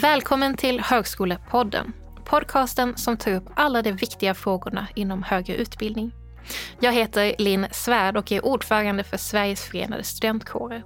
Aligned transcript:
Välkommen 0.00 0.56
till 0.56 0.80
Högskolepodden. 0.80 1.92
Podcasten 2.24 2.96
som 2.96 3.16
tar 3.16 3.32
upp 3.32 3.44
alla 3.56 3.82
de 3.82 3.92
viktiga 3.92 4.34
frågorna 4.34 4.88
inom 4.94 5.22
högre 5.22 5.54
utbildning. 5.54 6.12
Jag 6.80 6.92
heter 6.92 7.34
Linn 7.38 7.66
Svärd 7.72 8.16
och 8.16 8.32
är 8.32 8.44
ordförande 8.44 9.04
för 9.04 9.16
Sveriges 9.16 9.64
förenade 9.64 10.04
studentkårer. 10.04 10.82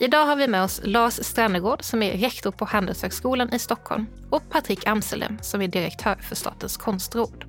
Idag 0.00 0.26
har 0.26 0.36
vi 0.36 0.48
med 0.48 0.62
oss 0.62 0.80
Lars 0.84 1.12
Strannegård 1.12 1.82
som 1.82 2.02
är 2.02 2.12
rektor 2.12 2.50
på 2.50 2.64
Handelshögskolan 2.64 3.54
i 3.54 3.58
Stockholm 3.58 4.06
och 4.30 4.50
Patrik 4.50 4.86
Amselem 4.86 5.38
som 5.42 5.62
är 5.62 5.68
direktör 5.68 6.14
för 6.14 6.34
Statens 6.34 6.76
konstråd. 6.76 7.44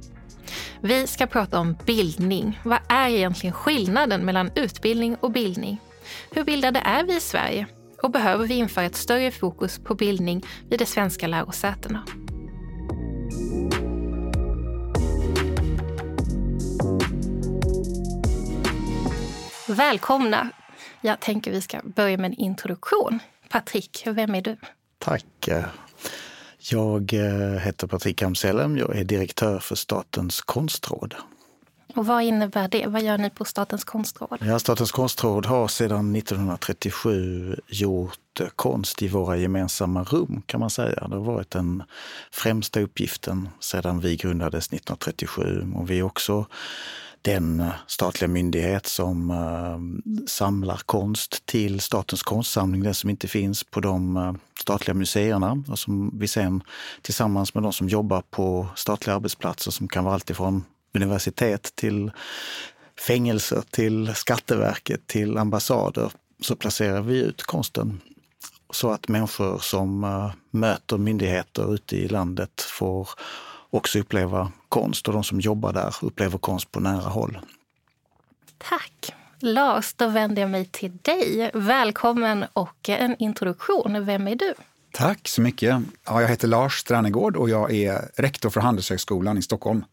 Vi 0.81 1.07
ska 1.07 1.27
prata 1.27 1.59
om 1.59 1.77
bildning. 1.85 2.59
Vad 2.63 2.79
är 2.89 3.09
egentligen 3.09 3.53
skillnaden 3.53 4.25
mellan 4.25 4.51
utbildning 4.55 5.15
och 5.15 5.31
bildning? 5.31 5.77
Hur 6.31 6.43
bildade 6.43 6.79
är 6.79 7.03
vi 7.03 7.15
i 7.15 7.19
Sverige? 7.19 7.67
Och 8.03 8.11
behöver 8.11 8.47
vi 8.47 8.53
införa 8.53 8.85
ett 8.85 8.95
större 8.95 9.31
fokus 9.31 9.79
på 9.79 9.95
bildning 9.95 10.45
vid 10.69 10.79
de 10.79 10.85
svenska 10.85 11.27
lärosätena? 11.27 12.03
Välkomna! 19.67 20.49
Jag 21.01 21.19
tänker 21.19 21.51
vi 21.51 21.61
ska 21.61 21.79
börja 21.83 22.17
med 22.17 22.25
en 22.25 22.37
introduktion. 22.37 23.19
Patrik, 23.49 24.03
vem 24.05 24.35
är 24.35 24.41
du? 24.41 24.57
Tack. 24.97 25.49
Jag 26.71 27.13
eh, 27.13 27.59
heter 27.59 27.87
Patrik 27.87 28.21
Amselem. 28.21 28.77
Jag 28.77 28.95
är 28.95 29.03
direktör 29.03 29.59
för 29.59 29.75
Statens 29.75 30.41
konstråd. 30.41 31.15
Och 31.99 32.05
vad 32.05 32.23
innebär 32.23 32.67
det? 32.67 32.87
Vad 32.87 33.01
gör 33.01 33.17
ni 33.17 33.29
på 33.29 33.45
Statens 33.45 33.83
konstråd? 33.83 34.37
Ja, 34.41 34.59
Statens 34.59 34.91
konstråd 34.91 35.45
har 35.45 35.67
sedan 35.67 36.15
1937 36.15 37.55
gjort 37.67 38.41
konst 38.55 39.01
i 39.01 39.07
våra 39.07 39.37
gemensamma 39.37 40.03
rum 40.03 40.41
kan 40.45 40.59
man 40.59 40.69
säga. 40.69 41.07
Det 41.07 41.15
har 41.15 41.23
varit 41.23 41.51
den 41.51 41.83
främsta 42.31 42.79
uppgiften 42.81 43.49
sedan 43.59 43.99
vi 43.99 44.15
grundades 44.15 44.67
1937. 44.67 45.73
Och 45.75 45.89
vi 45.89 45.99
är 45.99 46.03
också 46.03 46.45
den 47.21 47.65
statliga 47.87 48.27
myndighet 48.27 48.85
som 48.85 49.31
uh, 49.31 50.25
samlar 50.27 50.81
konst 50.85 51.45
till 51.45 51.79
Statens 51.79 52.23
konstsamling, 52.23 52.83
den 52.83 52.93
som 52.93 53.09
inte 53.09 53.27
finns 53.27 53.63
på 53.63 53.79
de 53.79 54.17
uh, 54.17 54.33
statliga 54.59 54.93
museerna 54.93 55.63
och 55.67 55.79
som 55.79 56.19
vi 56.19 56.27
sen 56.27 56.63
tillsammans 57.01 57.53
med 57.53 57.63
de 57.63 57.73
som 57.73 57.89
jobbar 57.89 58.23
på 58.29 58.67
statliga 58.75 59.15
arbetsplatser 59.15 59.71
som 59.71 59.87
kan 59.87 60.03
vara 60.03 60.13
alltifrån 60.13 60.63
universitet 60.93 61.75
till 61.75 62.11
fängelser, 63.07 63.63
till 63.69 64.15
Skatteverket, 64.15 65.07
till 65.07 65.37
ambassader 65.37 66.11
så 66.41 66.55
placerar 66.55 67.01
vi 67.01 67.19
ut 67.19 67.43
konsten 67.43 68.01
så 68.73 68.91
att 68.91 69.07
människor 69.07 69.57
som 69.57 70.03
uh, 70.03 70.31
möter 70.51 70.97
myndigheter 70.97 71.73
ute 71.73 71.95
i 71.95 72.07
landet 72.07 72.61
får 72.61 73.09
också 73.69 73.99
uppleva 73.99 74.51
konst 74.69 75.07
och 75.07 75.13
de 75.13 75.23
som 75.23 75.39
jobbar 75.39 75.73
där 75.73 75.95
upplever 76.01 76.37
konst 76.37 76.71
på 76.71 76.79
nära 76.79 77.09
håll. 77.09 77.39
Tack! 78.57 79.13
Lars, 79.41 79.93
då 79.93 80.07
vänder 80.07 80.41
jag 80.41 80.51
mig 80.51 80.65
till 80.65 80.97
dig. 81.01 81.51
Välkommen 81.53 82.45
och 82.53 82.89
en 82.89 83.15
introduktion. 83.19 84.05
Vem 84.05 84.27
är 84.27 84.35
du? 84.35 84.53
Tack 84.91 85.27
så 85.27 85.41
mycket. 85.41 85.81
Ja, 86.05 86.21
jag 86.21 86.29
heter 86.29 86.47
Lars 86.47 86.73
Strannegård 86.73 87.35
och 87.35 87.49
jag 87.49 87.73
är 87.73 88.11
rektor 88.17 88.49
för 88.49 88.61
Handelshögskolan 88.61 89.37
i 89.37 89.41
Stockholm. 89.41 89.85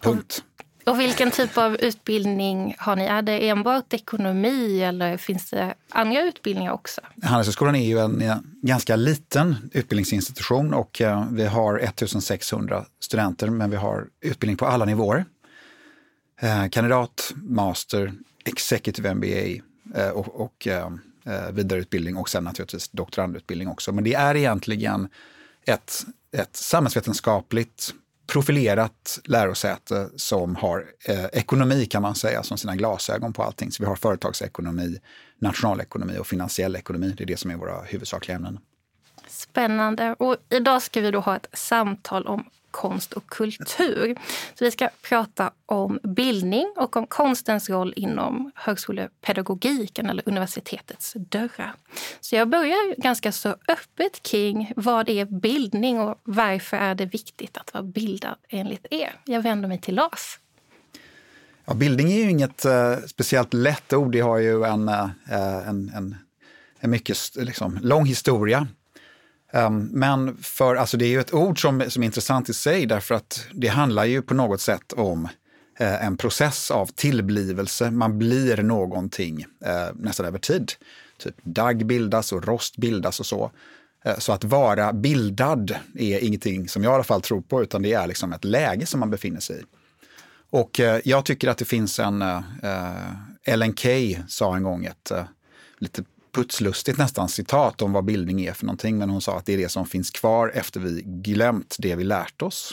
Punkt. 0.00 0.42
Och 0.88 1.00
vilken 1.00 1.30
typ 1.30 1.58
av 1.58 1.76
utbildning 1.80 2.74
har 2.78 2.96
ni? 2.96 3.04
Är 3.04 3.22
det 3.22 3.48
enbart 3.48 3.92
ekonomi 3.92 4.82
eller 4.82 5.16
finns 5.16 5.50
det 5.50 5.74
andra 5.90 6.22
utbildningar 6.22 6.72
också? 6.72 7.00
Handelshögskolan 7.22 7.76
är 7.76 7.86
ju 7.86 7.98
en 7.98 8.22
ganska 8.62 8.96
liten 8.96 9.70
utbildningsinstitution 9.72 10.74
och 10.74 11.00
eh, 11.00 11.26
vi 11.30 11.46
har 11.46 11.78
1600 11.78 12.84
studenter 13.00 13.50
men 13.50 13.70
vi 13.70 13.76
har 13.76 14.06
utbildning 14.20 14.56
på 14.56 14.66
alla 14.66 14.84
nivåer. 14.84 15.24
Eh, 16.40 16.68
kandidat, 16.68 17.32
master, 17.36 18.12
executive 18.44 19.14
MBA 19.14 19.62
eh, 19.94 20.10
och, 20.10 20.40
och 20.40 20.68
vidareutbildning 21.52 22.16
och 22.16 22.28
sen 22.28 22.44
naturligtvis 22.44 22.88
doktorandutbildning 22.88 23.68
också. 23.68 23.92
Men 23.92 24.04
det 24.04 24.14
är 24.14 24.34
egentligen 24.34 25.08
ett, 25.66 26.04
ett 26.32 26.56
samhällsvetenskapligt 26.56 27.94
profilerat 28.32 29.18
lärosäte 29.24 30.08
som 30.16 30.56
har 30.56 30.84
eh, 31.04 31.24
ekonomi 31.24 31.86
kan 31.86 32.02
man 32.02 32.14
säga 32.14 32.42
som 32.42 32.58
sina 32.58 32.76
glasögon 32.76 33.32
på 33.32 33.42
allting. 33.42 33.72
Så 33.72 33.82
vi 33.82 33.88
har 33.88 33.96
företagsekonomi, 33.96 34.98
nationalekonomi 35.38 36.18
och 36.18 36.26
finansiell 36.26 36.76
ekonomi. 36.76 37.14
Det 37.16 37.24
är 37.24 37.26
det 37.26 37.36
som 37.36 37.50
är 37.50 37.56
våra 37.56 37.82
huvudsakliga 37.82 38.36
ämnen. 38.36 38.58
Spännande. 39.28 40.16
Och 40.18 40.36
idag 40.48 40.82
ska 40.82 41.00
vi 41.00 41.10
då 41.10 41.20
ha 41.20 41.36
ett 41.36 41.48
samtal 41.52 42.26
om 42.26 42.44
konst 42.70 43.12
och 43.12 43.26
kultur. 43.26 44.16
Så 44.54 44.64
vi 44.64 44.70
ska 44.70 44.88
prata 45.02 45.50
om 45.66 45.98
bildning 46.02 46.72
och 46.76 46.96
om 46.96 47.06
konstens 47.06 47.70
roll 47.70 47.92
inom 47.96 48.50
högskolepedagogiken 48.54 50.10
eller 50.10 50.22
universitetets 50.26 51.12
dörrar. 51.16 51.74
Så 52.20 52.36
jag 52.36 52.48
börjar 52.48 53.00
ganska 53.00 53.32
så 53.32 53.48
öppet 53.48 54.22
kring 54.22 54.72
vad 54.76 55.08
är 55.08 55.24
bildning 55.24 56.00
och 56.00 56.20
varför 56.22 56.76
är 56.76 56.94
det 56.94 57.06
viktigt 57.06 57.56
att 57.56 57.74
vara 57.74 57.84
bildad 57.84 58.36
enligt 58.48 58.86
er? 58.90 59.14
Jag 59.24 59.42
vänder 59.42 59.68
mig 59.68 59.80
till 59.80 59.94
Lars. 59.94 60.38
Ja, 61.64 61.74
bildning 61.74 62.12
är 62.12 62.16
ju 62.16 62.30
inget 62.30 62.64
eh, 62.64 62.96
speciellt 63.06 63.54
lätt 63.54 63.92
ord. 63.92 64.12
Det 64.12 64.20
har 64.20 64.38
ju 64.38 64.64
en, 64.64 64.88
eh, 64.88 65.04
eh 65.30 65.68
en, 65.68 65.92
en, 65.94 66.16
en 66.80 66.90
mycket 66.90 67.18
liksom, 67.36 67.78
lång 67.82 68.06
historia. 68.06 68.66
Um, 69.52 69.90
men 69.92 70.36
för, 70.36 70.76
alltså 70.76 70.96
det 70.96 71.04
är 71.04 71.08
ju 71.08 71.20
ett 71.20 71.34
ord 71.34 71.62
som, 71.62 71.84
som 71.88 72.02
är 72.02 72.06
intressant 72.06 72.48
i 72.48 72.54
sig 72.54 72.86
därför 72.86 73.14
att 73.14 73.46
det 73.52 73.68
handlar 73.68 74.04
ju 74.04 74.22
på 74.22 74.34
något 74.34 74.60
sätt 74.60 74.92
om 74.92 75.28
eh, 75.78 76.04
en 76.04 76.16
process 76.16 76.70
av 76.70 76.86
tillblivelse. 76.86 77.90
Man 77.90 78.18
blir 78.18 78.56
någonting 78.56 79.44
eh, 79.64 79.94
nästan 79.94 80.26
över 80.26 80.38
tid. 80.38 80.72
Typ 81.18 81.34
dagg 81.42 81.86
bildas 81.86 82.32
och 82.32 82.46
rost 82.46 82.76
bildas 82.76 83.20
och 83.20 83.26
så. 83.26 83.50
Eh, 84.04 84.18
så 84.18 84.32
att 84.32 84.44
vara 84.44 84.92
bildad 84.92 85.76
är 85.94 86.24
ingenting 86.24 86.68
som 86.68 86.84
jag 86.84 86.92
i 86.92 86.94
alla 86.94 87.04
fall 87.04 87.22
tror 87.22 87.40
på, 87.40 87.62
utan 87.62 87.82
det 87.82 87.92
är 87.92 88.06
liksom 88.06 88.32
ett 88.32 88.44
läge 88.44 88.86
som 88.86 89.00
man 89.00 89.10
befinner 89.10 89.40
sig 89.40 89.60
i. 89.60 89.62
Och 90.50 90.80
eh, 90.80 91.00
jag 91.04 91.24
tycker 91.24 91.48
att 91.48 91.58
det 91.58 91.64
finns 91.64 91.98
en, 91.98 92.22
eh, 92.22 92.42
eh 92.62 93.12
Ellen 93.44 93.76
Key 93.76 94.18
sa 94.28 94.56
en 94.56 94.62
gång 94.62 94.84
ett 94.84 95.10
eh, 95.10 95.24
lite 95.78 96.04
putslustigt 96.32 96.98
nästan 96.98 97.28
citat 97.28 97.82
om 97.82 97.92
vad 97.92 98.04
bildning 98.04 98.46
är 98.46 98.52
för 98.52 98.66
någonting. 98.66 98.98
Men 98.98 99.10
hon 99.10 99.20
sa 99.20 99.38
att 99.38 99.46
det 99.46 99.52
är 99.52 99.58
det 99.58 99.68
som 99.68 99.86
finns 99.86 100.10
kvar 100.10 100.52
efter 100.54 100.80
vi 100.80 101.02
glömt 101.04 101.76
det 101.78 101.94
vi 101.94 102.04
lärt 102.04 102.42
oss. 102.42 102.72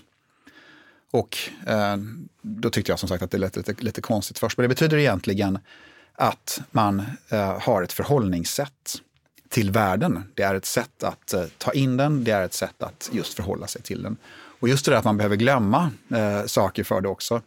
Och 1.11 1.37
eh, 1.67 1.97
då 2.41 2.69
tyckte 2.69 2.91
jag 2.91 2.99
som 2.99 3.09
sagt 3.09 3.23
att 3.23 3.31
det 3.31 3.37
lät 3.37 3.55
lite, 3.55 3.75
lite 3.79 4.01
konstigt 4.01 4.39
först. 4.39 4.57
Men 4.57 4.63
det 4.63 4.67
betyder 4.67 4.97
egentligen 4.97 5.59
att 6.13 6.61
man 6.71 7.03
eh, 7.29 7.59
har 7.61 7.83
ett 7.83 7.93
förhållningssätt 7.93 9.01
till 9.49 9.71
världen. 9.71 10.23
Det 10.33 10.43
är 10.43 10.55
ett 10.55 10.65
sätt 10.65 11.03
att 11.03 11.33
eh, 11.33 11.43
ta 11.57 11.71
in 11.71 11.97
den, 11.97 12.23
det 12.23 12.31
är 12.31 12.43
ett 12.43 12.53
sätt 12.53 12.83
att 12.83 13.09
just 13.13 13.33
förhålla 13.33 13.67
sig 13.67 13.81
till 13.81 14.03
den. 14.03 14.17
Och 14.59 14.69
just 14.69 14.85
det 14.85 14.91
där 14.91 14.97
att 14.97 15.05
man 15.05 15.17
behöver 15.17 15.35
glömma 15.35 15.91
eh, 16.09 16.45
saker 16.45 16.83
för 16.83 17.01
det 17.01 17.09
också. 17.09 17.41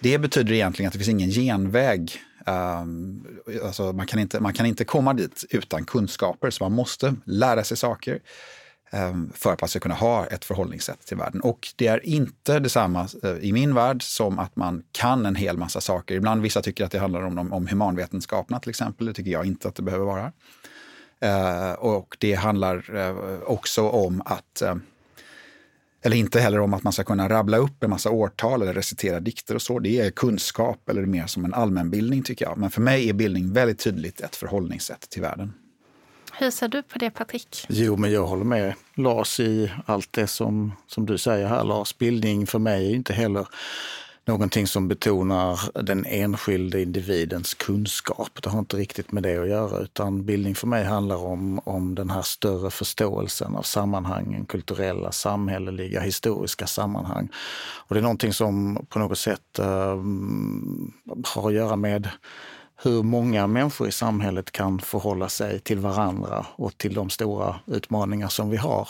Det 0.00 0.18
betyder 0.18 0.52
egentligen 0.52 0.86
att 0.86 0.92
det 0.92 0.98
finns 0.98 1.08
ingen 1.08 1.30
genväg 1.30 2.20
Um, 2.50 3.26
alltså 3.64 3.92
man, 3.92 4.06
kan 4.06 4.18
inte, 4.18 4.40
man 4.40 4.52
kan 4.52 4.66
inte 4.66 4.84
komma 4.84 5.14
dit 5.14 5.44
utan 5.50 5.84
kunskaper, 5.84 6.50
så 6.50 6.64
man 6.64 6.72
måste 6.72 7.14
lära 7.24 7.64
sig 7.64 7.76
saker 7.76 8.20
um, 8.92 9.32
för 9.34 9.52
att 9.52 9.60
man 9.60 9.68
ska 9.68 9.80
kunna 9.80 9.94
ha 9.94 10.26
ett 10.26 10.44
förhållningssätt 10.44 11.06
till 11.06 11.16
världen. 11.16 11.40
Och 11.40 11.68
det 11.76 11.86
är 11.86 12.06
inte 12.06 12.58
detsamma 12.58 13.08
uh, 13.24 13.38
i 13.40 13.52
min 13.52 13.74
värld 13.74 14.02
som 14.02 14.38
att 14.38 14.56
man 14.56 14.82
kan 14.92 15.26
en 15.26 15.34
hel 15.34 15.56
massa 15.56 15.80
saker. 15.80 16.14
Ibland 16.14 16.42
vissa 16.42 16.62
tycker 16.62 16.84
att 16.84 16.90
det 16.90 16.98
handlar 16.98 17.22
om, 17.22 17.52
om, 17.52 17.66
humanvetenskaperna 17.66 18.60
till 18.60 18.70
exempel. 18.70 19.06
Det 19.06 19.12
tycker 19.12 19.30
jag 19.30 19.46
inte 19.46 19.68
att 19.68 19.74
det 19.74 19.82
behöver 19.82 20.04
vara. 20.04 20.32
Uh, 21.24 21.72
och 21.72 22.16
det 22.20 22.34
handlar 22.34 22.96
uh, 22.96 23.42
också 23.42 23.88
om 23.88 24.22
att 24.24 24.62
eh, 24.62 24.74
eller 26.02 26.16
inte 26.16 26.40
heller 26.40 26.60
om 26.60 26.74
att 26.74 26.82
man 26.82 26.92
ska 26.92 27.04
kunna 27.04 27.28
rabbla 27.28 27.56
upp 27.56 27.82
en 27.82 27.90
massa 27.90 28.10
årtal 28.10 28.62
eller 28.62 28.74
recitera 28.74 29.20
dikter 29.20 29.54
och 29.54 29.62
så. 29.62 29.78
Det 29.78 30.00
är 30.00 30.10
kunskap 30.10 30.88
eller 30.88 31.06
mer 31.06 31.26
som 31.26 31.44
en 31.44 31.54
allmänbildning 31.54 32.22
tycker 32.22 32.44
jag. 32.44 32.58
Men 32.58 32.70
för 32.70 32.80
mig 32.80 33.08
är 33.08 33.12
bildning 33.12 33.52
väldigt 33.52 33.78
tydligt 33.78 34.20
ett 34.20 34.36
förhållningssätt 34.36 35.10
till 35.10 35.22
världen. 35.22 35.52
Hur 36.32 36.50
ser 36.50 36.68
du 36.68 36.82
på 36.82 36.98
det 36.98 37.10
Patrik? 37.10 37.66
Jo, 37.68 37.96
men 37.96 38.12
jag 38.12 38.26
håller 38.26 38.44
med 38.44 38.74
Lars 38.94 39.40
i 39.40 39.72
allt 39.86 40.12
det 40.12 40.26
som, 40.26 40.72
som 40.86 41.06
du 41.06 41.18
säger 41.18 41.46
här 41.46 41.64
Lars. 41.64 41.98
Bildning 41.98 42.46
för 42.46 42.58
mig 42.58 42.90
är 42.90 42.94
inte 42.94 43.12
heller 43.12 43.48
någonting 44.24 44.66
som 44.66 44.88
betonar 44.88 45.82
den 45.82 46.04
enskilde 46.04 46.82
individens 46.82 47.54
kunskap. 47.54 48.42
Det 48.42 48.50
har 48.50 48.58
inte 48.58 48.76
riktigt 48.76 49.12
med 49.12 49.22
det 49.22 49.38
att 49.38 49.48
göra, 49.48 49.78
utan 49.78 50.24
bildning 50.24 50.54
för 50.54 50.66
mig 50.66 50.84
handlar 50.84 51.16
om, 51.16 51.60
om 51.64 51.94
den 51.94 52.10
här 52.10 52.22
större 52.22 52.70
förståelsen 52.70 53.56
av 53.56 53.62
sammanhangen, 53.62 54.46
kulturella, 54.46 55.12
samhälleliga, 55.12 56.00
historiska 56.00 56.66
sammanhang. 56.66 57.28
Och 57.88 57.94
det 57.94 58.00
är 58.00 58.02
någonting 58.02 58.32
som 58.32 58.86
på 58.88 58.98
något 58.98 59.18
sätt 59.18 59.58
eh, 59.58 59.98
har 61.24 61.48
att 61.48 61.54
göra 61.54 61.76
med 61.76 62.08
hur 62.82 63.02
många 63.02 63.46
människor 63.46 63.88
i 63.88 63.92
samhället 63.92 64.52
kan 64.52 64.78
förhålla 64.78 65.28
sig 65.28 65.60
till 65.60 65.78
varandra 65.78 66.46
och 66.56 66.78
till 66.78 66.94
de 66.94 67.10
stora 67.10 67.60
utmaningar 67.66 68.28
som 68.28 68.50
vi 68.50 68.56
har. 68.56 68.88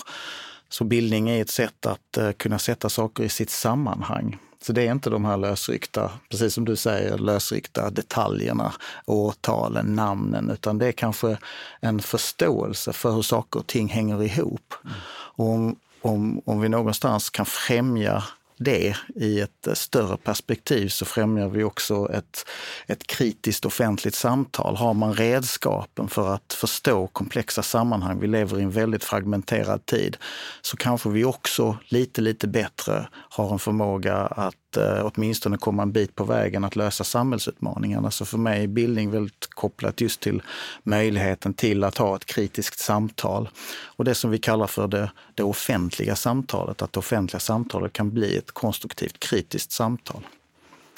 Så 0.69 0.85
bildning 0.85 1.31
är 1.31 1.43
ett 1.43 1.51
sätt 1.51 1.87
att 1.87 2.17
eh, 2.17 2.33
kunna 2.33 2.59
sätta 2.59 2.89
saker 2.89 3.25
i 3.25 3.29
sitt 3.29 3.51
sammanhang. 3.51 4.39
Så 4.63 4.73
det 4.73 4.83
är 4.87 4.93
inte 4.93 5.11
de 5.11 5.25
här 5.25 5.37
lösryckta, 5.37 6.11
precis 6.29 6.55
som 6.55 6.65
du 6.65 6.77
säger, 6.77 7.19
lösryckta 7.19 7.91
detaljerna, 7.91 8.73
årtalen, 9.07 9.95
namnen, 9.95 10.51
utan 10.51 10.79
det 10.79 10.87
är 10.87 10.93
kanske 10.93 11.39
en 11.81 12.01
förståelse 12.01 12.93
för 12.93 13.13
hur 13.13 13.23
saker 13.23 13.61
och 13.61 13.67
ting 13.67 13.89
hänger 13.89 14.23
ihop. 14.23 14.75
Mm. 14.85 14.97
Och 15.11 15.49
om, 15.49 15.77
om, 16.03 16.43
om 16.45 16.61
vi 16.61 16.69
någonstans 16.69 17.31
kan 17.31 17.47
främja 17.47 18.25
det 18.61 18.97
i 19.15 19.41
ett 19.41 19.67
eh, 19.67 19.75
större 19.75 20.17
perspektiv 20.17 20.89
så 20.89 21.05
främjar 21.05 21.49
vi 21.49 21.65
också 21.65 22.13
ett, 22.13 22.49
ett 22.87 23.07
kritiskt 23.07 23.65
offentligt 23.65 24.15
samtal. 24.15 24.77
Har 24.77 24.95
man 24.95 25.15
redskapen 25.15 26.09
för 26.09 26.35
att 26.35 26.53
förstå 26.53 27.07
komplexa 27.07 27.63
sammanhang, 27.63 28.21
vi 28.21 28.27
lever 28.27 28.59
i 28.59 28.63
en 28.63 28.71
väldigt 28.71 29.05
fragmenterad 29.05 29.87
tid, 29.87 30.17
så 30.61 30.77
kanske 30.77 31.09
vi 31.09 31.25
också 31.25 31.77
lite, 31.89 32.21
lite 32.21 32.49
bättre 32.49 33.09
har 33.13 33.53
en 33.53 33.59
förmåga 33.59 34.17
att 34.17 34.55
eh, 34.77 35.11
åtminstone 35.15 35.57
komma 35.57 35.83
en 35.83 35.93
bit 35.93 36.15
på 36.15 36.25
vägen 36.25 36.65
att 36.65 36.77
lösa 36.77 37.05
samhällsutmaningarna. 37.05 38.11
Så 38.11 38.25
för 38.25 38.39
mig 38.39 38.63
är 38.63 38.67
bildning 38.67 39.11
väldigt 39.11 39.47
kopplat 39.51 40.01
just 40.01 40.21
till 40.21 40.43
möjligheten 40.83 41.55
till 41.55 41.85
att 41.85 41.99
ha 41.99 42.17
ett 42.17 42.27
kritiskt 42.27 42.79
samtal. 42.79 43.49
Och 43.97 44.05
det 44.05 44.15
som 44.15 44.31
vi 44.31 44.39
kallar 44.39 44.67
för 44.67 44.89
det, 44.89 45.11
det 45.35 45.43
offentliga 45.43 46.17
samtalet, 46.17 46.83
att 46.83 46.93
det 46.93 46.99
offentliga 46.99 47.41
samtalet 47.41 47.93
kan 47.93 48.11
bli 48.11 48.37
ett 48.37 48.51
konstruktivt 48.51 49.21
kritiskt 49.21 49.73
samtal. 49.73 50.23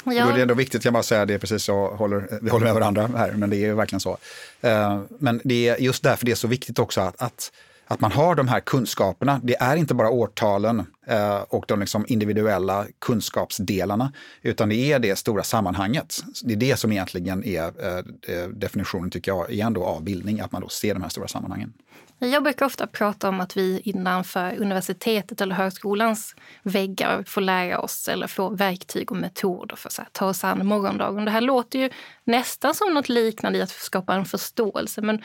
Ja. 0.04 0.24
Då 0.24 0.30
är 0.30 0.36
det 0.36 0.42
ändå 0.42 0.54
viktigt, 0.54 0.84
jag 0.84 0.94
bara 0.94 1.02
säga 1.02 1.26
det 1.26 1.38
precis 1.38 1.64
så 1.64 1.94
håller, 1.94 2.38
vi 2.42 2.50
håller 2.50 2.64
med 2.64 2.74
varandra 2.74 3.10
här, 3.16 3.32
men 3.32 3.50
det 3.50 3.56
är 3.56 3.66
ju 3.66 3.74
verkligen 3.74 4.00
så. 4.00 4.18
Eh, 4.60 5.00
men 5.18 5.40
det 5.44 5.68
är 5.68 5.76
just 5.80 6.02
därför 6.02 6.26
det 6.26 6.32
är 6.32 6.36
så 6.36 6.48
viktigt 6.48 6.78
också 6.78 7.00
att, 7.00 7.22
att 7.22 7.52
att 7.92 8.00
man 8.00 8.12
har 8.12 8.34
de 8.34 8.48
här 8.48 8.60
kunskaperna. 8.60 9.40
Det 9.42 9.56
är 9.60 9.76
inte 9.76 9.94
bara 9.94 10.10
årtalen 10.10 10.86
eh, 11.06 11.40
och 11.48 11.64
de 11.68 11.80
liksom 11.80 12.04
individuella 12.08 12.86
kunskapsdelarna, 12.98 14.12
utan 14.42 14.68
det 14.68 14.92
är 14.92 14.98
det 14.98 15.16
stora 15.16 15.42
sammanhanget. 15.42 16.16
Det 16.42 16.52
är 16.52 16.56
det 16.56 16.76
som 16.76 16.92
egentligen 16.92 17.44
är 17.44 17.62
eh, 17.62 17.98
eh, 18.36 18.48
definitionen, 18.48 19.10
tycker 19.10 19.30
jag, 19.32 19.50
igen 19.50 19.72
då, 19.72 19.84
av 19.84 20.02
bildning, 20.02 20.40
att 20.40 20.52
man 20.52 20.62
då 20.62 20.68
ser 20.68 20.94
de 20.94 21.02
här 21.02 21.10
stora 21.10 21.28
sammanhangen. 21.28 21.72
Jag 22.18 22.42
brukar 22.42 22.66
ofta 22.66 22.86
prata 22.86 23.28
om 23.28 23.40
att 23.40 23.56
vi 23.56 23.80
innanför 23.84 24.56
universitetet 24.60 25.40
eller 25.40 25.54
högskolans 25.54 26.36
väggar 26.62 27.22
får 27.26 27.40
lära 27.40 27.78
oss 27.78 28.08
eller 28.08 28.26
få 28.26 28.48
verktyg 28.48 29.10
och 29.10 29.16
metoder 29.16 29.76
för 29.76 29.88
att 29.88 30.12
ta 30.12 30.26
oss 30.26 30.44
an 30.44 30.66
morgondagen. 30.66 31.24
Det 31.24 31.30
här 31.30 31.40
låter 31.40 31.78
ju 31.78 31.90
nästan 32.24 32.74
som 32.74 32.94
något 32.94 33.08
liknande 33.08 33.58
i 33.58 33.62
att 33.62 33.70
skapa 33.70 34.14
en 34.14 34.24
förståelse. 34.24 35.00
Men 35.00 35.22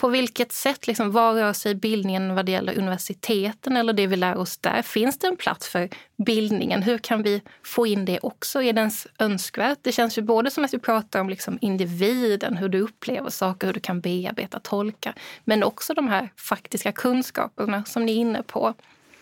på 0.00 0.08
vilket 0.08 0.52
sätt, 0.52 0.86
liksom, 0.86 1.10
var 1.12 1.34
rör 1.34 1.52
sig 1.52 1.74
bildningen 1.74 2.34
vad 2.34 2.46
det 2.46 2.52
gäller 2.52 2.78
universiteten 2.78 3.76
eller 3.76 3.92
det 3.92 4.06
vi 4.06 4.16
lär 4.16 4.36
oss 4.36 4.58
där? 4.58 4.82
Finns 4.82 5.18
det 5.18 5.26
en 5.26 5.36
plats 5.36 5.68
för 5.68 5.88
bildningen? 6.26 6.82
Hur 6.82 6.98
kan 6.98 7.22
vi 7.22 7.42
få 7.62 7.86
in 7.86 8.04
det 8.04 8.18
också? 8.22 8.62
Är 8.62 8.72
det 8.72 8.80
ens 8.80 9.06
önskvärt? 9.18 9.78
Det 9.82 9.92
känns 9.92 10.18
ju 10.18 10.22
både 10.22 10.50
som 10.50 10.64
att 10.64 10.74
vi 10.74 10.78
pratar 10.78 11.20
om 11.20 11.28
liksom 11.28 11.58
individen, 11.60 12.56
hur 12.56 12.68
du 12.68 12.80
upplever 12.80 13.30
saker, 13.30 13.66
hur 13.66 13.74
du 13.74 13.80
kan 13.80 14.00
bearbeta, 14.00 14.60
tolka, 14.60 15.14
men 15.44 15.62
också 15.62 15.94
de 15.94 16.08
här 16.08 16.28
faktiska 16.36 16.92
kunskaperna 16.92 17.84
som 17.84 18.06
ni 18.06 18.12
är 18.12 18.16
inne 18.16 18.42
på. 18.42 18.74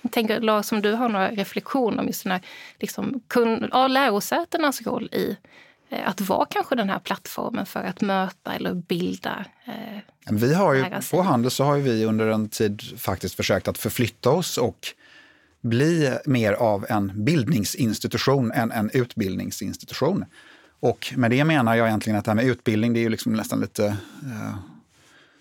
Jag 0.03 0.13
tänker, 0.13 0.41
Lars, 0.41 0.73
om 0.73 0.83
du 0.83 0.93
har 0.93 1.09
några 1.09 1.31
reflektioner 1.31 2.03
om 2.03 2.07
just 2.07 2.23
den 2.23 2.33
här, 2.33 2.41
liksom, 2.79 3.21
kun, 3.29 3.69
ja, 3.73 3.89
lärosätenas 3.89 4.83
roll 4.83 5.09
i 5.13 5.37
att 5.91 6.21
vara 6.21 6.47
kanske 6.51 6.75
den 6.75 6.91
här 6.91 6.99
plattformen 6.99 7.67
för 7.67 7.81
att 7.81 8.01
möta 8.01 8.55
eller 8.55 8.75
bilda. 8.75 9.45
Eh, 9.65 10.35
vi 10.35 10.55
har 10.55 10.75
ju, 10.75 10.85
på 11.11 11.23
Handel 11.23 11.51
så 11.51 11.65
har 11.65 11.77
vi 11.77 12.05
under 12.05 12.27
en 12.27 12.49
tid 12.49 12.83
faktiskt 12.99 13.35
försökt 13.35 13.69
att 13.69 13.79
förflytta 13.79 14.31
oss 14.31 14.59
och 14.59 14.87
bli 15.61 16.19
mer 16.25 16.53
av 16.53 16.87
en 16.89 17.25
bildningsinstitution 17.25 18.53
än 18.53 18.73
en 18.73 18.91
utbildningsinstitution. 18.93 20.25
Och 20.81 21.15
med 21.17 21.31
det 21.31 21.45
menar 21.45 21.75
jag 21.75 21.89
egentligen 21.89 22.19
att 22.19 22.25
det 22.25 22.31
här 22.31 22.37
med 22.37 22.45
utbildning, 22.45 22.93
det 22.93 23.01
är 23.01 23.03
ju 23.03 23.09
liksom 23.09 23.33
nästan 23.33 23.61
lite 23.61 23.87
eh, 23.87 24.55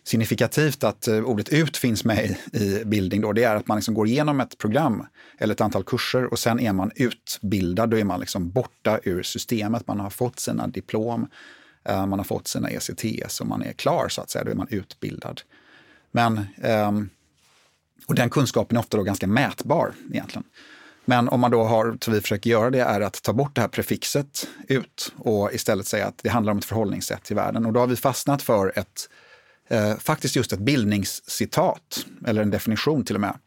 signifikativt 0.08 0.84
att 0.84 1.08
eh, 1.08 1.24
ordet 1.24 1.50
ut 1.50 1.78
finns 1.78 2.04
med 2.04 2.36
i 2.54 2.86
bildning. 2.86 3.22
Då, 3.22 3.34
det 3.34 3.44
är 3.44 3.56
att 3.56 3.68
man 3.68 3.78
liksom 3.78 3.94
går 3.94 4.08
igenom 4.08 4.40
ett 4.40 4.58
program 4.58 5.06
eller 5.38 5.54
ett 5.54 5.62
antal 5.62 5.84
kurser 5.84 6.26
och 6.26 6.40
sen 6.40 6.60
är 6.60 6.74
man 6.74 6.92
utbildad. 6.96 7.90
Då 7.90 7.98
är 7.98 8.04
man 8.04 8.20
liksom 8.20 8.50
borta 8.50 9.00
ur 9.04 9.24
systemet. 9.24 9.88
Man 9.88 10.00
har 10.00 10.10
fått 10.10 10.40
sina 10.40 10.68
diplom, 10.68 11.28
eh, 11.86 12.06
man 12.06 12.20
har 12.20 12.24
fått 12.24 12.48
sina 12.48 12.70
ECTS 12.70 13.42
och 13.42 13.48
man 13.48 13.64
är 13.64 13.74
klar 13.74 14.10
så 14.10 14.22
att 14.22 14.30
säga. 14.30 14.44
Då 14.44 14.52
är 14.52 14.56
man 14.56 14.68
utbildad. 14.70 15.42
Men, 16.12 16.46
ehm, 16.62 17.10
och 18.06 18.16
den 18.16 18.30
kunskapen 18.30 18.78
är 18.78 18.80
ofta 18.80 18.98
då 18.98 19.04
ganska 19.04 19.28
mätbar 19.28 19.94
egentligen. 20.12 20.44
Men 21.06 21.30
om 21.30 21.40
man 21.40 21.52
då 21.52 21.64
har, 21.64 21.98
som 22.02 22.14
vi 22.14 22.22
försöker 22.22 22.50
göra 22.50 22.70
det, 22.70 22.80
är 22.80 23.02
att 23.02 23.24
ta 23.24 23.34
bort 23.34 23.56
det 23.56 23.62
här 23.62 23.68
prefixet 23.68 24.48
ut 24.68 25.14
och 25.18 25.54
istället 25.54 25.88
säga 25.88 26.08
att 26.08 26.20
det 26.24 26.30
handlar 26.30 26.52
om 26.52 26.58
ett 26.58 26.66
förhållningssätt 26.66 27.24
till 27.24 27.36
världen. 27.36 27.66
Och 27.66 27.74
då 27.74 27.80
har 27.80 27.88
vi 27.88 27.96
fastnat 27.96 28.42
för 28.42 28.80
ett 28.80 29.10
eh, 29.68 29.98
faktiskt 29.98 30.36
just 30.36 30.54
ett 30.54 30.60
bildningscitat, 30.60 32.06
eller 32.28 32.42
en 32.42 32.50
definition 32.50 33.06
till 33.06 33.16
och 33.16 33.22
med, 33.22 33.38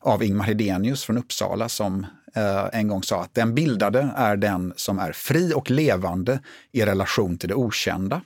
av 0.00 0.22
Ingmar 0.22 0.44
Hedenius 0.44 1.04
från 1.04 1.18
Uppsala 1.18 1.68
som 1.68 2.06
eh, 2.34 2.68
en 2.72 2.88
gång 2.88 3.02
sa 3.02 3.22
att 3.22 3.34
den 3.34 3.54
bildade 3.54 4.08
är 4.16 4.36
den 4.36 4.72
som 4.76 4.98
är 4.98 5.12
fri 5.12 5.52
och 5.54 5.70
levande 5.70 6.40
i 6.72 6.84
relation 6.84 7.38
till 7.38 7.48
det 7.48 7.54
okända. 7.54 8.20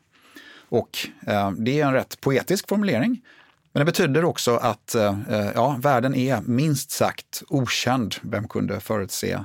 Och 0.69 0.99
eh, 1.27 1.51
det 1.51 1.81
är 1.81 1.87
en 1.87 1.93
rätt 1.93 2.21
poetisk 2.21 2.69
formulering. 2.69 3.21
Men 3.73 3.81
det 3.81 3.85
betyder 3.85 4.25
också 4.25 4.57
att 4.57 4.95
eh, 4.95 5.21
eh 5.31 5.51
ja, 5.55 5.77
världen 5.81 6.15
är 6.15 6.41
minst 6.41 6.91
sagt 6.91 7.43
okänd. 7.49 8.15
Vem 8.23 8.49
kunde 8.49 8.81
förutse 8.81 9.39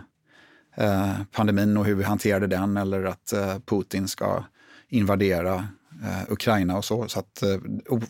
eh, 0.76 1.14
pandemin 1.32 1.78
och 1.78 1.86
hur 1.86 1.96
vi 1.96 2.04
hanterade 2.04 2.48
den 2.48 2.78
eller 2.78 3.04
att 3.04 3.34
eh, 3.34 3.60
Putin 3.66 4.08
ska 4.08 4.44
invadera 4.90 5.68
Eh, 6.04 6.32
Ukraina 6.32 6.78
och 6.78 6.86
så. 6.86 7.08
Så 7.08 7.20
att 7.20 7.42
eh, 7.42 7.58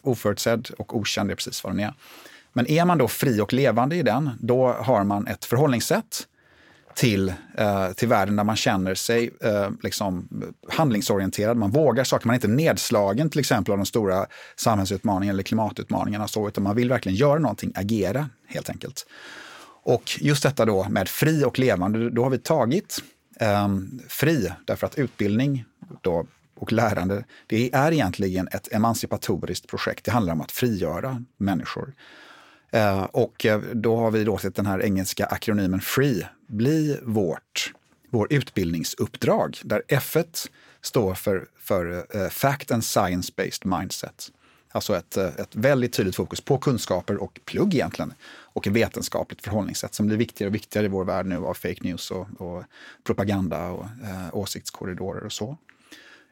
oförutsedd 0.01 0.69
och 0.77 0.97
okänd 0.97 1.31
är 1.31 1.35
precis 1.35 1.63
vad 1.63 1.74
den 1.74 1.80
är. 1.80 1.94
Men 2.53 2.68
är 2.68 2.85
man 2.85 2.97
då 2.97 3.07
fri 3.07 3.41
och 3.41 3.53
levande 3.53 3.95
i 3.95 4.03
den, 4.03 4.30
då 4.39 4.74
har 4.74 5.03
man 5.03 5.27
ett 5.27 5.45
förhållningssätt 5.45 6.27
till, 6.95 7.33
eh, 7.57 7.91
till 7.91 8.07
världen 8.07 8.35
där 8.35 8.44
man 8.44 8.56
känner 8.56 8.95
sig 8.95 9.31
eh, 9.41 9.69
liksom 9.83 10.27
handlingsorienterad. 10.69 11.57
Man 11.57 11.71
vågar 11.71 12.03
saker, 12.03 12.27
man 12.27 12.33
är 12.33 12.38
inte 12.38 12.47
nedslagen 12.47 13.30
till 13.30 13.39
exempel 13.39 13.71
av 13.71 13.77
de 13.77 13.85
stora 13.85 14.25
samhällsutmaningarna 14.56 15.35
eller 15.35 15.44
klimatutmaningarna, 15.44 16.27
så, 16.27 16.47
utan 16.47 16.63
man 16.63 16.75
vill 16.75 16.89
verkligen 16.89 17.15
göra 17.15 17.39
någonting, 17.39 17.71
agera 17.75 18.30
helt 18.47 18.69
enkelt. 18.69 19.06
Och 19.83 20.04
just 20.21 20.44
detta 20.44 20.66
då 20.66 20.87
med 20.90 21.09
fri 21.09 21.44
och 21.44 21.59
levande, 21.59 22.09
då 22.09 22.23
har 22.23 22.30
vi 22.30 22.37
tagit 22.37 23.04
eh, 23.40 23.68
fri, 24.07 24.52
därför 24.66 24.87
att 24.87 24.97
utbildning 24.97 25.66
då 26.02 26.25
och 26.56 26.72
lärande, 26.72 27.24
det 27.48 27.74
är 27.74 27.92
egentligen 27.92 28.48
ett 28.52 28.74
emancipatoriskt 28.74 29.68
projekt. 29.68 30.06
Det 30.06 30.12
handlar 30.12 30.33
om 30.33 30.42
att 30.42 30.52
frigöra 30.52 31.24
människor. 31.38 31.94
Eh, 32.72 33.04
och 33.04 33.45
eh, 33.45 33.62
då 33.74 33.98
har 33.98 34.12
vi 34.12 34.24
låtit 34.24 34.56
den 34.56 34.66
här 34.66 34.83
engelska 34.83 35.26
akronymen 35.26 35.81
FREE 35.81 36.28
bli 36.48 37.00
vårt, 37.04 37.74
vår 38.10 38.33
utbildningsuppdrag, 38.33 39.57
där 39.64 39.83
F 39.88 40.18
står 40.81 41.14
för, 41.14 41.48
för 41.60 42.06
eh, 42.16 42.30
Fact 42.30 42.72
and 42.72 42.83
Science-Based 42.83 43.80
Mindset. 43.80 44.31
Alltså 44.72 44.95
ett, 44.95 45.18
ett 45.18 45.56
väldigt 45.56 45.94
tydligt 45.94 46.16
fokus 46.16 46.42
på 46.42 46.57
kunskaper 46.57 47.24
och 47.24 47.40
plugg 47.45 47.74
egentligen. 47.74 48.14
Och 48.26 48.68
ett 48.68 48.74
vetenskapligt 48.74 49.42
förhållningssätt 49.42 49.95
som 49.95 50.07
blir 50.07 50.18
viktigare 50.18 50.50
och 50.50 50.56
viktigare 50.56 50.86
i 50.86 50.90
vår 50.90 51.06
värld 51.06 51.26
nu 51.26 51.38
av 51.38 51.54
fake 51.54 51.80
news 51.81 52.12
och, 52.12 52.28
och 52.38 52.64
propaganda 53.04 53.68
och 53.68 53.83
eh, 53.83 54.36
åsiktskorridorer 54.36 55.24
och 55.24 55.31
så. 55.31 55.57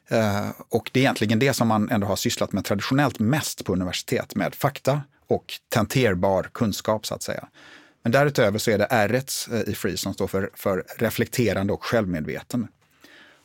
Eh, 0.07 0.49
och 0.69 0.89
det 0.93 0.99
är 0.99 1.01
egentligen 1.01 1.39
det 1.39 1.53
som 1.53 1.67
man 1.67 1.89
ändå 1.89 2.07
har 2.07 2.15
sysslat 2.15 2.53
med 2.53 2.65
traditionellt 2.65 3.19
mest 3.19 3.65
på 3.65 3.73
universitet, 3.73 4.35
med 4.35 4.55
fakta 4.55 5.01
och 5.27 5.53
tenterbar 5.69 6.49
kunskap 6.53 7.05
så 7.05 7.15
att 7.15 7.23
säga. 7.23 7.47
Men 8.03 8.11
därutöver 8.11 8.59
så 8.59 8.71
är 8.71 8.77
det 8.77 8.87
R 8.89 9.23
eh, 9.51 9.59
i 9.69 9.75
FREE 9.75 9.97
som 9.97 10.13
står 10.13 10.27
för, 10.27 10.49
för 10.53 10.83
reflekterande 10.97 11.73
och 11.73 11.83
självmedveten. 11.83 12.67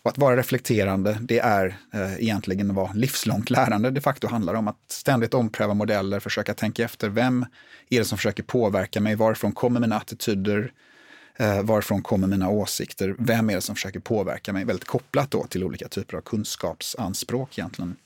Och 0.02 0.10
att 0.10 0.18
vara 0.18 0.36
reflekterande, 0.36 1.18
det 1.20 1.38
är 1.38 1.78
eh, 1.94 2.14
egentligen 2.14 2.74
vad 2.74 2.96
livslångt 2.96 3.50
lärande 3.50 3.90
de 3.90 4.00
facto 4.00 4.28
handlar 4.28 4.54
om. 4.54 4.68
Att 4.68 4.76
ständigt 4.88 5.34
ompröva 5.34 5.74
modeller, 5.74 6.20
försöka 6.20 6.54
tänka 6.54 6.84
efter. 6.84 7.08
Vem 7.08 7.46
är 7.90 7.98
det 7.98 8.04
som 8.04 8.18
försöker 8.18 8.42
påverka 8.42 9.00
mig? 9.00 9.14
Varifrån 9.14 9.52
kommer 9.52 9.80
mina 9.80 9.96
attityder? 9.96 10.72
Eh, 11.36 11.62
varifrån 11.62 12.02
kommer 12.02 12.26
mina 12.26 12.48
åsikter? 12.48 13.14
Vem 13.18 13.50
är 13.50 13.54
det 13.54 13.60
som 13.60 13.74
försöker 13.74 14.00
påverka 14.00 14.52
mig? 14.52 14.64
Väldigt 14.64 14.88
kopplat 14.88 15.30
då 15.30 15.44
till 15.44 15.64
olika 15.64 15.88
typer 15.88 16.16
av 16.16 16.20
kunskapsanspråk 16.20 17.58
egentligen. 17.58 17.96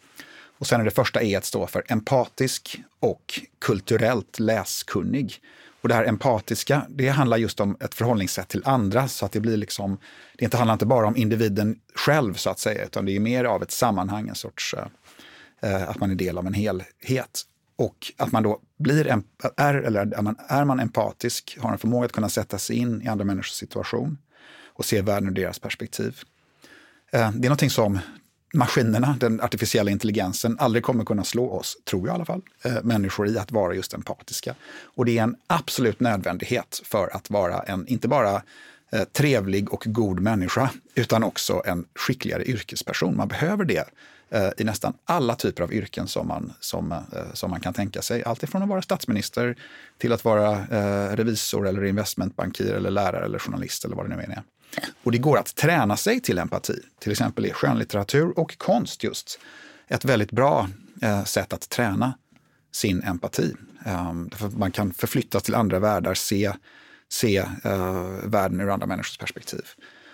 Och 0.58 0.66
sen 0.66 0.80
är 0.80 0.84
det 0.84 0.90
första 0.90 1.22
E 1.22 1.36
att 1.36 1.44
stå 1.44 1.66
för 1.66 1.84
empatisk 1.88 2.80
och 3.00 3.40
kulturellt 3.58 4.38
läskunnig. 4.38 5.40
Och 5.80 5.88
det 5.88 5.94
här 5.94 6.04
empatiska, 6.04 6.86
det 6.88 7.08
handlar 7.08 7.36
just 7.36 7.60
om 7.60 7.76
ett 7.80 7.94
förhållningssätt 7.94 8.48
till 8.48 8.62
andra 8.64 9.08
så 9.08 9.26
att 9.26 9.32
det 9.32 9.40
blir 9.40 9.56
liksom, 9.56 9.98
det 10.38 10.44
inte 10.44 10.56
handlar 10.56 10.72
inte 10.72 10.86
bara 10.86 11.06
om 11.06 11.16
individen 11.16 11.80
själv 11.94 12.34
så 12.34 12.50
att 12.50 12.58
säga, 12.58 12.84
utan 12.84 13.06
det 13.06 13.16
är 13.16 13.20
mer 13.20 13.44
av 13.44 13.62
ett 13.62 13.70
sammanhang, 13.70 14.28
en 14.28 14.34
sorts, 14.34 14.74
eh, 14.74 14.86
eh 15.70 15.88
att 15.88 16.00
man 16.00 16.10
är 16.10 16.14
del 16.14 16.38
av 16.38 16.46
en 16.46 16.54
helhet. 16.54 17.42
Och 17.80 18.12
att 18.16 18.32
man 18.32 18.42
då 18.42 18.60
blir, 18.78 19.22
är, 19.56 19.74
eller 19.74 20.14
är 20.14 20.22
man, 20.22 20.36
är 20.48 20.64
man 20.64 20.80
empatisk, 20.80 21.58
har 21.60 21.72
en 21.72 21.78
förmåga 21.78 22.06
att 22.06 22.12
kunna 22.12 22.28
sätta 22.28 22.58
sig 22.58 22.76
in 22.76 23.02
i 23.02 23.08
andra 23.08 23.24
människors 23.24 23.52
situation 23.52 24.18
och 24.66 24.84
se 24.84 25.02
världen 25.02 25.28
ur 25.28 25.32
deras 25.32 25.58
perspektiv. 25.58 26.18
Eh, 27.12 27.30
det 27.32 27.46
är 27.46 27.50
någonting 27.50 27.70
som 27.70 27.98
maskinerna, 28.54 29.16
den 29.20 29.40
artificiella 29.40 29.90
intelligensen, 29.90 30.56
aldrig 30.60 30.84
kommer 30.84 31.04
kunna 31.04 31.24
slå 31.24 31.50
oss, 31.50 31.76
tror 31.84 32.06
jag 32.06 32.14
i 32.14 32.14
alla 32.14 32.24
fall, 32.24 32.42
eh, 32.64 32.82
människor 32.82 33.28
i 33.28 33.38
att 33.38 33.52
vara 33.52 33.74
just 33.74 33.94
empatiska. 33.94 34.54
Och 34.82 35.04
det 35.04 35.18
är 35.18 35.22
en 35.22 35.36
absolut 35.46 36.00
nödvändighet 36.00 36.82
för 36.84 37.16
att 37.16 37.30
vara 37.30 37.60
en, 37.60 37.86
inte 37.86 38.08
bara 38.08 38.42
eh, 38.92 39.04
trevlig 39.04 39.72
och 39.72 39.82
god 39.86 40.20
människa, 40.20 40.70
utan 40.94 41.22
också 41.22 41.62
en 41.66 41.84
skickligare 41.94 42.44
yrkesperson. 42.44 43.16
Man 43.16 43.28
behöver 43.28 43.64
det 43.64 43.90
Eh, 44.32 44.50
i 44.56 44.64
nästan 44.64 44.94
alla 45.04 45.34
typer 45.34 45.62
av 45.62 45.72
yrken 45.72 46.08
som 46.08 46.28
man, 46.28 46.52
som, 46.60 46.92
eh, 46.92 46.98
som 47.34 47.50
man 47.50 47.60
kan 47.60 47.74
tänka 47.74 48.02
sig. 48.02 48.24
Allt 48.24 48.42
ifrån 48.42 48.62
att 48.62 48.68
vara 48.68 48.82
statsminister 48.82 49.56
till 49.98 50.12
att 50.12 50.24
vara 50.24 50.52
eh, 50.52 51.16
revisor 51.16 51.68
eller 51.68 51.84
investmentbankir 51.84 52.74
eller 52.74 52.90
lärare 52.90 53.24
eller 53.24 53.38
journalist 53.38 53.84
eller 53.84 53.96
vad 53.96 54.10
det 54.10 54.16
nu 54.16 54.22
är. 54.22 54.42
Och 55.02 55.12
det 55.12 55.18
går 55.18 55.38
att 55.38 55.54
träna 55.54 55.96
sig 55.96 56.20
till 56.20 56.38
empati. 56.38 56.82
Till 56.98 57.12
exempel 57.12 57.44
är 57.44 57.52
skönlitteratur 57.52 58.38
och 58.38 58.58
konst 58.58 59.04
just 59.04 59.38
ett 59.88 60.04
väldigt 60.04 60.32
bra 60.32 60.68
eh, 61.02 61.24
sätt 61.24 61.52
att 61.52 61.68
träna 61.68 62.14
sin 62.72 63.02
empati. 63.02 63.54
Eh, 63.86 64.12
man 64.56 64.72
kan 64.72 64.92
förflyttas 64.92 65.42
till 65.42 65.54
andra 65.54 65.78
världar, 65.78 66.14
se, 66.14 66.52
se 67.08 67.44
världen 68.24 68.60
ur 68.60 68.70
andra 68.70 68.86
människors 68.86 69.18
perspektiv. 69.18 69.62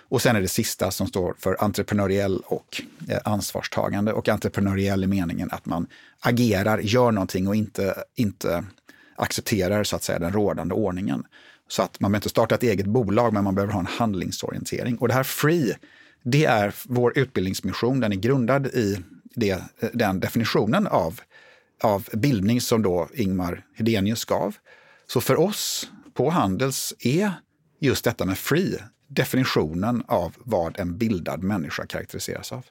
Och 0.08 0.22
sen 0.22 0.36
är 0.36 0.40
det 0.40 0.48
sista 0.48 0.90
som 0.90 1.06
står 1.06 1.34
för 1.38 1.56
entreprenöriell 1.64 2.42
och 2.46 2.82
eh, 3.08 3.18
ansvarstagande. 3.24 4.12
Och 4.12 4.28
entreprenöriell 4.28 5.04
i 5.04 5.06
meningen 5.06 5.48
att 5.52 5.66
man 5.66 5.86
agerar, 6.20 6.78
gör 6.78 7.12
någonting 7.12 7.48
och 7.48 7.56
inte, 7.56 8.04
inte 8.14 8.64
accepterar 9.16 9.84
så 9.84 9.96
att 9.96 10.02
säga 10.02 10.18
den 10.18 10.32
rådande 10.32 10.74
ordningen. 10.74 11.24
Så 11.68 11.82
att 11.82 12.00
man 12.00 12.12
behöver 12.12 12.18
inte 12.18 12.28
starta 12.28 12.54
ett 12.54 12.62
eget 12.62 12.86
bolag, 12.86 13.32
men 13.32 13.44
man 13.44 13.54
behöver 13.54 13.72
ha 13.72 13.80
en 13.80 13.86
handlingsorientering. 13.86 14.98
Och 14.98 15.08
det 15.08 15.14
här 15.14 15.22
Free, 15.22 15.76
det 16.22 16.44
är 16.44 16.74
vår 16.84 17.18
utbildningsmission. 17.18 18.00
Den 18.00 18.12
är 18.12 18.16
grundad 18.16 18.66
i 18.66 18.98
det, 19.34 19.62
den 19.92 20.20
definitionen 20.20 20.86
av, 20.86 21.20
av 21.82 22.08
bildning 22.12 22.60
som 22.60 22.82
då 22.82 23.08
Ingmar 23.14 23.64
Hedenius 23.74 24.24
gav. 24.24 24.56
Så 25.06 25.20
för 25.20 25.40
oss 25.40 25.90
på 26.14 26.30
Handels 26.30 26.94
är 27.00 27.32
just 27.80 28.04
detta 28.04 28.24
med 28.24 28.38
Free 28.38 28.78
definitionen 29.06 30.04
av 30.06 30.34
vad 30.38 30.80
en 30.80 30.98
bildad 30.98 31.42
människa 31.42 31.86
karaktäriseras 31.86 32.52
av. 32.52 32.64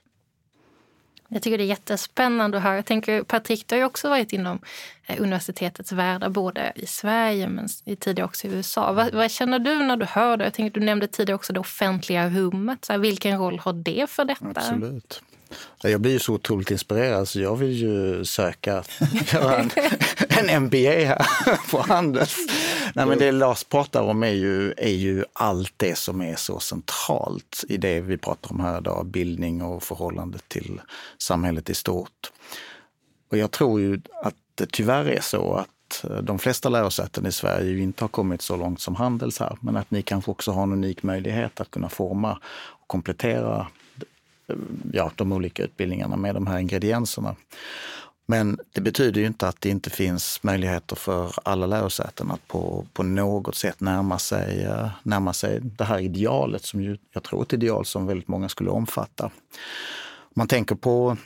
Jag 1.29 1.41
tycker 1.41 1.57
det 1.57 1.63
är 1.63 1.65
jättespännande 1.65 2.57
att 2.57 2.63
höra. 2.63 2.75
Jag 2.75 2.85
tänker, 2.85 3.23
Patrik, 3.23 3.67
du 3.67 3.75
har 3.75 3.79
ju 3.79 3.85
också 3.85 4.09
varit 4.09 4.33
inom 4.33 4.59
eh, 5.07 5.21
universitetets 5.21 5.91
världar, 5.91 6.29
både 6.29 6.71
i 6.75 6.85
Sverige 6.85 7.47
men 7.49 7.67
tidigare 7.99 8.25
också 8.25 8.47
i 8.47 8.51
USA. 8.51 8.93
Vad, 8.93 9.13
vad, 9.13 9.31
känner 9.31 9.59
du 9.59 9.75
när 9.75 9.97
du 9.97 10.05
hör 10.05 10.37
det? 10.37 10.43
Jag 10.43 10.53
tänker, 10.53 10.79
du 10.79 10.85
nämnde 10.85 11.07
tidigare 11.07 11.35
också 11.35 11.53
det 11.53 11.59
offentliga 11.59 12.29
rummet. 12.29 12.85
Så 12.85 12.93
här, 12.93 12.99
vilken 12.99 13.37
roll 13.37 13.59
har 13.59 13.73
det 13.73 14.09
för 14.09 14.25
detta? 14.25 14.45
Absolut. 14.55 15.21
Jag 15.81 16.01
blir 16.01 16.11
ju 16.11 16.19
så 16.19 16.33
otroligt 16.33 16.71
inspirerad 16.71 17.27
så 17.27 17.39
jag 17.39 17.55
vill 17.55 17.71
ju 17.71 18.25
söka 18.25 18.83
göra 19.33 19.57
en, 19.57 19.69
en 20.29 20.63
MBA 20.63 20.77
här 20.77 21.25
på 21.71 21.81
Handels. 21.81 22.37
Nej, 22.95 23.05
men 23.05 23.17
det 23.17 23.31
Lars 23.31 23.63
pratar 23.63 24.01
om 24.01 24.23
är 24.23 24.31
ju, 24.31 24.73
är 24.77 24.91
ju 24.91 25.23
allt 25.33 25.73
det 25.77 25.97
som 25.97 26.21
är 26.21 26.35
så 26.35 26.59
centralt 26.59 27.63
i 27.69 27.77
det 27.77 28.01
vi 28.01 28.17
pratar 28.17 28.51
om 28.51 28.59
här 28.59 28.77
idag, 28.77 29.05
bildning 29.05 29.61
och 29.61 29.83
förhållandet 29.83 30.49
till 30.49 30.81
samhället 31.17 31.69
i 31.69 31.73
stort. 31.73 32.31
Och 33.31 33.37
jag 33.37 33.51
tror 33.51 33.81
ju 33.81 34.01
att 34.23 34.35
det 34.55 34.71
tyvärr 34.71 35.05
är 35.05 35.21
så 35.21 35.53
att 35.53 36.05
de 36.23 36.39
flesta 36.39 36.69
lärosäten 36.69 37.25
i 37.25 37.31
Sverige 37.31 37.83
inte 37.83 38.03
har 38.03 38.09
kommit 38.09 38.41
så 38.41 38.55
långt 38.55 38.81
som 38.81 38.95
Handels 38.95 39.39
här, 39.39 39.57
men 39.61 39.77
att 39.77 39.91
ni 39.91 40.01
kanske 40.01 40.31
också 40.31 40.51
har 40.51 40.63
en 40.63 40.73
unik 40.73 41.03
möjlighet 41.03 41.61
att 41.61 41.71
kunna 41.71 41.89
forma 41.89 42.39
och 42.55 42.87
komplettera 42.87 43.67
ja, 44.93 45.11
de 45.15 45.31
olika 45.31 45.63
utbildningarna 45.63 46.15
med 46.15 46.35
de 46.35 46.47
här 46.47 46.59
ingredienserna. 46.59 47.35
Men 48.25 48.59
det 48.71 48.81
betyder 48.81 49.21
ju 49.21 49.27
inte 49.27 49.47
att 49.47 49.61
det 49.61 49.69
inte 49.69 49.89
finns 49.89 50.43
möjligheter 50.43 50.95
för 50.95 51.33
alla 51.43 51.65
lärosäten 51.65 52.31
att 52.31 52.47
på, 52.47 52.85
på 52.93 53.03
något 53.03 53.55
sätt 53.55 53.81
närma 53.81 54.19
sig, 54.19 54.63
eh, 54.63 54.87
närma 55.03 55.33
sig 55.33 55.59
det 55.61 55.83
här 55.83 55.99
idealet 55.99 56.63
som 56.63 56.81
ju, 56.81 56.97
jag 57.13 57.23
tror 57.23 57.39
är 57.39 57.43
ett 57.43 57.53
ideal 57.53 57.85
som 57.85 58.07
väldigt 58.07 58.27
många 58.27 58.49
skulle 58.49 58.69
omfatta. 58.69 59.25
Om 59.25 59.31
Man 60.33 60.47
tänker 60.47 60.75
på 60.75 61.17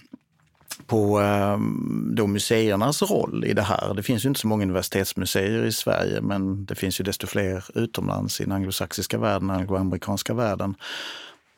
på 0.87 1.19
ehm, 1.19 2.11
då 2.15 2.27
museernas 2.27 3.01
roll 3.01 3.45
i 3.45 3.53
det 3.53 3.61
här. 3.61 3.93
Det 3.93 4.03
finns 4.03 4.25
ju 4.25 4.29
inte 4.29 4.39
så 4.39 4.47
många 4.47 4.63
universitetsmuseer 4.63 5.65
i 5.65 5.71
Sverige, 5.71 6.21
men 6.21 6.65
det 6.65 6.75
finns 6.75 6.99
ju 6.99 7.03
desto 7.03 7.27
fler 7.27 7.63
utomlands 7.75 8.41
i 8.41 8.43
den 8.43 8.51
anglosaxiska 8.53 9.17
världen, 9.17 9.49
angloamerikanska 9.49 10.33
världen. 10.33 10.75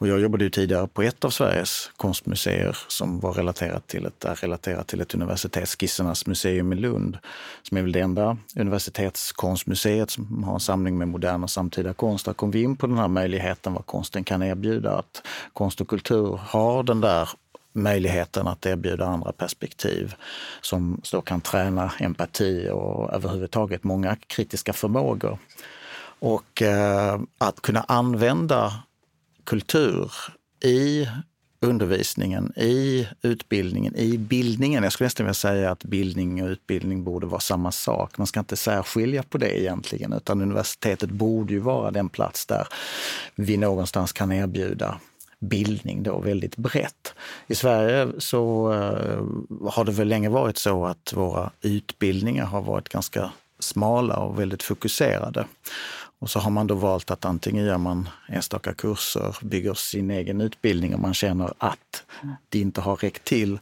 Och 0.02 0.08
jag 0.08 0.20
jobbade 0.20 0.44
ju 0.44 0.50
tidigare 0.50 0.88
på 0.88 1.02
ett 1.02 1.26
av 1.26 1.30
Sveriges 1.30 1.92
konstmuseer 1.98 2.78
som 2.88 3.20
var 3.20 3.34
relaterat 3.34 3.88
till 3.88 4.06
ett, 4.06 4.26
är 4.26 4.36
relaterat 4.36 4.88
till 4.88 5.02
ett 5.02 5.16
universitet, 5.16 5.70
Skissernas 5.70 6.28
museum 6.28 6.74
i 6.74 6.76
Lund, 6.76 7.18
som 7.62 7.78
är 7.78 7.82
väl 7.82 7.92
det 7.92 8.00
enda 8.00 8.38
universitetskonstmuseet 8.56 10.10
som 10.10 10.44
har 10.44 10.54
en 10.54 10.60
samling 10.60 10.98
med 10.98 11.08
modern 11.08 11.44
och 11.44 11.50
samtida 11.50 11.94
konst. 11.94 12.26
Där 12.26 12.34
kom 12.34 12.52
vi 12.52 12.62
in 12.62 12.76
på 12.76 12.88
den 12.88 12.98
här 12.98 13.08
möjligheten 13.08 13.74
vad 13.74 13.86
konsten 13.86 14.24
kan 14.24 14.44
erbjuda, 14.44 14.98
att 14.98 15.28
konst 15.54 15.82
och 15.82 15.88
kultur 15.88 16.40
har 16.44 16.84
den 16.84 17.02
där 17.02 17.30
möjligheten 17.74 18.48
att 18.48 18.66
erbjuda 18.66 19.06
andra 19.06 19.32
perspektiv 19.32 20.16
som 20.62 21.02
då 21.12 21.22
kan 21.22 21.42
träna 21.42 21.92
empati 22.00 22.70
och 22.70 23.14
överhuvudtaget 23.14 23.84
många 23.84 24.16
kritiska 24.28 24.74
förmågor. 24.74 25.38
Och 26.20 26.62
eh, 26.62 27.20
att 27.38 27.62
kunna 27.62 27.86
använda 27.88 28.74
kultur 29.44 30.12
i 30.64 31.08
undervisningen, 31.62 32.54
i 32.56 33.08
utbildningen, 33.22 33.96
i 33.96 34.18
bildningen. 34.18 34.84
Jag 34.84 34.94
skulle 34.94 35.06
nästan 35.06 35.26
vilja 35.26 35.34
säga 35.34 35.72
att 35.72 35.84
bildning 35.84 36.44
och 36.44 36.50
utbildning 36.50 37.04
borde 37.04 37.28
vara 37.28 37.40
samma 37.40 37.72
sak. 37.72 38.18
Man 38.18 38.28
ska 38.28 38.40
inte 38.40 38.56
särskilja 38.56 39.24
på 39.24 39.38
det 39.38 39.62
egentligen, 39.62 40.14
utan 40.14 40.42
universitetet 40.42 41.10
borde 41.10 41.54
ju 41.54 41.60
vara 41.60 41.92
den 41.92 42.10
plats 42.10 42.46
där 42.46 42.68
vi 43.36 43.58
någonstans 43.58 44.14
kan 44.14 44.32
erbjuda 44.32 45.00
bildning 45.40 46.04
då 46.04 46.20
väldigt 46.20 46.58
brett. 46.58 47.14
I 47.48 47.56
Sverige 47.56 48.08
så 48.18 48.72
eh, 48.74 49.70
har 49.72 49.86
det 49.86 49.92
väl 49.92 50.08
länge 50.08 50.30
varit 50.30 50.58
så 50.58 50.86
att 50.86 51.14
våra 51.14 51.52
utbildningar 51.62 52.46
har 52.46 52.62
varit 52.62 52.90
ganska 52.90 53.32
smala 53.60 54.16
och 54.16 54.40
väldigt 54.40 54.64
fokuserade. 54.64 55.46
Och 56.22 56.30
så 56.30 56.40
har 56.40 56.52
man 56.52 56.68
då 56.68 56.76
valt 56.76 57.12
att 57.12 57.26
antingen 57.26 57.66
gör 57.66 57.78
man 57.78 58.10
enstaka 58.28 58.74
kurser, 58.74 59.38
bygger 59.42 59.74
sin 59.74 60.12
egen 60.12 60.42
utbildning 60.42 60.96
om 60.96 61.02
man 61.02 61.14
känner 61.14 61.54
att 61.58 62.04
det 62.50 62.60
inte 62.60 62.82
har 62.82 62.96
räckt 62.96 63.24
till 63.24 63.60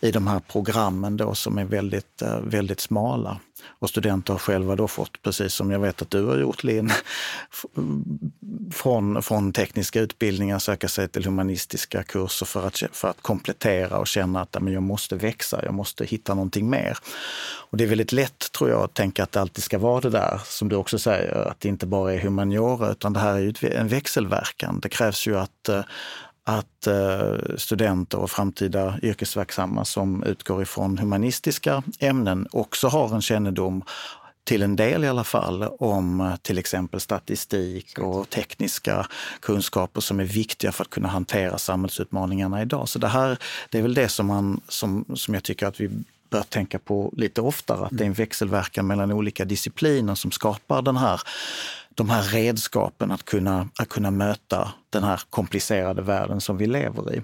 i 0.00 0.10
de 0.10 0.26
här 0.26 0.40
programmen 0.40 1.16
då 1.16 1.34
som 1.34 1.58
är 1.58 1.64
väldigt, 1.64 2.22
eh, 2.22 2.40
väldigt 2.40 2.80
smala. 2.80 3.40
Och 3.66 3.88
studenter 3.88 4.32
har 4.32 4.38
själva 4.38 4.76
då 4.76 4.88
fått, 4.88 5.22
precis 5.22 5.54
som 5.54 5.70
jag 5.70 5.80
vet 5.80 6.02
att 6.02 6.10
du 6.10 6.24
har 6.24 6.38
gjort 6.38 6.64
Linn, 6.64 6.92
från, 8.72 9.22
från 9.22 9.52
tekniska 9.52 10.00
utbildningar 10.00 10.58
söka 10.58 10.88
sig 10.88 11.08
till 11.08 11.24
humanistiska 11.24 12.02
kurser 12.02 12.46
för 12.46 12.66
att, 12.66 12.82
för 12.92 13.08
att 13.08 13.22
komplettera 13.22 13.98
och 13.98 14.06
känna 14.06 14.40
att 14.40 14.56
men 14.60 14.72
jag 14.72 14.82
måste 14.82 15.16
växa, 15.16 15.64
jag 15.64 15.74
måste 15.74 16.04
hitta 16.04 16.34
någonting 16.34 16.70
mer. 16.70 16.98
Och 17.70 17.76
det 17.78 17.84
är 17.84 17.88
väldigt 17.88 18.12
lätt 18.12 18.52
tror 18.52 18.70
jag 18.70 18.82
att 18.82 18.94
tänka 18.94 19.22
att 19.22 19.32
det 19.32 19.40
alltid 19.40 19.64
ska 19.64 19.78
vara 19.78 20.00
det 20.00 20.10
där, 20.10 20.40
som 20.44 20.68
du 20.68 20.76
också 20.76 20.98
säger, 20.98 21.34
att 21.34 21.60
det 21.60 21.68
inte 21.68 21.86
bara 21.86 22.14
är 22.14 22.18
humaniora 22.18 22.90
utan 22.90 23.12
det 23.12 23.20
här 23.20 23.34
är 23.34 23.38
ju 23.38 23.54
en 23.72 23.88
växelverkan. 23.88 24.80
Det 24.80 24.88
krävs 24.88 25.26
ju 25.26 25.38
att 25.38 25.68
eh, 25.68 25.80
att 26.44 26.86
eh, 26.86 27.56
studenter 27.56 28.18
och 28.18 28.30
framtida 28.30 28.98
yrkesverksamma 29.02 29.84
som 29.84 30.22
utgår 30.22 30.62
ifrån 30.62 30.98
humanistiska 30.98 31.82
ämnen 31.98 32.48
också 32.52 32.88
har 32.88 33.14
en 33.14 33.22
kännedom 33.22 33.84
till 34.44 34.62
en 34.62 34.76
del 34.76 35.04
i 35.04 35.08
alla 35.08 35.24
fall, 35.24 35.62
om 35.62 36.20
eh, 36.20 36.36
till 36.36 36.58
exempel 36.58 37.00
statistik 37.00 37.98
och 37.98 38.30
tekniska 38.30 39.06
kunskaper 39.40 40.00
som 40.00 40.20
är 40.20 40.24
viktiga 40.24 40.72
för 40.72 40.82
att 40.84 40.90
kunna 40.90 41.08
hantera 41.08 41.58
samhällsutmaningarna 41.58 42.62
idag. 42.62 42.88
Så 42.88 42.98
det 42.98 43.08
här, 43.08 43.38
det 43.70 43.78
är 43.78 43.82
väl 43.82 43.94
det 43.94 44.08
som, 44.08 44.26
man, 44.26 44.60
som, 44.68 45.04
som 45.14 45.34
jag 45.34 45.42
tycker 45.42 45.66
att 45.66 45.80
vi 45.80 45.90
bör 46.30 46.42
tänka 46.42 46.78
på 46.78 47.12
lite 47.16 47.40
oftare, 47.40 47.86
att 47.86 47.98
det 47.98 48.04
är 48.04 48.06
en 48.06 48.12
växelverkan 48.12 48.86
mellan 48.86 49.12
olika 49.12 49.44
discipliner 49.44 50.14
som 50.14 50.30
skapar 50.30 50.82
den 50.82 50.96
här 50.96 51.20
de 51.94 52.10
här 52.10 52.22
redskapen 52.22 53.10
att 53.10 53.24
kunna, 53.24 53.68
att 53.78 53.88
kunna 53.88 54.10
möta 54.10 54.72
den 54.90 55.04
här 55.04 55.20
komplicerade 55.30 56.02
världen 56.02 56.40
som 56.40 56.56
vi 56.56 56.66
lever 56.66 57.14
i. 57.14 57.22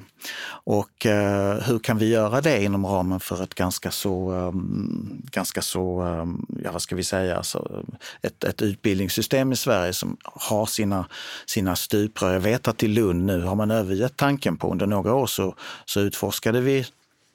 Och 0.48 1.06
eh, 1.06 1.60
hur 1.60 1.78
kan 1.78 1.98
vi 1.98 2.08
göra 2.08 2.40
det 2.40 2.64
inom 2.64 2.86
ramen 2.86 3.20
för 3.20 3.42
ett 3.42 3.54
ganska 3.54 3.90
så, 3.90 4.32
um, 4.32 5.22
ganska 5.32 5.62
så 5.62 6.02
um, 6.02 6.46
ja 6.64 6.72
vad 6.72 6.82
ska 6.82 6.96
vi 6.96 7.04
säga, 7.04 7.42
så 7.42 7.84
ett, 8.22 8.44
ett 8.44 8.62
utbildningssystem 8.62 9.52
i 9.52 9.56
Sverige 9.56 9.92
som 9.92 10.16
har 10.22 10.66
sina, 10.66 11.06
sina 11.46 11.76
stuprör. 11.76 12.32
Jag 12.32 12.40
vet 12.40 12.68
att 12.68 12.82
i 12.82 12.88
Lund 12.88 13.24
nu 13.24 13.42
har 13.42 13.54
man 13.54 13.70
övergett 13.70 14.16
tanken 14.16 14.56
på, 14.56 14.72
under 14.72 14.86
några 14.86 15.14
år 15.14 15.26
så, 15.26 15.54
så 15.84 16.00
utforskade 16.00 16.60
vi 16.60 16.86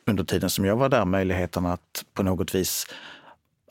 under 0.08 0.24
tiden 0.24 0.50
som 0.50 0.66
jag 0.66 0.75
var 0.75 0.90
där 0.90 1.06
möjligheten 1.06 1.66
att 1.66 2.06
på 2.13 2.24
något 2.24 2.56
vis 2.56 2.88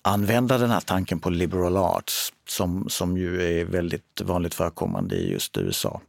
använda 0.03 0.59
den 0.59 0.71
här 0.71 0.81
tanken 0.81 1.21
på 1.21 1.31
liberal 1.31 1.77
arts 1.77 2.33
som, 2.49 2.89
som 2.89 3.17
ju 3.17 3.61
är 3.61 3.65
väldigt 3.65 4.21
vanligt 4.25 4.55
förekommande 4.55 5.17
i 5.17 5.33
just 5.33 5.59
USA. 5.59 6.01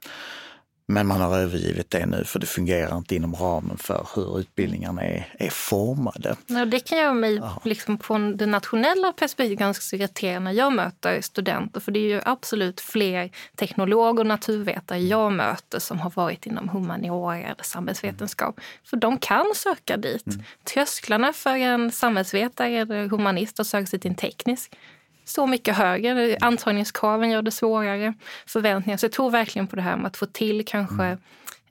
Men 0.94 1.08
man 1.08 1.22
har 1.22 1.38
övergivit 1.38 1.90
det 1.90 2.06
nu 2.06 2.24
för 2.24 2.40
det 2.40 2.46
fungerar 2.46 2.98
inte 2.98 3.16
inom 3.16 3.36
ramen 3.36 3.78
för 3.78 4.08
hur 4.16 4.40
utbildningarna 4.40 5.02
är, 5.02 5.36
är 5.40 5.50
formade. 5.50 6.36
Ja, 6.48 6.66
det 6.66 6.80
kan 6.80 6.98
göra 6.98 7.14
mig 7.14 7.42
liksom, 7.64 8.00
från 8.00 8.38
det 8.38 8.46
nationella 8.46 9.14
perspektivet 9.14 9.60
ganska 9.60 9.96
irriterad 9.96 10.44
när 10.44 10.52
jag 10.52 10.74
möter 10.74 11.22
studenter. 11.22 11.80
För 11.80 11.92
det 11.92 12.00
är 12.00 12.16
ju 12.16 12.22
absolut 12.26 12.82
fler 12.82 13.30
teknologer 13.56 14.20
och 14.20 14.28
naturvetare 14.28 15.00
jag 15.00 15.32
möter 15.32 15.80
som 15.80 16.00
har 16.00 16.12
varit 16.16 16.46
inom 16.46 16.70
humaniora 16.70 17.38
eller 17.38 17.64
samhällsvetenskap. 17.64 18.60
För 18.84 18.98
de 18.98 19.18
kan 19.18 19.46
söka 19.56 19.98
dit. 19.98 20.28
Mm. 20.28 20.44
Trösklarna 20.74 21.34
för 21.34 21.56
en 21.56 21.92
samhällsvetare 21.92 22.70
eller 22.70 23.10
humanist 23.10 23.60
att 23.60 23.68
söka 23.68 23.86
sig 23.86 24.00
till 24.00 24.12
en 24.12 24.16
teknisk 24.16 24.76
så 25.26 25.48
mycket 25.48 25.76
högre. 25.76 26.38
Antagningskraven 26.42 27.30
gör 27.30 27.42
det 27.42 27.52
svårare. 27.52 28.14
Förväntningar. 28.46 28.98
Så 28.98 29.06
jag 29.06 29.12
tror 29.12 29.32
verkligen 29.32 29.68
på 29.68 29.76
det 29.76 29.82
här 29.82 29.98
med 29.98 30.08
att 30.08 30.18
få 30.18 30.26
till 30.26 30.66
kanske 30.66 31.04
mm 31.04 31.18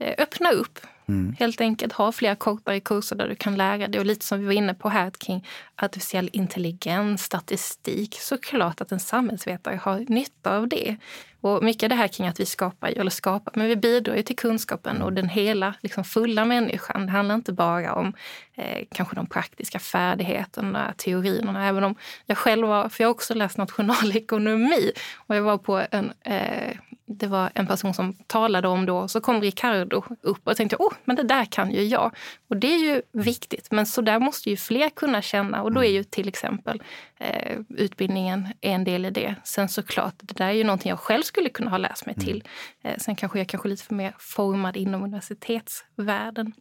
öppna 0.02 0.50
upp. 0.50 0.78
Mm. 1.08 1.36
Helt 1.38 1.60
enkelt 1.60 1.92
ha 1.92 2.12
fler 2.12 2.34
kortare 2.34 2.80
kurser 2.80 3.16
där 3.16 3.28
du 3.28 3.34
kan 3.34 3.56
lära 3.56 3.88
dig. 3.88 4.00
Och 4.00 4.06
lite 4.06 4.24
som 4.24 4.40
vi 4.40 4.46
var 4.46 4.52
inne 4.52 4.74
på 4.74 4.88
här 4.88 5.10
kring 5.10 5.46
artificiell 5.76 6.30
intelligens, 6.32 7.22
statistik. 7.22 8.14
Såklart 8.20 8.80
att 8.80 8.92
en 8.92 9.00
samhällsvetare 9.00 9.76
har 9.82 9.98
nytta 10.08 10.56
av 10.56 10.68
det. 10.68 10.96
Och 11.40 11.62
mycket 11.62 11.82
av 11.82 11.88
det 11.88 11.94
här 11.94 12.08
kring 12.08 12.26
att 12.26 12.40
vi 12.40 12.46
skapar, 12.46 12.88
eller 12.88 13.10
skapar, 13.10 13.52
men 13.56 13.66
vi 13.66 13.76
bidrar 13.76 14.16
ju 14.16 14.22
till 14.22 14.36
kunskapen 14.36 15.02
och 15.02 15.12
den 15.12 15.28
hela, 15.28 15.74
liksom 15.80 16.04
fulla 16.04 16.44
människan. 16.44 17.06
Det 17.06 17.12
handlar 17.12 17.34
inte 17.34 17.52
bara 17.52 17.94
om 17.94 18.12
eh, 18.54 18.86
kanske 18.92 19.16
de 19.16 19.26
praktiska 19.26 19.78
färdigheterna, 19.78 20.94
teorierna. 20.96 21.68
Även 21.68 21.84
om 21.84 21.94
jag 22.26 22.38
själv 22.38 22.66
var, 22.66 22.88
för 22.88 23.04
jag 23.04 23.08
har 23.08 23.14
också 23.14 23.34
läst 23.34 23.58
nationalekonomi 23.58 24.92
och 25.16 25.36
jag 25.36 25.42
var 25.42 25.58
på 25.58 25.82
en 25.90 26.12
eh, 26.20 26.76
det 27.06 27.26
var 27.26 27.50
en 27.54 27.66
person 27.66 27.94
som 27.94 28.14
talade 28.26 28.68
om 28.68 28.86
då, 28.86 29.08
så 29.08 29.20
kom 29.20 29.40
Ricardo 29.40 30.02
upp 30.20 30.48
och 30.48 30.56
tänkte 30.56 30.76
oh, 30.76 30.92
men 31.04 31.16
det 31.16 31.22
där 31.22 31.44
kan 31.44 31.70
ju 31.70 31.82
jag. 31.82 32.16
Och 32.48 32.56
det 32.56 32.74
är 32.74 32.78
ju 32.78 33.02
viktigt, 33.12 33.70
men 33.70 33.86
så 33.86 34.00
där 34.00 34.18
måste 34.18 34.50
ju 34.50 34.56
fler 34.56 34.88
kunna 34.88 35.22
känna 35.22 35.62
och 35.62 35.72
då 35.72 35.84
är 35.84 35.90
ju 35.90 36.04
till 36.04 36.28
exempel 36.28 36.82
eh, 37.20 37.58
utbildningen 37.68 38.48
en 38.60 38.84
del 38.84 39.04
i 39.04 39.10
det. 39.10 39.34
Sen 39.44 39.68
såklart, 39.68 40.14
det 40.22 40.36
där 40.36 40.46
är 40.46 40.52
ju 40.52 40.64
någonting 40.64 40.90
jag 40.90 41.00
själv 41.00 41.22
skulle 41.22 41.48
kunna 41.48 41.70
ha 41.70 41.78
läst 41.78 42.06
mig 42.06 42.14
till. 42.14 42.44
Eh, 42.84 42.98
sen 42.98 43.16
kanske 43.16 43.38
jag 43.38 43.48
kanske 43.48 43.68
lite 43.68 43.84
för 43.84 43.94
mer 43.94 44.14
formad 44.18 44.76
inom 44.76 45.02
universitetsvärlden. 45.02 46.52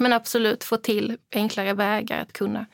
Men 0.00 0.12
absolut 0.12 0.64
få 0.64 0.76
till 0.76 1.18
enklare 1.32 1.72
vägar 1.72 2.20
att 2.20 2.32
kunna 2.32 2.66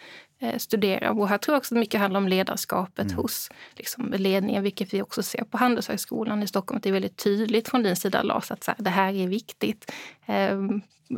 studera. 0.56 1.10
Och 1.10 1.28
här 1.28 1.38
tror 1.38 1.54
jag 1.54 1.58
också 1.58 1.74
att 1.74 1.78
mycket 1.78 2.00
handlar 2.00 2.20
om 2.20 2.28
ledarskapet 2.28 3.06
mm. 3.06 3.16
hos 3.16 3.50
liksom, 3.74 4.14
ledningen, 4.16 4.62
vilket 4.62 4.94
vi 4.94 5.02
också 5.02 5.22
ser 5.22 5.44
på 5.44 5.58
Handelshögskolan 5.58 6.42
i 6.42 6.46
Stockholm. 6.46 6.76
Att 6.76 6.82
det 6.82 6.88
är 6.88 6.92
väldigt 6.92 7.16
tydligt 7.16 7.68
från 7.68 7.82
din 7.82 7.96
sida, 7.96 8.22
Lars, 8.22 8.50
att 8.50 8.64
så 8.64 8.70
här, 8.70 8.84
det 8.84 8.90
här 8.90 9.12
är 9.14 9.28
viktigt. 9.28 9.92
Eh, 10.26 10.58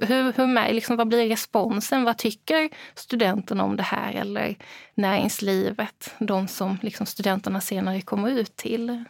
hur, 0.01 0.33
hur 0.33 0.47
med, 0.47 0.75
liksom, 0.75 0.97
vad 0.97 1.09
blir 1.09 1.29
responsen? 1.29 2.05
Vad 2.05 2.19
tycker 2.19 2.69
studenterna 2.95 3.65
om 3.65 3.77
det 3.77 3.83
här? 3.83 4.13
Eller 4.13 4.57
näringslivet, 4.95 6.15
de 6.19 6.49
som 6.49 6.79
liksom, 6.83 7.07
studenterna 7.07 7.61
senare 7.61 8.01
kommer 8.01 8.31
ut 8.31 8.57
till? 8.57 9.05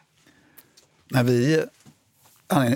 När 1.11 1.25
vi, 1.25 1.65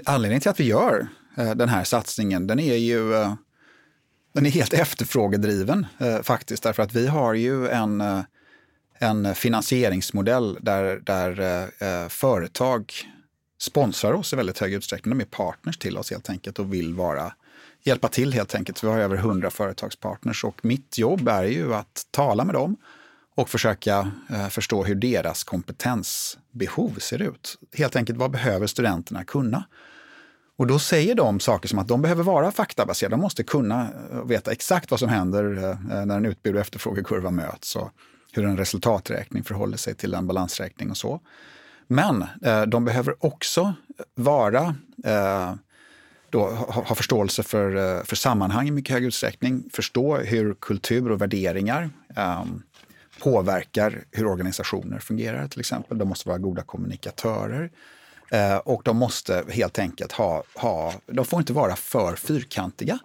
anledningen 0.04 0.40
till 0.40 0.50
att 0.50 0.60
vi 0.60 0.64
gör 0.64 1.08
eh, 1.36 1.50
den 1.50 1.68
här 1.68 1.84
satsningen, 1.84 2.46
den 2.46 2.58
är 2.58 2.76
ju 2.76 3.14
eh, 3.14 3.34
den 4.36 4.46
är 4.46 4.50
helt 4.50 4.72
efterfrågedriven 4.72 5.86
eh, 5.98 6.22
faktiskt, 6.22 6.62
därför 6.62 6.82
att 6.82 6.92
vi 6.92 7.06
har 7.06 7.34
ju 7.34 7.68
en, 7.68 8.00
eh, 8.00 8.20
en 8.98 9.34
finansieringsmodell 9.34 10.58
där, 10.60 11.00
där 11.04 11.40
eh, 11.40 11.88
eh, 11.88 12.08
företag 12.08 12.92
sponsrar 13.58 14.12
oss 14.12 14.32
i 14.32 14.36
väldigt 14.36 14.58
hög 14.58 14.72
utsträckning. 14.72 15.18
De 15.18 15.24
är 15.24 15.28
partners 15.28 15.78
till 15.78 15.98
oss 15.98 16.10
helt 16.10 16.30
enkelt 16.30 16.58
och 16.58 16.74
vill 16.74 16.94
vara, 16.94 17.32
hjälpa 17.82 18.08
till 18.08 18.32
helt 18.32 18.54
enkelt. 18.54 18.84
Vi 18.84 18.88
har 18.88 18.98
över 18.98 19.16
100 19.16 19.50
företagspartners 19.50 20.44
och 20.44 20.64
mitt 20.64 20.98
jobb 20.98 21.28
är 21.28 21.44
ju 21.44 21.74
att 21.74 22.06
tala 22.10 22.44
med 22.44 22.54
dem 22.54 22.76
och 23.34 23.48
försöka 23.48 24.10
eh, 24.30 24.48
förstå 24.48 24.84
hur 24.84 24.94
deras 24.94 25.44
kompetensbehov 25.44 26.98
ser 26.98 27.22
ut. 27.22 27.58
Helt 27.76 27.96
enkelt, 27.96 28.18
vad 28.18 28.30
behöver 28.30 28.66
studenterna 28.66 29.24
kunna? 29.24 29.64
Och 30.56 30.66
då 30.66 30.78
säger 30.78 31.14
de 31.14 31.40
saker 31.40 31.68
som 31.68 31.78
att 31.78 31.88
de 31.88 32.02
behöver 32.02 32.22
vara 32.22 32.50
faktabaserade. 32.50 33.16
De 33.16 33.20
måste 33.20 33.44
kunna 33.44 33.88
eh, 34.12 34.24
veta 34.24 34.52
exakt 34.52 34.90
vad 34.90 35.00
som 35.00 35.08
händer 35.08 35.56
eh, 35.56 35.70
eh, 35.70 36.06
när 36.06 36.16
en 36.16 36.26
utbud 36.26 36.54
och 36.54 36.60
efterfrågekurva 36.60 37.30
möts 37.30 37.76
och 37.76 37.90
hur 38.32 38.44
en 38.44 38.56
resultaträkning 38.56 39.44
förhåller 39.44 39.76
sig 39.76 39.94
till 39.94 40.14
en 40.14 40.26
balansräkning 40.26 40.90
och 40.90 40.96
så. 40.96 41.20
Men 41.86 42.24
eh, 42.42 42.62
de 42.62 42.84
behöver 42.84 43.24
också 43.24 43.74
vara 44.14 44.74
då, 46.30 46.46
ha, 46.50 46.94
förståelse 46.94 47.42
för, 47.42 48.04
för 48.04 48.16
sammanhang 48.16 48.68
i 48.68 48.70
mycket 48.70 48.94
hög 48.94 49.04
utsträckning, 49.04 49.70
förstå 49.72 50.16
hur 50.16 50.54
kultur 50.54 51.10
och 51.10 51.20
värderingar 51.20 51.90
um, 52.16 52.62
påverkar 53.22 54.04
hur 54.12 54.26
organisationer 54.26 54.98
fungerar 54.98 55.48
till 55.48 55.60
exempel. 55.60 55.98
De 55.98 56.08
måste 56.08 56.28
vara 56.28 56.38
goda 56.38 56.62
kommunikatörer. 56.62 57.70
Eh, 58.30 58.56
och 58.56 58.82
de 58.84 58.96
måste 58.96 59.44
helt 59.48 59.78
enkelt 59.78 60.12
ha, 60.12 60.42
ha, 60.54 60.94
de 61.06 61.24
får 61.24 61.40
inte 61.40 61.52
vara 61.52 61.76
för 61.76 62.16
fyrkantiga. 62.16 62.98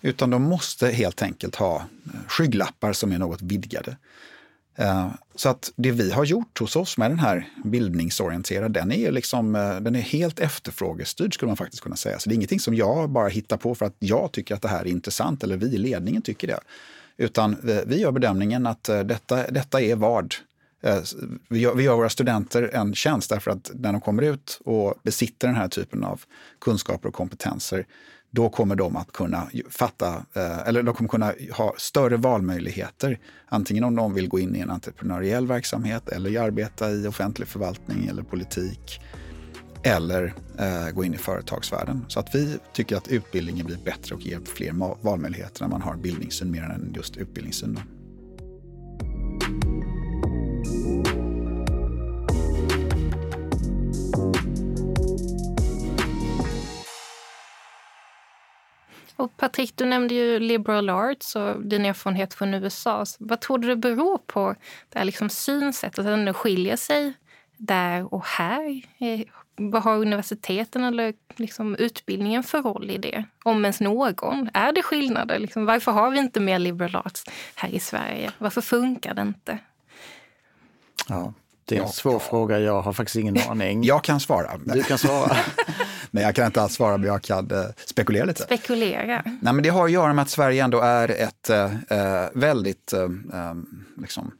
Utan 0.00 0.30
de 0.30 0.42
måste 0.42 0.88
helt 0.88 1.22
enkelt 1.22 1.56
ha 1.56 1.84
skygglappar 2.26 2.92
som 2.92 3.12
är 3.12 3.18
något 3.18 3.42
vidgade. 3.42 3.96
Eh, 4.74 5.08
så 5.34 5.48
att 5.48 5.72
det 5.76 5.90
vi 5.90 6.10
har 6.10 6.24
gjort 6.24 6.58
hos 6.58 6.76
oss 6.76 6.98
med 6.98 7.10
den 7.10 7.18
här 7.18 7.48
bildningsorienterade, 7.64 8.80
den 8.80 8.92
är, 8.92 9.12
liksom, 9.12 9.54
eh, 9.54 9.76
den 9.80 9.96
är 9.96 10.00
helt 10.00 10.40
efterfrågestyrd 10.40 11.34
skulle 11.34 11.50
man 11.50 11.56
faktiskt 11.56 11.82
kunna 11.82 11.96
säga. 11.96 12.18
Så 12.18 12.28
det 12.28 12.32
är 12.32 12.36
ingenting 12.36 12.60
som 12.60 12.74
jag 12.74 13.10
bara 13.10 13.28
hittar 13.28 13.56
på 13.56 13.74
för 13.74 13.86
att 13.86 13.96
jag 13.98 14.32
tycker 14.32 14.54
att 14.54 14.62
det 14.62 14.68
här 14.68 14.80
är 14.80 14.86
intressant 14.86 15.44
eller 15.44 15.56
vi 15.56 15.66
i 15.66 15.78
ledningen 15.78 16.22
tycker 16.22 16.46
det. 16.46 16.60
Utan 17.16 17.70
eh, 17.70 17.80
vi 17.86 18.00
gör 18.00 18.12
bedömningen 18.12 18.66
att 18.66 18.88
eh, 18.88 19.00
detta, 19.00 19.50
detta 19.50 19.80
är 19.80 19.96
vad 19.96 20.34
Eh, 20.82 21.02
vi 21.48 21.58
gör, 21.58 21.74
vi 21.74 21.82
gör 21.82 21.96
våra 21.96 22.08
studenter 22.08 22.70
en 22.72 22.94
tjänst 22.94 23.30
därför 23.30 23.50
att 23.50 23.70
när 23.74 23.92
de 23.92 24.00
kommer 24.00 24.22
ut 24.22 24.60
och 24.64 24.94
besitter 25.02 25.48
den 25.48 25.56
här 25.56 25.68
typen 25.68 26.04
av 26.04 26.20
kunskaper 26.60 27.08
och 27.08 27.14
kompetenser, 27.14 27.86
då 28.30 28.48
kommer 28.48 28.74
de 28.74 28.96
att 28.96 29.12
kunna 29.12 29.48
fatta, 29.70 30.26
eh, 30.34 30.68
eller 30.68 30.82
de 30.82 30.94
kommer 30.94 31.08
kunna 31.08 31.32
ha 31.52 31.74
större 31.78 32.16
valmöjligheter. 32.16 33.18
Antingen 33.46 33.84
om 33.84 33.96
de 33.96 34.14
vill 34.14 34.28
gå 34.28 34.38
in 34.40 34.56
i 34.56 34.60
en 34.60 34.70
entreprenöriell 34.70 35.46
verksamhet 35.46 36.08
eller 36.08 36.40
arbeta 36.40 36.90
i 36.90 37.06
offentlig 37.06 37.48
förvaltning 37.48 38.06
eller 38.06 38.22
politik. 38.22 39.00
Eller 39.84 40.34
eh, 40.58 40.94
gå 40.94 41.04
in 41.04 41.14
i 41.14 41.18
företagsvärlden. 41.18 42.04
Så 42.08 42.20
att 42.20 42.34
vi 42.34 42.58
tycker 42.72 42.96
att 42.96 43.08
utbildningen 43.08 43.66
blir 43.66 43.78
bättre 43.84 44.14
och 44.14 44.20
ger 44.20 44.40
fler 44.44 45.02
valmöjligheter 45.04 45.60
när 45.62 45.68
man 45.68 45.82
har 45.82 45.96
bildningssyn 45.96 46.50
mer 46.50 46.62
än 46.62 46.92
just 46.96 47.16
utbildningssyn. 47.16 47.78
Och 59.22 59.36
Patrik, 59.36 59.76
du 59.76 59.84
nämnde 59.84 60.14
ju 60.14 60.38
liberal 60.38 60.90
arts 60.90 61.36
och 61.36 61.62
din 61.62 61.84
erfarenhet 61.84 62.34
från 62.34 62.54
USA. 62.54 63.06
Så 63.06 63.16
vad 63.20 63.40
tror 63.40 63.58
du 63.58 63.68
det 63.68 63.76
beror 63.76 64.18
på, 64.18 64.54
det 64.88 64.98
här 64.98 65.04
liksom 65.04 65.28
synsättet, 65.28 65.98
att 65.98 66.26
det 66.26 66.32
skiljer 66.32 66.76
sig 66.76 67.12
där 67.56 68.14
och 68.14 68.26
här? 68.26 68.82
Vad 69.56 69.82
har 69.82 69.96
universiteten 69.96 70.84
eller 70.84 71.14
liksom 71.36 71.76
utbildningen 71.76 72.42
för 72.42 72.62
roll 72.62 72.90
i 72.90 72.98
det? 72.98 73.24
Om 73.44 73.64
ens 73.64 73.80
någon. 73.80 74.50
Är 74.54 74.72
det 74.72 74.82
skillnader? 74.82 75.38
Liksom, 75.38 75.66
varför 75.66 75.92
har 75.92 76.10
vi 76.10 76.18
inte 76.18 76.40
mer 76.40 76.58
liberal 76.58 76.96
arts 76.96 77.24
här 77.54 77.68
i 77.68 77.80
Sverige? 77.80 78.30
Varför 78.38 78.60
funkar 78.60 79.14
det 79.14 79.22
inte? 79.22 79.58
Ja, 81.08 81.32
det 81.64 81.74
är 81.74 81.80
en 81.80 81.86
ja, 81.86 81.92
svår 81.92 82.18
fråga. 82.18 82.58
Jag 82.58 82.82
har 82.82 82.92
faktiskt 82.92 83.16
ingen 83.16 83.38
aning. 83.48 83.84
Jag 83.84 84.04
kan 84.04 84.20
svara. 84.20 84.58
Du 84.64 84.82
kan 84.82 84.98
svara. 84.98 85.36
Nej, 86.14 86.24
jag 86.24 86.34
kan 86.34 86.46
inte 86.46 86.62
alls 86.62 86.74
svara, 86.74 86.96
men 86.96 87.06
jag 87.06 87.22
kan 87.22 87.50
eh, 87.50 87.64
spekulera 87.84 88.24
lite. 88.24 88.42
Spekulera? 88.42 89.22
Nej, 89.24 89.52
men 89.52 89.62
det 89.62 89.68
har 89.68 89.84
att 89.84 89.90
göra 89.90 90.12
med 90.12 90.22
att 90.22 90.30
Sverige 90.30 90.64
ändå 90.64 90.80
är 90.80 91.08
ett 91.08 91.50
eh, 91.50 91.70
väldigt 92.32 92.92
eh, 92.92 93.08
liksom, 94.00 94.32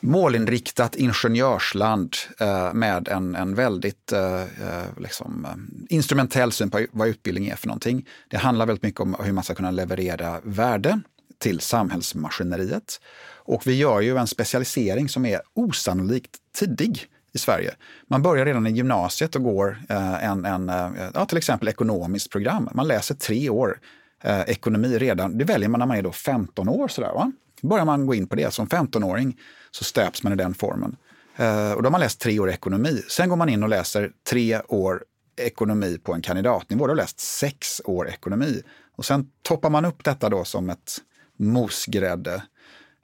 målinriktat 0.00 0.96
ingenjörsland 0.96 2.16
eh, 2.40 2.74
med 2.74 3.08
en, 3.08 3.34
en 3.34 3.54
väldigt 3.54 4.12
eh, 4.12 4.42
eh 4.42 4.84
liksom, 4.98 5.44
eh, 5.44 5.96
instrumentell 5.96 6.52
syn 6.52 6.70
på 6.70 6.86
vad 6.92 7.08
utbildning 7.08 7.48
är 7.48 7.56
för 7.56 7.66
någonting. 7.66 8.06
Det 8.28 8.36
handlar 8.36 8.66
väldigt 8.66 8.82
mycket 8.82 9.00
om 9.00 9.16
hur 9.20 9.32
man 9.32 9.44
ska 9.44 9.54
kunna 9.54 9.70
leverera 9.70 10.40
värde 10.42 11.00
till 11.38 11.60
samhällsmaskineriet. 11.60 13.00
Och 13.34 13.66
vi 13.66 13.74
gör 13.74 14.00
ju 14.00 14.16
en 14.16 14.26
specialisering 14.26 15.08
som 15.08 15.26
är 15.26 15.40
osannolikt 15.54 16.36
tidig 16.58 17.08
i 17.36 17.38
Sverige. 17.38 17.74
Man 18.06 18.22
börjar 18.22 18.44
redan 18.44 18.66
i 18.66 18.70
gymnasiet 18.70 19.36
och 19.36 19.42
går 19.42 19.78
eh, 19.88 20.24
en, 20.24 20.44
en 20.44 20.68
eh, 20.68 20.90
ja, 21.14 21.26
till 21.26 21.38
exempel 21.38 21.68
ekonomiskt 21.68 22.30
program. 22.30 22.68
Man 22.74 22.88
läser 22.88 23.14
tre 23.14 23.50
år 23.50 23.80
eh, 24.22 24.40
ekonomi 24.40 24.98
redan. 24.98 25.38
Det 25.38 25.44
väljer 25.44 25.68
man 25.68 25.78
när 25.78 25.86
man 25.86 25.96
är 25.96 26.02
då 26.02 26.12
15 26.12 26.68
år. 26.68 26.88
Sådär, 26.88 27.12
va? 27.14 27.32
börjar 27.62 27.84
man 27.84 28.06
gå 28.06 28.14
in 28.14 28.26
på 28.26 28.36
det. 28.36 28.54
Som 28.54 28.66
15-åring 28.66 29.36
så 29.70 29.84
stöps 29.84 30.22
man 30.22 30.32
i 30.32 30.36
den 30.36 30.54
formen. 30.54 30.96
Eh, 31.36 31.72
och 31.72 31.82
då 31.82 31.86
har 31.86 31.90
man 31.90 32.00
läst 32.00 32.20
tre 32.20 32.40
år 32.40 32.50
ekonomi. 32.50 33.02
Sen 33.08 33.28
går 33.28 33.36
man 33.36 33.48
in 33.48 33.62
och 33.62 33.68
läser 33.68 34.10
tre 34.30 34.60
år 34.68 35.04
ekonomi 35.36 35.98
på 36.02 36.14
en 36.14 36.22
kandidatnivå. 36.22 36.86
Då 36.86 36.90
har 36.90 36.96
läst 36.96 37.20
sex 37.20 37.82
år 37.84 38.08
ekonomi. 38.08 38.62
Och 38.96 39.04
sen 39.04 39.30
toppar 39.42 39.70
man 39.70 39.84
upp 39.84 40.04
detta 40.04 40.28
då 40.28 40.44
som 40.44 40.70
ett 40.70 40.98
mosgrädde. 41.38 42.42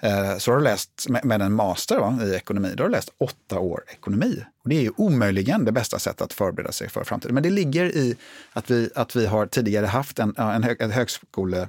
Eh, 0.02 0.38
så 0.38 0.50
har 0.50 0.58
du 0.58 0.64
läst 0.64 1.06
med 1.22 1.42
en 1.42 1.52
master 1.52 1.98
va, 1.98 2.18
i 2.22 2.34
ekonomi, 2.34 2.72
då 2.76 2.82
har 2.82 2.88
du 2.88 2.92
läst 2.92 3.10
åtta 3.18 3.58
år 3.58 3.84
ekonomi. 3.88 4.44
Och 4.62 4.68
det 4.68 4.76
är 4.76 4.82
ju 4.82 4.90
omöjligen 4.96 5.64
det 5.64 5.72
bästa 5.72 5.98
sättet 5.98 6.22
att 6.22 6.32
förbereda 6.32 6.72
sig 6.72 6.88
för 6.88 7.04
framtiden. 7.04 7.34
Men 7.34 7.42
det 7.42 7.50
ligger 7.50 7.84
i 7.84 8.16
att 8.52 8.70
vi, 8.70 8.90
att 8.94 9.16
vi 9.16 9.26
har 9.26 9.46
tidigare 9.46 9.86
haft 9.86 10.18
en, 10.18 10.34
en, 10.36 10.76
en 10.78 10.90
högskole 10.90 11.68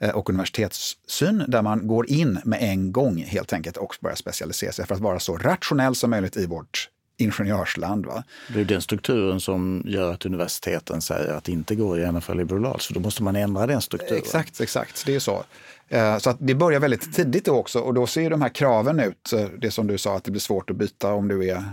eh, 0.00 0.10
och 0.10 0.30
universitetssyn 0.30 1.44
där 1.48 1.62
man 1.62 1.86
går 1.86 2.10
in 2.10 2.38
med 2.44 2.58
en 2.62 2.92
gång 2.92 3.16
helt 3.16 3.52
enkelt 3.52 3.76
och 3.76 3.96
börjar 4.00 4.16
specialisera 4.16 4.72
sig 4.72 4.86
för 4.86 4.94
att 4.94 5.00
vara 5.00 5.20
så 5.20 5.36
rationell 5.36 5.94
som 5.94 6.10
möjligt 6.10 6.36
i 6.36 6.46
vårt 6.46 6.88
ingenjörsland. 7.16 8.06
Va? 8.06 8.24
Det 8.54 8.60
är 8.60 8.64
den 8.64 8.82
strukturen 8.82 9.40
som 9.40 9.82
gör 9.86 10.12
att 10.12 10.26
universiteten 10.26 11.00
säger 11.00 11.32
att 11.34 11.44
det 11.44 11.52
inte 11.52 11.74
går 11.74 11.94
att 11.94 12.00
genomföra 12.00 12.36
liberal 12.36 12.80
för 12.80 12.94
då 12.94 13.00
måste 13.00 13.22
man 13.22 13.36
ändra 13.36 13.66
den 13.66 13.80
strukturen. 13.80 14.18
Exakt, 14.18 14.60
exakt. 14.60 15.06
Det 15.06 15.14
är 15.14 15.20
så. 15.20 15.44
Eh, 15.88 16.18
så 16.18 16.30
att 16.30 16.36
det 16.40 16.54
börjar 16.54 16.80
väldigt 16.80 17.14
tidigt 17.14 17.48
också 17.48 17.78
och 17.78 17.94
då 17.94 18.06
ser 18.06 18.30
de 18.30 18.42
här 18.42 18.48
kraven 18.48 19.00
ut, 19.00 19.32
eh, 19.32 19.46
det 19.58 19.70
som 19.70 19.86
du 19.86 19.98
sa 19.98 20.16
att 20.16 20.24
det 20.24 20.30
blir 20.30 20.40
svårt 20.40 20.70
att 20.70 20.76
byta 20.76 21.12
om 21.12 21.28
du 21.28 21.48
är 21.48 21.64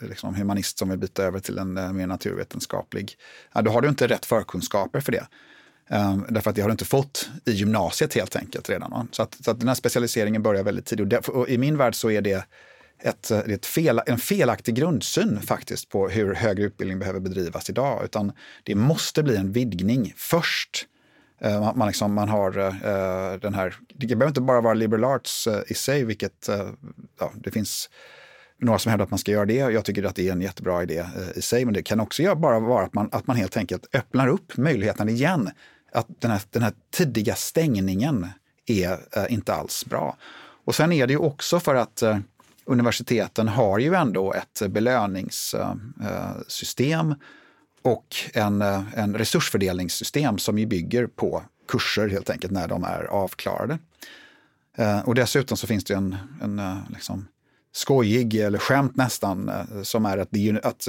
liksom 0.00 0.34
humanist 0.34 0.78
som 0.78 0.88
vill 0.88 0.98
byta 0.98 1.22
över 1.22 1.40
till 1.40 1.58
en 1.58 1.96
mer 1.96 2.06
naturvetenskaplig. 2.06 3.14
Ja, 3.52 3.62
då 3.62 3.70
har 3.70 3.80
du 3.80 3.88
inte 3.88 4.06
rätt 4.06 4.26
förkunskaper 4.26 5.00
för 5.00 5.12
det. 5.12 5.26
Um, 5.90 6.26
därför 6.28 6.50
att 6.50 6.56
det 6.56 6.62
har 6.62 6.68
du 6.68 6.72
inte 6.72 6.84
fått 6.84 7.30
i 7.44 7.52
gymnasiet 7.52 8.14
helt 8.14 8.36
enkelt 8.36 8.70
redan. 8.70 9.08
Så, 9.12 9.22
att, 9.22 9.36
så 9.44 9.50
att 9.50 9.58
den 9.58 9.68
här 9.68 9.74
specialiseringen 9.74 10.42
börjar 10.42 10.64
väldigt 10.64 10.86
tidigt. 10.86 11.28
Och 11.28 11.48
I 11.48 11.58
min 11.58 11.76
värld 11.76 11.94
så 11.94 12.10
är 12.10 12.20
det 12.20 12.44
ett, 13.00 13.30
ett 13.30 13.66
fel, 13.66 14.00
en 14.06 14.18
felaktig 14.18 14.74
grundsyn 14.74 15.40
faktiskt 15.40 15.88
på 15.88 16.08
hur 16.08 16.34
högre 16.34 16.64
utbildning 16.64 16.98
behöver 16.98 17.20
bedrivas 17.20 17.70
idag. 17.70 18.04
Utan 18.04 18.32
det 18.62 18.74
måste 18.74 19.22
bli 19.22 19.36
en 19.36 19.52
vidgning 19.52 20.12
först. 20.16 20.86
Eh, 21.40 21.60
man, 21.60 21.78
man, 21.78 21.88
liksom, 21.88 22.14
man 22.14 22.28
har 22.28 22.58
uh, 22.58 23.40
den 23.40 23.54
här, 23.54 23.76
det 23.94 24.06
behöver 24.06 24.28
inte 24.28 24.40
bara 24.40 24.60
vara 24.60 24.74
liberal 24.74 25.04
arts 25.04 25.46
uh, 25.46 25.60
i 25.66 25.74
sig, 25.74 26.04
vilket 26.04 26.48
ja, 27.20 27.32
det 27.34 27.50
finns 27.50 27.90
några 28.60 28.78
som 28.78 28.90
hävdar 28.90 29.04
att 29.04 29.10
man 29.10 29.18
ska 29.18 29.32
göra 29.32 29.46
det. 29.46 29.54
Jag 29.54 29.84
tycker 29.84 30.04
att 30.04 30.16
det 30.16 30.28
är 30.28 30.32
en 30.32 30.40
jättebra 30.40 30.82
idé 30.82 31.06
i 31.34 31.42
sig, 31.42 31.64
men 31.64 31.74
det 31.74 31.82
kan 31.82 32.00
också 32.00 32.34
bara 32.34 32.60
vara 32.60 32.84
att 32.84 32.94
man, 32.94 33.08
att 33.12 33.26
man 33.26 33.36
helt 33.36 33.56
enkelt 33.56 33.86
öppnar 33.94 34.28
upp 34.28 34.56
möjligheten 34.56 35.08
igen 35.08 35.50
att 35.92 36.06
den 36.18 36.30
här, 36.30 36.40
den 36.50 36.62
här 36.62 36.72
tidiga 36.90 37.34
stängningen 37.34 38.26
är 38.66 38.98
inte 39.28 39.54
alls 39.54 39.86
bra. 39.86 40.16
Och 40.64 40.74
sen 40.74 40.92
är 40.92 41.06
det 41.06 41.12
ju 41.12 41.18
också 41.18 41.60
för 41.60 41.74
att 41.74 42.02
universiteten 42.68 43.48
har 43.48 43.78
ju 43.78 43.94
ändå 43.94 44.32
ett 44.32 44.62
belöningssystem 44.68 47.14
och 47.82 48.16
en, 48.34 48.62
en 48.94 49.14
resursfördelningssystem 49.14 50.38
som 50.38 50.58
ju 50.58 50.66
bygger 50.66 51.06
på 51.06 51.42
kurser 51.68 52.08
helt 52.08 52.30
enkelt 52.30 52.52
när 52.52 52.68
de 52.68 52.84
är 52.84 53.04
avklarade. 53.04 53.78
Eh, 54.78 55.00
och 55.00 55.14
dessutom 55.14 55.56
så 55.56 55.66
finns 55.66 55.84
det 55.84 55.94
en, 55.94 56.16
en 56.42 56.58
eh, 56.58 56.76
liksom, 56.88 57.28
skojig, 57.72 58.34
eller 58.34 58.58
skämt 58.58 58.96
nästan, 58.96 59.48
eh, 59.48 59.82
som 59.82 60.06
är 60.06 60.18
att, 60.18 60.30
the, 60.30 60.60
att 60.62 60.80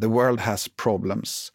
the 0.00 0.06
world 0.06 0.40
has 0.40 0.68
problems 0.82 1.52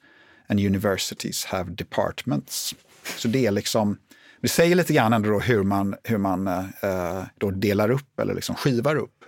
and 0.47 0.59
universities 0.59 1.45
have 1.45 1.71
departments. 1.71 2.75
Så 3.17 3.27
det 3.27 3.45
är 3.45 3.51
liksom, 3.51 3.97
det 4.41 4.47
säger 4.47 4.75
lite 4.75 4.93
grann 4.93 5.13
ändå 5.13 5.29
då 5.29 5.39
hur 5.39 5.63
man, 5.63 5.95
hur 6.03 6.17
man 6.17 6.49
då 7.37 7.51
delar 7.51 7.91
upp 7.91 8.19
eller 8.19 8.33
liksom 8.33 8.55
skivar 8.55 8.95
upp 8.95 9.18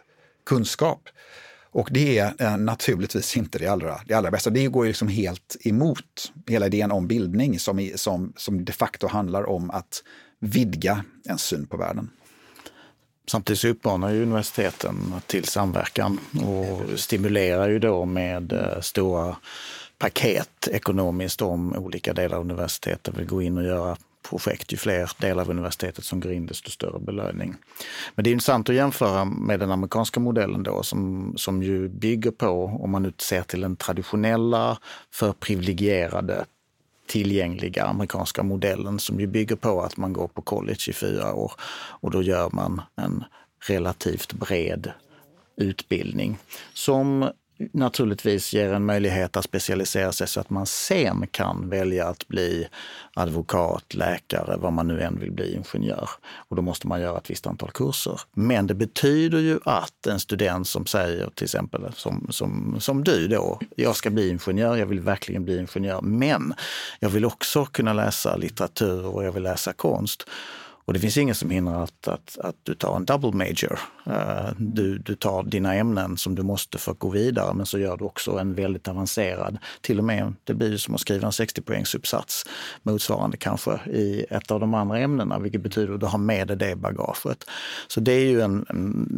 kunskap. 0.46 1.10
Och 1.74 1.90
det 1.92 2.18
är 2.18 2.34
eh, 2.40 2.58
naturligtvis 2.58 3.38
inte 3.38 3.60
det 3.60 3.68
allra, 3.68 4.02
det 4.08 4.14
allra 4.14 4.32
bästa. 4.32 4.50
Det 4.50 4.68
går 4.68 4.86
ju 4.86 4.90
liksom 4.90 5.08
helt 5.08 5.58
emot 5.64 6.32
hela 6.48 6.66
idén 6.66 6.92
om 6.92 7.08
bildning 7.08 7.60
som, 7.60 7.92
som, 7.96 8.34
som 8.36 8.66
de 8.66 8.74
facto 8.74 9.08
handlar 9.08 9.50
om 9.50 9.72
att 9.72 10.04
vidga 10.40 11.06
en 11.26 11.38
syn 11.38 11.68
på 11.68 11.78
världen. 11.78 12.10
Samtidigt 13.28 13.60
så 13.60 13.68
uppmanar 13.68 14.10
ju 14.10 14.22
universiteten 14.22 15.14
till 15.28 15.46
samverkan 15.46 16.20
och 16.46 17.00
stimulerar 17.00 17.70
ju 17.70 17.80
då 17.80 18.06
med 18.06 18.54
eh, 18.54 18.82
stora 18.82 19.36
paket 19.98 20.68
ekonomiskt 20.72 21.42
om 21.42 21.74
olika 21.74 22.14
delar 22.14 22.38
av 22.38 22.42
universiteten 22.42 23.14
vill 23.18 23.28
gå 23.28 23.42
in 23.42 23.58
och 23.58 23.64
göra 23.64 23.98
projekt. 24.22 24.74
Ju 24.74 24.78
fler 24.78 25.12
delar 25.18 25.44
av 25.44 25.50
universitetet 25.50 26.06
som 26.06 26.20
går 26.20 26.32
in, 26.32 26.46
desto 26.46 26.70
större 26.70 27.00
belöning. 27.00 27.56
Men 28.16 28.24
det 28.24 28.30
är 28.30 28.32
intressant 28.32 28.70
att 28.70 28.76
jämföra 28.76 29.26
med 29.26 29.60
den 29.60 29.72
amerikanska 29.72 30.20
modellen 30.20 30.64
då 30.64 30.84
som, 30.84 31.34
som 31.38 31.64
ju 31.64 31.90
bygger 31.90 32.32
på, 32.32 32.66
om 32.66 32.92
man 32.92 33.04
nu 33.04 33.14
ser 33.18 33.44
till 33.44 33.62
den 33.62 33.76
traditionella 33.76 34.78
för 35.12 35.34
privilegierade 35.34 36.46
tillgängliga 37.08 37.86
amerikanska 37.86 38.44
modellen 38.44 39.00
som 39.00 39.20
ju 39.20 39.28
bygger 39.28 39.56
på 39.56 39.82
att 39.82 39.98
man 39.98 40.14
går 40.14 40.28
på 40.28 40.42
college 40.42 40.90
i 40.90 40.94
fyra 40.94 41.34
år 41.34 41.52
och 42.02 42.12
då 42.12 42.22
gör 42.22 42.50
man 42.54 42.82
en 42.96 43.24
relativt 43.68 44.34
bred 44.34 44.92
utbildning 45.58 46.38
som 46.74 47.30
naturligtvis 47.74 48.54
ger 48.54 48.74
en 48.74 48.86
möjlighet 48.86 49.38
att 49.38 49.46
specialisera 49.46 50.12
sig 50.12 50.28
så 50.28 50.40
att 50.40 50.50
man 50.50 50.66
sen 50.66 51.28
kan 51.32 51.70
välja 51.70 52.08
att 52.08 52.28
bli 52.28 52.68
advokat, 53.14 53.94
läkare, 53.94 54.58
vad 54.58 54.74
man 54.74 54.88
nu 54.88 55.02
än 55.02 55.20
vill 55.20 55.32
bli, 55.32 55.56
ingenjör. 55.56 56.10
Och 56.34 56.56
då 56.56 56.62
måste 56.62 56.88
man 56.88 57.02
göra 57.02 57.18
ett 57.18 57.30
visst 57.30 57.48
antal 57.48 57.72
kurser. 57.72 58.22
Men 58.34 58.68
det 58.68 58.74
betyder 58.74 59.40
ju 59.40 59.60
att 59.66 60.08
en 60.08 60.20
student 60.20 60.68
som 60.68 60.86
säger 60.86 61.30
till 61.30 61.44
exempel 61.44 61.82
som, 61.96 62.28
som, 62.30 62.76
som 62.80 63.04
du 63.04 63.28
då, 63.28 63.60
jag 63.76 63.96
ska 63.96 64.10
bli 64.10 64.30
ingenjör, 64.30 64.76
jag 64.76 64.86
vill 64.86 65.00
verkligen 65.00 65.46
bli 65.46 65.60
ingenjör, 65.60 66.02
men 66.02 66.54
jag 67.00 67.10
vill 67.10 67.26
också 67.26 67.66
kunna 67.66 67.94
läsa 67.94 68.36
litteratur 68.36 69.06
och 69.06 69.26
jag 69.26 69.32
vill 69.32 69.44
läsa 69.44 69.74
konst. 69.74 70.28
Och 70.86 70.94
det 70.94 71.00
finns 71.00 71.18
inget 71.18 71.38
som 71.38 71.50
hindrar 71.50 71.84
att, 71.84 72.08
att, 72.08 72.38
att 72.40 72.56
du 72.64 72.76
tar 72.76 72.96
en 72.96 73.06
double 73.06 73.32
major. 73.32 73.80
Eh, 74.06 74.50
du, 74.58 74.98
du 74.98 75.16
tar 75.16 75.44
dina 75.44 75.76
ämnen 75.76 76.18
som 76.18 76.36
du 76.36 76.44
måste 76.44 76.78
för 76.78 76.92
att 76.92 77.00
gå 77.00 77.10
vidare, 77.10 77.54
men 77.54 77.66
så 77.66 77.80
gör 77.80 77.98
du 77.98 78.06
också 78.06 78.38
en 78.38 78.54
väldigt 78.54 78.88
avancerad, 78.88 79.58
till 79.82 79.98
och 79.98 80.06
med, 80.06 80.34
det 80.44 80.54
blir 80.54 80.78
som 80.78 80.96
att 80.96 81.02
skriva 81.02 81.26
en 81.26 81.34
60 81.34 81.62
poängsuppsats 81.62 82.46
motsvarande 82.84 83.38
kanske 83.38 83.80
i 83.86 84.26
ett 84.30 84.52
av 84.52 84.60
de 84.60 84.74
andra 84.74 85.00
ämnena, 85.00 85.40
vilket 85.40 85.62
betyder 85.62 85.94
att 85.94 86.00
du 86.00 86.06
har 86.06 86.18
med 86.18 86.48
dig 86.48 86.58
det 86.58 86.76
bagaget. 86.76 87.46
Så 87.88 88.00
det 88.00 88.12
är 88.12 88.26
ju 88.26 88.42
en, 88.42 88.66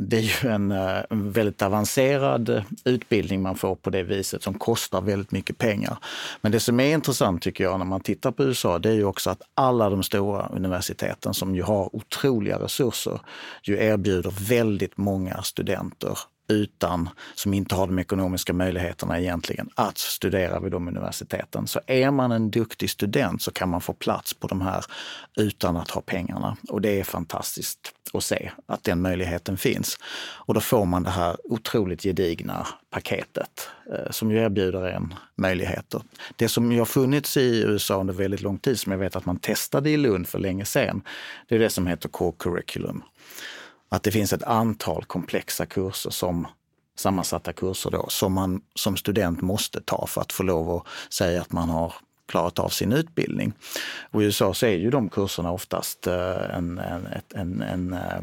det 0.09 0.17
är 0.17 0.43
ju 0.43 0.49
en, 0.49 0.71
eh, 0.71 0.97
en 1.09 1.31
väldigt 1.31 1.61
avancerad 1.61 2.63
utbildning 2.83 3.41
man 3.41 3.55
får 3.55 3.75
på 3.75 3.89
det 3.89 4.03
viset 4.03 4.43
som 4.43 4.53
kostar 4.53 5.01
väldigt 5.01 5.31
mycket 5.31 5.57
pengar. 5.57 5.97
Men 6.41 6.51
det 6.51 6.59
som 6.59 6.79
är 6.79 6.93
intressant 6.93 7.41
tycker 7.41 7.63
jag 7.63 7.79
när 7.79 7.85
man 7.85 8.01
tittar 8.01 8.31
på 8.31 8.43
USA, 8.43 8.79
det 8.79 8.89
är 8.89 8.93
ju 8.93 9.05
också 9.05 9.29
att 9.29 9.41
alla 9.55 9.89
de 9.89 10.03
stora 10.03 10.47
universiteten 10.47 11.33
som 11.33 11.52
ju 11.55 11.63
har 11.63 11.95
otroliga 11.95 12.59
resurser, 12.59 13.19
ju 13.63 13.77
erbjuder 13.77 14.33
väldigt 14.49 14.97
många 14.97 15.41
studenter 15.41 16.19
utan, 16.47 17.09
som 17.35 17.53
inte 17.53 17.75
har 17.75 17.87
de 17.87 17.99
ekonomiska 17.99 18.53
möjligheterna 18.53 19.19
egentligen, 19.19 19.69
att 19.75 19.97
studera 19.97 20.59
vid 20.59 20.71
de 20.71 20.87
universiteten. 20.87 21.67
Så 21.67 21.79
är 21.87 22.11
man 22.11 22.31
en 22.31 22.51
duktig 22.51 22.89
student 22.89 23.41
så 23.41 23.51
kan 23.51 23.69
man 23.69 23.81
få 23.81 23.93
plats 23.93 24.33
på 24.33 24.47
de 24.47 24.61
här 24.61 24.85
utan 25.37 25.77
att 25.77 25.91
ha 25.91 26.01
pengarna. 26.01 26.57
Och 26.69 26.81
det 26.81 26.99
är 26.99 27.03
fantastiskt 27.03 27.79
att 28.13 28.23
se 28.23 28.51
att 28.65 28.83
den 28.83 29.01
möjligheten 29.01 29.57
finns. 29.57 29.97
Och 30.45 30.53
då 30.53 30.59
får 30.59 30.85
man 30.85 31.03
det 31.03 31.09
här 31.09 31.37
otroligt 31.43 32.03
gedigna 32.03 32.67
paketet 32.89 33.69
eh, 33.93 34.11
som 34.11 34.31
ju 34.31 34.37
erbjuder 34.37 34.83
en 34.83 35.13
möjligheter. 35.35 36.01
Det 36.35 36.49
som 36.49 36.71
ju 36.71 36.79
har 36.79 36.85
funnits 36.85 37.37
i 37.37 37.63
USA 37.63 37.99
under 37.99 38.13
väldigt 38.13 38.41
lång 38.41 38.57
tid, 38.57 38.79
som 38.79 38.91
jag 38.91 38.99
vet 38.99 39.15
att 39.15 39.25
man 39.25 39.39
testade 39.39 39.89
i 39.89 39.97
Lund 39.97 40.27
för 40.27 40.39
länge 40.39 40.65
sedan, 40.65 41.01
det 41.47 41.55
är 41.55 41.59
det 41.59 41.69
som 41.69 41.87
heter 41.87 42.09
Core 42.09 42.33
Curriculum 42.39 43.03
att 43.93 44.03
det 44.03 44.11
finns 44.11 44.33
ett 44.33 44.43
antal 44.43 45.05
komplexa 45.05 45.65
kurser 45.65 46.09
som 46.09 46.47
sammansatta 46.95 47.53
kurser 47.53 47.91
då, 47.91 48.05
som 48.09 48.33
man 48.33 48.61
som 48.75 48.97
student 48.97 49.41
måste 49.41 49.81
ta 49.81 50.07
för 50.07 50.21
att 50.21 50.33
få 50.33 50.43
lov 50.43 50.71
att 50.71 51.13
säga 51.13 51.41
att 51.41 51.51
man 51.51 51.69
har 51.69 51.93
klarat 52.25 52.59
av 52.59 52.69
sin 52.69 52.93
utbildning. 52.93 53.53
Och 54.11 54.21
I 54.21 54.25
USA 54.25 54.53
så 54.53 54.65
är 54.65 54.77
ju 54.77 54.89
de 54.89 55.09
kurserna 55.09 55.51
oftast 55.51 56.07
eh, 56.07 56.55
en, 56.55 56.79
en, 56.79 57.07
en, 57.35 57.61
en, 57.61 57.93
eh, 57.93 58.21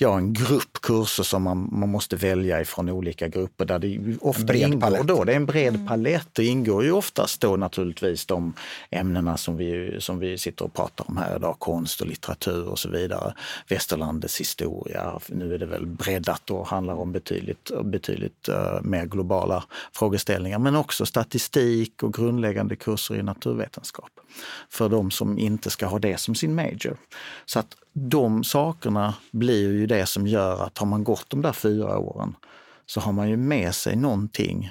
ja, 0.00 0.18
en 0.18 0.32
grupp 0.32 0.80
kurser 0.82 1.22
som 1.22 1.42
man, 1.42 1.68
man 1.72 1.88
måste 1.88 2.16
välja 2.16 2.60
ifrån 2.60 2.88
olika 2.88 3.28
grupper 3.28 3.64
där 3.64 3.78
det 3.78 4.16
ofta 4.20 4.54
ingår 4.54 4.80
palett. 4.80 5.06
då, 5.06 5.24
det 5.24 5.32
är 5.32 5.36
en 5.36 5.46
bred 5.46 5.74
mm. 5.74 5.86
palett. 5.86 6.28
Det 6.32 6.44
ingår 6.44 6.84
ju 6.84 6.92
oftast 6.92 7.40
då 7.40 7.56
naturligtvis 7.56 8.26
de 8.26 8.52
ämnena 8.90 9.36
som 9.36 9.56
vi, 9.56 9.96
som 10.00 10.18
vi 10.18 10.38
sitter 10.38 10.64
och 10.64 10.74
pratar 10.74 11.04
om 11.08 11.16
här 11.16 11.36
idag, 11.36 11.58
konst 11.58 12.00
och 12.00 12.06
litteratur 12.06 12.68
och 12.68 12.78
så 12.78 12.88
vidare. 12.88 13.34
Västerlandets 13.68 14.40
historia, 14.40 15.20
nu 15.28 15.54
är 15.54 15.58
det 15.58 15.66
väl 15.66 15.86
breddat 15.86 16.50
och 16.50 16.66
handlar 16.66 16.94
om 16.94 17.12
betydligt, 17.12 17.70
betydligt 17.84 18.48
uh, 18.48 18.82
mer 18.82 19.06
globala 19.06 19.64
frågeställningar, 19.92 20.58
men 20.58 20.76
också 20.76 21.06
statistik 21.06 22.02
och 22.02 22.14
grundläggande 22.14 22.76
kurser 22.76 23.14
i 23.14 23.22
naturvetenskap 23.22 24.10
för 24.70 24.88
de 24.88 25.10
som 25.10 25.38
inte 25.38 25.70
ska 25.70 25.86
ha 25.86 25.98
det 25.98 26.20
som 26.20 26.34
sin 26.34 26.54
major. 26.54 26.96
Så 27.46 27.58
att 27.58 27.76
de 27.98 28.44
sakerna 28.44 29.14
blir 29.30 29.72
ju 29.72 29.86
det 29.86 30.06
som 30.06 30.26
gör 30.26 30.62
att 30.62 30.78
har 30.78 30.86
man 30.86 31.04
gått 31.04 31.30
de 31.30 31.42
där 31.42 31.52
fyra 31.52 31.98
åren 31.98 32.36
så 32.86 33.00
har 33.00 33.12
man 33.12 33.28
ju 33.28 33.36
med 33.36 33.74
sig 33.74 33.96
någonting 33.96 34.70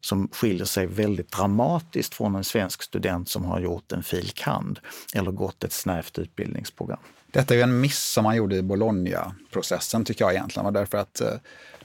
som 0.00 0.28
skiljer 0.28 0.64
sig 0.64 0.86
väldigt 0.86 1.32
dramatiskt 1.32 2.14
från 2.14 2.34
en 2.34 2.44
svensk 2.44 2.82
student 2.82 3.28
som 3.28 3.44
har 3.44 3.60
gjort 3.60 3.92
en 3.92 4.02
filkand 4.02 4.78
eller 5.14 5.30
gått 5.30 5.64
ett 5.64 5.72
snävt 5.72 6.18
utbildningsprogram. 6.18 6.98
Detta 7.30 7.54
är 7.54 7.58
ju 7.58 7.62
en 7.62 7.80
miss 7.80 8.04
som 8.04 8.24
man 8.24 8.36
gjorde 8.36 8.56
i 8.56 8.62
Bologna-processen 8.62 10.04
tycker 10.04 10.24
jag 10.24 10.34
egentligen. 10.34 10.72
Därför 10.72 10.98
att 10.98 11.20
eh, 11.20 11.28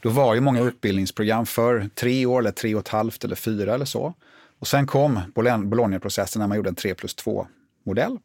då 0.01 0.09
var 0.09 0.33
ju 0.33 0.41
många 0.41 0.61
utbildningsprogram 0.61 1.45
för 1.45 1.89
tre 1.95 2.25
år 2.25 2.39
eller 2.39 2.51
tre 2.51 2.75
och 2.75 2.81
ett 2.81 2.87
halvt 2.87 3.23
eller 3.23 3.35
fyra 3.35 3.73
eller 3.73 3.85
så. 3.85 4.13
Och 4.59 4.67
sen 4.67 4.87
kom 4.87 5.19
Bologna-processen 5.35 6.39
när 6.39 6.47
man 6.47 6.57
gjorde 6.57 6.69
en 6.69 6.75
3 6.75 6.95
plus 6.95 7.15
2-modell. 7.15 8.17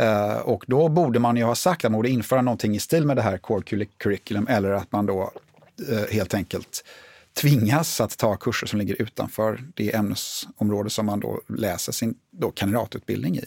Uh, 0.00 0.38
och 0.38 0.64
då 0.66 0.88
borde 0.88 1.18
man 1.18 1.36
ju 1.36 1.44
ha 1.44 1.54
sagt 1.54 1.84
att 1.84 1.92
man 1.92 1.98
borde 1.98 2.08
införa 2.08 2.42
någonting 2.42 2.74
i 2.74 2.80
stil 2.80 3.06
med 3.06 3.16
det 3.16 3.22
här 3.22 3.38
core 3.38 3.86
curriculum 3.98 4.46
eller 4.50 4.70
att 4.70 4.92
man 4.92 5.06
då 5.06 5.32
uh, 5.90 6.04
helt 6.10 6.34
enkelt 6.34 6.84
tvingas 7.40 8.00
att 8.00 8.18
ta 8.18 8.36
kurser 8.36 8.66
som 8.66 8.78
ligger 8.78 9.02
utanför 9.02 9.64
det 9.74 9.94
ämnesområde 9.94 10.90
som 10.90 11.06
man 11.06 11.20
då 11.20 11.40
läser 11.48 11.92
sin 11.92 12.14
då 12.30 12.50
kandidatutbildning 12.50 13.36
i. 13.36 13.44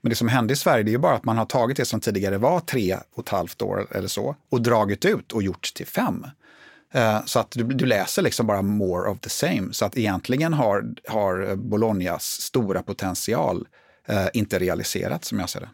Men 0.00 0.10
det 0.10 0.16
som 0.16 0.28
hände 0.28 0.52
i 0.52 0.56
Sverige 0.56 0.82
det 0.82 0.90
är 0.90 0.92
ju 0.92 0.98
bara 0.98 1.14
att 1.14 1.24
man 1.24 1.38
har 1.38 1.46
tagit 1.46 1.76
det 1.76 1.84
som 1.84 2.00
tidigare 2.00 2.38
var 2.38 2.60
tre 2.60 2.96
och 3.14 3.22
ett 3.22 3.28
halvt 3.28 3.62
år 3.62 3.86
eller 3.90 4.08
så 4.08 4.36
och 4.50 4.62
dragit 4.62 5.04
ut 5.04 5.32
och 5.32 5.42
gjort 5.42 5.74
till 5.74 5.86
fem. 5.86 6.26
Uh, 6.94 7.24
så 7.24 7.38
att 7.38 7.50
du, 7.50 7.64
du, 7.64 7.86
läser 7.86 8.22
liksom 8.22 8.46
bara 8.46 8.62
more 8.62 9.10
of 9.10 9.20
the 9.20 9.28
same. 9.28 9.68
Så 9.72 9.84
att 9.84 9.96
egentligen 9.96 10.52
har, 10.52 10.84
har 11.08 11.56
Bolognas 11.56 12.24
stora 12.24 12.82
potential 12.82 13.66
eh, 14.06 14.26
inte 14.32 14.58
realiserats 14.58 15.28
som 15.28 15.40
jag 15.40 15.50
ser 15.50 15.60
det. 15.60 15.68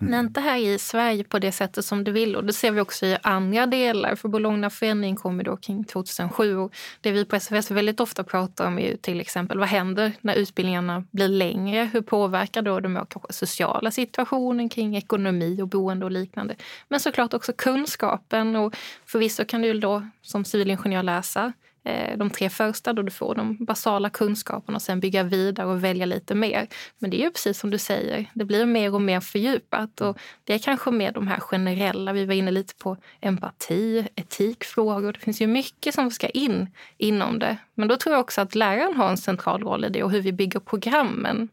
Mm. 0.00 0.10
Men 0.10 0.26
inte 0.26 0.40
här 0.40 0.58
i 0.58 0.78
Sverige 0.78 1.24
på 1.24 1.38
det 1.38 1.52
sättet 1.52 1.84
som 1.84 2.04
du 2.04 2.12
vill. 2.12 2.36
Och 2.36 2.44
det 2.44 2.52
ser 2.52 2.70
vi 2.70 2.80
också 2.80 3.06
i 3.06 3.18
andra 3.22 3.66
delar. 3.66 4.14
För 4.14 4.28
Bologna-förändringen 4.28 5.16
kom 5.16 5.42
då 5.42 5.56
kring 5.56 5.84
2007. 5.84 6.56
Och 6.56 6.74
det 7.00 7.12
vi 7.12 7.24
på 7.24 7.36
SFS 7.36 7.70
väldigt 7.70 8.00
ofta 8.00 8.24
pratar 8.24 8.66
om 8.66 8.78
är 8.78 8.96
till 8.96 9.20
exempel 9.20 9.58
vad 9.58 9.68
händer 9.68 10.12
när 10.20 10.34
utbildningarna 10.34 11.04
blir 11.10 11.28
längre? 11.28 11.90
Hur 11.92 12.00
påverkar 12.00 12.62
då 12.62 12.80
den 12.80 12.98
sociala 13.30 13.90
situationen 13.90 14.68
kring 14.68 14.96
ekonomi 14.96 15.62
och 15.62 15.68
boende 15.68 16.04
och 16.04 16.10
liknande? 16.10 16.56
Men 16.88 17.00
såklart 17.00 17.34
också 17.34 17.52
kunskapen. 17.52 18.56
Och 18.56 18.76
förvisso 19.06 19.44
kan 19.44 19.62
du 19.62 19.80
då 19.80 20.08
som 20.22 20.44
civilingenjör 20.44 21.02
läsa 21.02 21.52
Eh, 21.86 22.16
de 22.16 22.30
tre 22.30 22.50
första 22.50 22.92
då 22.92 23.02
du 23.02 23.10
får 23.10 23.34
de 23.34 23.64
basala 23.64 24.10
kunskaperna 24.10 24.76
och 24.76 24.82
sen 24.82 25.00
bygga 25.00 25.22
vidare 25.22 25.66
och 25.66 25.84
välja 25.84 26.06
lite 26.06 26.34
mer. 26.34 26.68
Men 26.98 27.10
det 27.10 27.20
är 27.20 27.24
ju 27.24 27.30
precis 27.30 27.58
som 27.58 27.70
du 27.70 27.78
säger, 27.78 28.30
det 28.34 28.44
blir 28.44 28.66
mer 28.66 28.94
och 28.94 29.00
mer 29.02 29.20
fördjupat 29.20 30.00
och 30.00 30.18
det 30.44 30.54
är 30.54 30.58
kanske 30.58 30.90
mer 30.90 31.12
de 31.12 31.28
här 31.28 31.40
generella, 31.40 32.12
vi 32.12 32.24
var 32.24 32.34
inne 32.34 32.50
lite 32.50 32.74
på 32.74 32.96
empati, 33.20 34.08
etikfrågor. 34.14 35.12
Det 35.12 35.18
finns 35.18 35.40
ju 35.40 35.46
mycket 35.46 35.94
som 35.94 36.10
ska 36.10 36.28
in 36.28 36.70
inom 36.96 37.38
det. 37.38 37.56
Men 37.74 37.88
då 37.88 37.96
tror 37.96 38.14
jag 38.14 38.20
också 38.20 38.40
att 38.40 38.54
läraren 38.54 38.94
har 38.94 39.10
en 39.10 39.16
central 39.16 39.62
roll 39.62 39.84
i 39.84 39.88
det 39.88 40.02
och 40.02 40.10
hur 40.10 40.20
vi 40.20 40.32
bygger 40.32 40.60
programmen. 40.60 41.48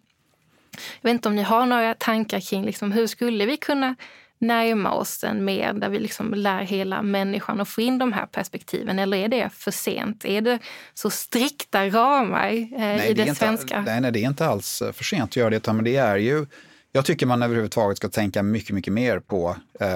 Jag 1.01 1.09
vet 1.09 1.13
inte 1.13 1.29
om 1.29 1.35
ni 1.35 1.43
har 1.43 1.65
några 1.65 1.93
tankar 1.93 2.39
kring 2.39 2.65
liksom, 2.65 2.91
hur 2.91 3.07
skulle 3.07 3.45
vi 3.45 3.57
kunna 3.57 3.95
närma 4.43 4.93
oss 4.93 5.19
den 5.19 5.45
mer 5.45 5.73
där 5.73 5.89
vi 5.89 5.99
liksom 5.99 6.33
lär 6.33 6.61
hela 6.61 7.01
människan 7.01 7.61
att 7.61 7.69
få 7.69 7.81
in 7.81 7.97
de 7.97 8.13
här 8.13 8.25
perspektiven? 8.25 8.99
Eller 8.99 9.17
är 9.17 9.27
det 9.27 9.49
för 9.53 9.71
sent? 9.71 10.25
Är 10.25 10.41
det 10.41 10.59
så 10.93 11.09
strikta 11.09 11.89
ramar 11.89 12.47
eh, 12.47 12.77
nej, 12.77 13.09
i 13.09 13.13
det, 13.13 13.23
det 13.23 13.35
svenska? 13.35 13.81
nej, 13.81 14.01
nej, 14.01 14.11
det 14.11 14.19
är 14.19 14.27
inte 14.27 14.45
alls 14.45 14.81
eh, 14.81 14.91
för 14.91 15.03
sent 15.03 15.23
att 15.23 15.35
göra 15.35 15.49
det. 15.49 15.73
Men 15.73 15.83
det 15.83 15.95
är 15.95 16.17
ju, 16.17 16.45
jag 16.91 17.05
tycker 17.05 17.25
man 17.25 17.43
överhuvudtaget 17.43 17.97
ska 17.97 18.09
tänka 18.09 18.43
mycket, 18.43 18.75
mycket 18.75 18.93
mer 18.93 19.19
på 19.19 19.55
eh, 19.79 19.87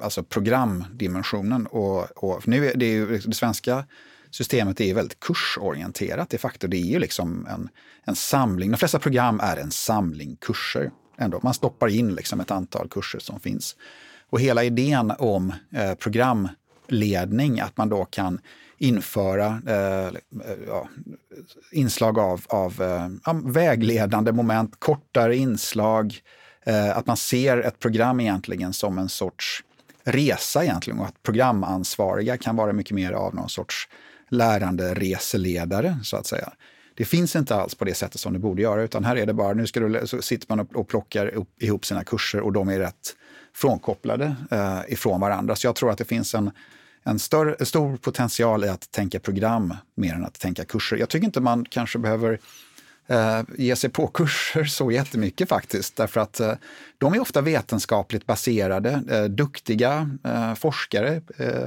alltså 0.00 0.22
programdimensionen. 0.22 1.66
Och, 1.66 2.24
och 2.24 2.48
nu 2.48 2.66
är 2.70 2.76
det, 2.76 2.86
ju, 2.86 3.18
det 3.18 3.34
svenska 3.34 3.84
systemet 4.30 4.80
är 4.80 4.94
väldigt 4.94 5.20
kursorienterat 5.20 6.30
de 6.30 6.38
facto. 6.38 6.66
Det 6.66 6.76
är 6.76 6.86
ju 6.86 6.98
liksom 6.98 7.46
en, 7.46 7.68
en 8.04 8.16
samling. 8.16 8.70
De 8.70 8.76
flesta 8.76 8.98
program 8.98 9.40
är 9.42 9.56
en 9.56 9.70
samling 9.70 10.36
kurser 10.40 10.90
ändå. 11.20 11.40
Man 11.42 11.54
stoppar 11.54 11.88
in 11.88 12.14
liksom 12.14 12.40
ett 12.40 12.50
antal 12.50 12.88
kurser 12.88 13.18
som 13.18 13.40
finns. 13.40 13.76
Och 14.30 14.40
hela 14.40 14.64
idén 14.64 15.12
om 15.18 15.52
eh, 15.72 15.94
programledning, 15.94 17.60
att 17.60 17.76
man 17.76 17.88
då 17.88 18.04
kan 18.04 18.40
införa 18.78 19.62
eh, 19.66 20.06
eh 20.06 20.12
ja, 20.66 20.88
inslag 21.72 22.18
av, 22.18 22.44
av 22.48 22.82
eh, 22.82 23.34
vägledande 23.44 24.32
moment, 24.32 24.74
kortare 24.78 25.36
inslag, 25.36 26.20
eh, 26.64 26.96
att 26.96 27.06
man 27.06 27.16
ser 27.16 27.58
ett 27.58 27.78
program 27.78 28.20
egentligen 28.20 28.72
som 28.72 28.98
en 28.98 29.08
sorts 29.08 29.64
resa 30.04 30.64
egentligen 30.64 30.98
och 31.00 31.06
att 31.06 31.22
programansvariga 31.22 32.36
kan 32.36 32.56
vara 32.56 32.72
mycket 32.72 32.94
mer 32.94 33.12
av 33.12 33.34
någon 33.34 33.48
sorts 33.48 33.88
lärande 34.28 34.94
reseledare 34.94 35.98
så 36.02 36.16
att 36.16 36.26
säga. 36.26 36.52
Det 37.00 37.04
finns 37.04 37.36
inte 37.36 37.54
alls 37.54 37.74
på 37.74 37.84
det 37.84 37.94
sättet 37.94 38.20
som 38.20 38.32
det 38.32 38.38
borde 38.38 38.62
göra, 38.62 38.82
utan 38.82 39.04
här 39.04 39.16
är 39.16 39.26
det 39.26 39.34
bara, 39.34 39.54
nu 39.54 39.66
ska 39.66 39.80
du, 39.80 40.06
så 40.06 40.22
sitter 40.22 40.46
man 40.48 40.60
och 40.74 40.88
plockar 40.88 41.44
ihop 41.58 41.84
sina 41.84 42.04
kurser 42.04 42.40
och 42.40 42.52
de 42.52 42.68
är 42.68 42.78
rätt 42.78 43.16
frånkopplade 43.54 44.36
eh, 44.50 44.80
ifrån 44.88 45.20
varandra. 45.20 45.56
Så 45.56 45.66
jag 45.66 45.76
tror 45.76 45.90
att 45.90 45.98
det 45.98 46.04
finns 46.04 46.34
en, 46.34 46.50
en 47.04 47.18
större, 47.18 47.64
stor 47.66 47.96
potential 47.96 48.64
i 48.64 48.68
att 48.68 48.90
tänka 48.90 49.20
program 49.20 49.74
mer 49.94 50.14
än 50.14 50.24
att 50.24 50.40
tänka 50.40 50.64
kurser. 50.64 50.96
Jag 50.96 51.08
tycker 51.08 51.26
inte 51.26 51.40
man 51.40 51.64
kanske 51.64 51.98
behöver 51.98 52.38
eh, 53.06 53.42
ge 53.58 53.76
sig 53.76 53.90
på 53.90 54.06
kurser 54.14 54.64
så 54.64 54.90
jättemycket 54.90 55.48
faktiskt, 55.48 55.96
därför 55.96 56.20
att 56.20 56.40
eh, 56.40 56.54
de 56.98 57.14
är 57.14 57.20
ofta 57.20 57.40
vetenskapligt 57.40 58.26
baserade. 58.26 59.02
Eh, 59.10 59.24
duktiga 59.24 60.10
eh, 60.24 60.54
forskare 60.54 61.22
eh, 61.38 61.66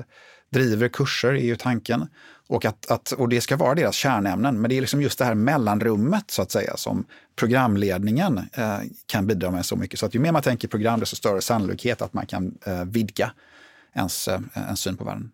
driver 0.54 0.88
kurser, 0.88 1.34
är 1.34 1.46
ju 1.46 1.56
tanken. 1.56 2.08
Och, 2.48 2.66
att, 2.66 2.92
att, 2.92 3.12
och 3.12 3.30
det 3.30 3.42
ska 3.42 3.58
vara 3.58 3.76
deras 3.76 3.96
kärnämnen, 3.96 4.62
men 4.62 4.70
det 4.70 4.78
är 4.78 4.82
liksom 4.82 5.02
just 5.02 5.20
det 5.20 5.26
här 5.26 5.36
mellanrummet 5.36 6.32
så 6.32 6.42
att 6.42 6.52
säga 6.52 6.78
som 6.78 7.06
programledningen 7.36 8.38
eh, 8.54 8.80
kan 9.06 9.28
bidra 9.28 9.52
med 9.52 9.66
så 9.66 9.76
mycket. 9.76 10.00
Så 10.00 10.06
att 10.06 10.16
ju 10.16 10.20
mer 10.20 10.32
man 10.32 10.42
tänker 10.42 10.68
program, 10.68 11.00
desto 11.00 11.16
större 11.16 11.42
sannolikhet 11.42 12.02
att 12.02 12.14
man 12.14 12.26
kan 12.26 12.58
eh, 12.66 12.86
vidga 12.86 13.32
ens, 13.94 14.28
eh, 14.28 14.40
ens 14.56 14.80
syn 14.80 14.98
på 14.98 15.04
världen. 15.04 15.32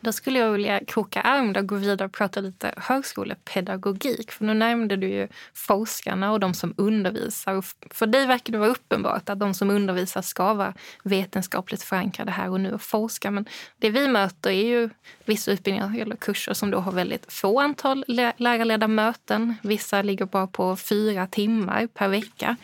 Då 0.00 0.12
skulle 0.12 0.38
jag 0.38 0.52
vilja 0.52 0.80
kroka 0.84 1.20
arm 1.20 1.54
och 1.56 1.66
gå 1.66 1.74
vidare 1.74 2.06
och 2.06 2.12
prata 2.12 2.40
lite 2.40 2.74
högskolepedagogik. 2.76 4.32
För 4.32 4.44
nu 4.44 4.54
nämnde 4.54 4.96
du 4.96 5.08
ju 5.08 5.28
forskarna 5.54 6.32
och 6.32 6.40
de 6.40 6.54
som 6.54 6.74
undervisar. 6.76 7.54
Och 7.54 7.64
för 7.90 8.06
dig 8.06 8.26
verkar 8.26 8.52
det 8.52 8.58
vara 8.58 8.70
uppenbart 8.70 9.28
att 9.28 9.38
de 9.38 9.54
som 9.54 9.70
undervisar 9.70 10.22
ska 10.22 10.54
vara 10.54 10.74
vetenskapligt 11.04 11.82
förankrade 11.82 12.30
här 12.30 12.50
och 12.50 12.60
nu 12.60 12.72
och 12.72 12.82
forska. 12.82 13.30
Men 13.30 13.46
det 13.78 13.90
vi 13.90 14.08
möter 14.08 14.50
är 14.50 14.64
ju 14.64 14.90
vissa 15.24 15.50
utbildningar 15.50 16.00
eller 16.00 16.16
kurser 16.16 16.54
som 16.54 16.70
då 16.70 16.78
har 16.78 16.92
väldigt 16.92 17.32
få 17.32 17.60
antal 17.60 18.04
lärarledda 18.36 18.88
möten. 18.88 19.54
Vissa 19.62 20.02
ligger 20.02 20.24
bara 20.24 20.46
på 20.46 20.76
fyra 20.76 21.26
timmar 21.26 21.86
per 21.86 22.08
vecka 22.08 22.56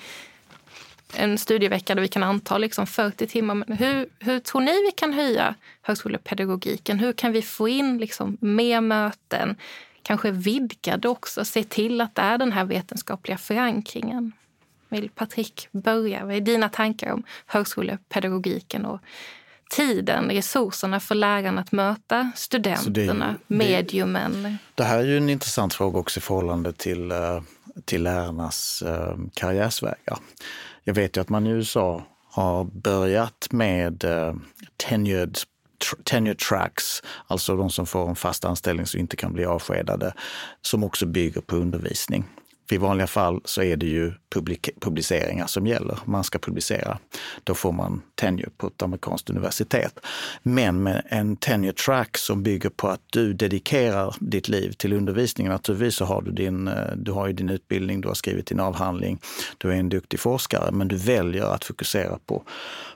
en 1.13 1.39
studievecka 1.39 1.95
där 1.95 2.03
vi 2.03 2.09
kan 2.09 2.23
anta 2.23 2.59
liksom 2.59 2.87
40 2.87 3.27
timmar. 3.27 3.55
Men 3.55 3.77
hur, 3.79 4.09
hur 4.19 4.39
tror 4.39 4.61
ni 4.61 4.73
vi 4.73 4.93
kan 4.97 5.13
höja 5.13 5.55
högskolepedagogiken? 5.83 6.99
Hur 6.99 7.13
kan 7.13 7.33
vi 7.33 7.43
få 7.43 7.69
in 7.69 7.99
liksom 7.99 8.37
mer 8.41 8.81
möten? 8.81 9.57
Kanske 10.03 10.31
vidga 10.31 10.97
det 10.97 11.09
också, 11.09 11.45
se 11.45 11.65
till 11.65 12.01
att 12.01 12.15
det 12.15 12.23
är 12.23 12.39
den 12.39 12.53
här 12.53 12.65
vetenskapliga 12.65 13.39
förankringen. 13.39 14.33
Vill 14.89 15.11
Patrik 15.11 15.69
börja? 15.73 16.25
Vad 16.25 16.35
är 16.35 16.41
dina 16.41 16.69
tankar 16.69 17.13
om 17.13 17.23
högskolepedagogiken 17.47 18.85
och 18.85 19.01
tiden, 19.71 20.31
resurserna 20.31 21.01
för 21.01 21.15
lärarna 21.15 21.61
att 21.61 21.73
möta 21.73 22.33
studenterna, 22.37 23.37
det, 23.47 23.55
mediumen? 23.55 24.59
Det 24.75 24.85
här 24.85 24.99
är 24.99 25.05
ju 25.05 25.17
en 25.17 25.31
intressant 25.31 25.75
fråga 25.75 25.99
också 25.99 26.19
i 26.19 26.23
förhållande 26.23 26.73
till, 26.73 27.11
eh, 27.11 27.43
till 27.85 28.03
lärarnas 28.03 28.83
eh, 28.83 29.17
karriärsvägar. 29.35 30.19
Jag 30.85 30.95
vet 30.95 31.17
ju 31.17 31.21
att 31.21 31.29
man 31.29 31.47
i 31.47 31.51
USA 31.51 32.03
har 32.31 32.65
börjat 32.65 33.49
med 33.51 34.05
eh, 34.05 34.35
tenured 34.77 35.39
tenure 36.05 36.35
tracks, 36.35 37.03
alltså 37.27 37.57
de 37.57 37.71
som 37.71 37.87
får 37.87 38.09
en 38.09 38.17
fast 38.17 38.45
anställning 38.45 38.87
som 38.87 39.01
inte 39.01 39.17
kan 39.17 39.33
bli 39.33 39.45
avskedade, 39.45 40.15
som 40.63 40.85
också 40.85 41.07
bygger 41.07 41.41
på 41.41 41.57
undervisning. 41.57 42.25
För 42.69 42.75
i 42.75 42.79
vanliga 42.79 43.07
fall 43.07 43.41
så 43.45 43.63
är 43.63 43.77
det 43.77 43.87
ju 43.87 44.13
publiceringar 44.81 45.47
som 45.47 45.67
gäller. 45.67 45.99
Man 46.05 46.25
ska 46.25 46.39
publicera. 46.39 46.99
Då 47.45 47.55
får 47.55 47.73
man 47.73 48.03
tenure 48.15 48.51
på 48.57 48.67
ett 48.67 48.83
amerikanskt 48.83 49.31
universitet. 49.31 50.01
Men 50.43 50.83
med 50.83 51.03
en 51.09 51.37
tenure 51.37 51.73
track 51.73 52.19
som 52.19 52.43
bygger 52.43 52.71
på 52.71 52.89
att 52.89 53.01
du 53.13 53.33
dedikerar 53.33 54.17
ditt 54.21 54.49
liv 54.49 54.73
till 54.73 54.93
undervisningen. 54.93 55.53
Naturligtvis 55.53 55.95
så 55.95 56.05
har 56.05 56.23
du 56.23 56.31
din, 56.31 56.69
eh, 56.69 56.97
du 56.97 57.13
har 57.13 57.27
ju 57.27 57.33
din 57.33 57.49
utbildning, 57.49 58.01
du 58.01 58.09
har 58.09 58.15
skrivit 58.15 58.47
din 58.47 58.61
avhandling, 58.61 59.21
du 59.59 59.71
är 59.71 59.75
en 59.75 59.89
duktig 59.89 60.21
forskare, 60.21 60.73
men 60.73 60.89
du 60.89 60.97
väljer 60.97 61.45
att 61.45 61.65
fokusera 61.65 62.19
på, 62.27 62.43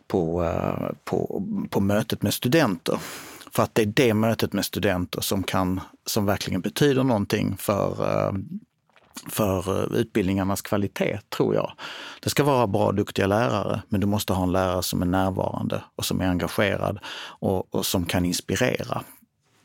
på, 0.06 0.44
eh, 0.44 0.90
på, 1.04 1.42
på 1.70 1.80
mötet 1.80 2.22
med 2.22 2.34
studenter. 2.34 2.98
För 3.52 3.62
att 3.62 3.74
det 3.74 3.82
är 3.82 3.86
det 3.86 4.14
mötet 4.14 4.52
med 4.52 4.64
studenter 4.64 5.20
som, 5.20 5.42
kan, 5.42 5.80
som 6.06 6.26
verkligen 6.26 6.60
betyder 6.60 7.04
någonting 7.04 7.56
för 7.58 7.90
eh, 8.10 8.32
för 9.26 9.82
eh, 9.82 9.98
utbildningarnas 9.98 10.62
kvalitet, 10.62 11.18
tror 11.36 11.54
jag. 11.54 11.72
Det 12.22 12.30
ska 12.30 12.44
vara 12.44 12.66
bra, 12.66 12.92
duktiga 12.92 13.26
lärare, 13.26 13.82
men 13.88 14.00
du 14.00 14.06
måste 14.06 14.32
ha 14.32 14.42
en 14.42 14.52
lärare 14.52 14.82
som 14.82 15.02
är 15.02 15.06
närvarande 15.06 15.82
och 15.96 16.04
som 16.04 16.20
är 16.20 16.28
engagerad 16.28 16.98
och, 17.40 17.74
och 17.74 17.86
som 17.86 18.04
kan 18.04 18.24
inspirera 18.24 19.02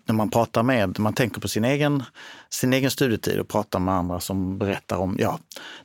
när 0.05 0.15
man 0.15 0.29
pratar 0.29 0.63
med, 0.63 0.99
man 0.99 1.13
tänker 1.13 1.41
på 1.41 1.47
sin 1.47 1.65
egen, 1.65 2.03
sin 2.49 2.73
egen 2.73 2.91
studietid 2.91 3.39
och 3.39 3.47
pratar 3.47 3.79
med 3.79 3.93
andra 3.93 4.19
som 4.19 4.57
berättar 4.57 4.97
om, 4.97 5.17
ja, 5.19 5.39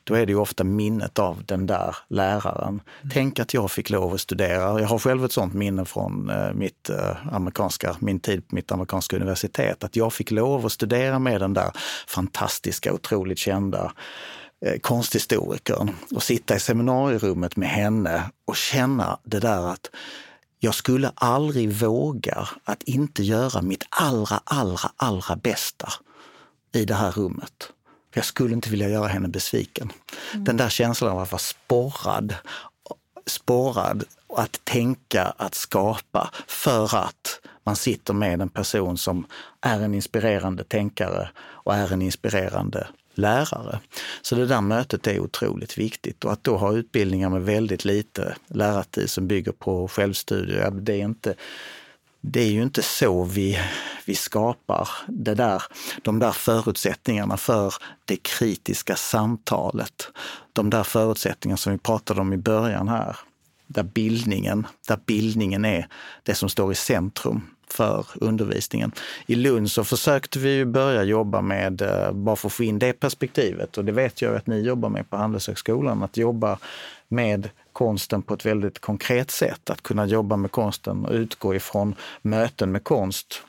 då 0.05 0.15
är 0.15 0.27
det 0.27 0.33
ju 0.33 0.39
ofta 0.39 0.65
minnet 0.65 1.19
av 1.19 1.45
den 1.45 1.67
där 1.67 1.97
läraren. 2.09 2.69
Mm. 2.69 3.11
Tänk 3.15 3.39
att 3.39 3.55
jag 3.55 3.71
fick 3.71 3.91
lov 3.91 4.15
att 4.15 4.21
studera. 4.21 4.81
Jag 4.81 4.89
har 4.89 4.99
själv 4.99 5.25
ett 5.25 5.33
sånt 5.33 5.55
minne 5.55 5.85
från 5.85 6.31
eh, 6.31 6.53
mitt 6.53 6.91
eh, 6.91 7.35
amerikanska, 7.35 7.97
min 7.99 8.21
tid 8.21 8.49
på 8.49 8.55
mitt 8.55 8.73
amerikanska 8.73 9.17
universitet, 9.17 9.85
att 9.85 9.97
jag 9.97 10.13
fick 10.13 10.31
lov 10.31 10.67
att 10.67 10.73
studera 10.73 11.19
med 11.19 11.41
den 11.41 11.55
där 11.55 11.71
fantastiska, 12.07 12.93
otroligt 12.93 13.39
kända 13.39 13.93
eh, 14.67 14.79
konsthistorikern 14.81 15.91
och 16.15 16.23
sitta 16.23 16.57
i 16.57 16.61
seminarierummet 16.61 17.57
med 17.57 17.69
henne 17.69 18.23
och 18.47 18.57
känna 18.57 19.19
det 19.25 19.41
där 19.41 19.73
att 19.73 19.91
jag 20.59 20.75
skulle 20.75 21.13
aldrig 21.15 21.73
våga 21.73 22.49
att 22.65 22.83
inte 22.83 23.23
göra 23.23 23.63
mitt 23.63 23.85
allra, 23.91 24.41
allra, 24.45 24.91
allra 24.97 25.37
bästa 25.37 25.93
i 26.73 26.85
det 26.85 26.95
här 26.95 27.11
rummet. 27.11 27.73
Jag 28.15 28.25
skulle 28.25 28.55
inte 28.55 28.71
vilja 28.71 28.89
göra 28.89 29.09
henne 29.09 29.29
besviken. 29.29 29.93
Mm. 30.33 30.45
Den 30.45 30.57
där 30.57 30.69
känslan 30.69 31.13
av 31.13 31.19
att 31.19 31.33
vara 31.33 31.39
sporrad, 31.39 32.35
sporrad 33.27 34.05
att 34.37 34.65
tänka, 34.65 35.25
att 35.25 35.55
skapa 35.55 36.31
för 36.47 36.97
att 36.97 37.41
man 37.65 37.77
sitter 37.77 38.15
med 38.15 38.41
en 38.41 38.49
person 38.49 38.99
som 38.99 39.27
är 39.61 39.81
en 39.81 39.95
inspirerande 39.95 40.65
tänkare 40.65 41.31
och 41.39 41.75
är 41.75 41.93
en 41.93 42.03
inspirerande 42.03 42.87
lärare. 43.19 43.81
Så 44.23 44.35
det 44.35 44.47
där 44.47 44.61
mötet 44.61 45.07
är 45.07 45.21
otroligt 45.21 45.79
viktigt 45.79 46.25
och 46.25 46.33
att 46.33 46.45
då 46.45 46.57
ha 46.57 46.73
utbildningar 46.73 47.29
med 47.29 47.43
väldigt 47.43 47.85
lite 47.85 48.37
lärartid 48.47 49.11
som 49.11 49.27
bygger 49.27 49.53
på 49.53 49.89
självstudier, 49.89 50.71
det 50.71 50.93
är 50.93 51.05
inte 51.05 51.35
det 52.21 52.41
är 52.41 52.51
ju 52.51 52.63
inte 52.63 52.83
så 52.83 53.25
vi, 53.25 53.59
vi 54.05 54.15
skapar 54.15 54.89
det 55.09 55.35
där, 55.35 55.63
de 56.03 56.19
där 56.19 56.33
förutsättningarna 56.33 57.37
för 57.37 57.75
det 58.05 58.17
kritiska 58.17 58.97
samtalet. 58.97 60.09
De 60.53 60.71
där 60.71 60.83
förutsättningarna 60.83 61.57
som 61.57 61.73
vi 61.73 61.79
pratade 61.79 62.21
om 62.21 62.33
i 62.33 62.37
början 62.37 62.89
här, 62.89 63.17
där 63.67 63.83
bildningen, 63.83 64.67
där 64.89 64.99
bildningen 65.07 65.65
är 65.65 65.89
det 66.23 66.35
som 66.35 66.49
står 66.49 66.73
i 66.73 66.75
centrum 66.75 67.43
för 67.73 68.07
undervisningen. 68.15 68.93
I 69.27 69.35
Lund 69.35 69.71
så 69.71 69.85
försökte 69.85 70.39
vi 70.39 70.65
börja 70.65 71.03
jobba 71.03 71.41
med, 71.41 71.83
eh, 71.83 72.13
bara 72.13 72.37
för 72.37 72.49
att 72.49 72.53
få 72.53 72.65
in 72.65 72.79
det 72.79 72.93
perspektivet, 72.93 73.79
och 73.79 73.85
det 73.85 73.93
vet 73.93 74.23
jag 74.23 74.37
att 74.37 74.47
ni 74.47 74.61
jobbar 74.61 74.89
med 74.89 75.11
på 75.11 75.17
Handelshögskolan, 75.17 76.03
att 76.03 76.17
jobba 76.17 76.59
med 77.09 77.49
konsten 77.73 78.23
på 78.23 78.35
ett 78.35 78.47
väldigt 78.47 78.79
konkret 78.79 79.31
sätt. 79.31 79.71
Att 79.71 79.83
kunna 79.83 80.07
jobba 80.07 80.37
med 80.37 80.51
konsten 80.51 81.05
och 81.05 81.13
utgå 81.13 81.55
ifrån 81.55 81.95
möten 82.23 82.73
med 82.73 82.85
konst 82.85 83.43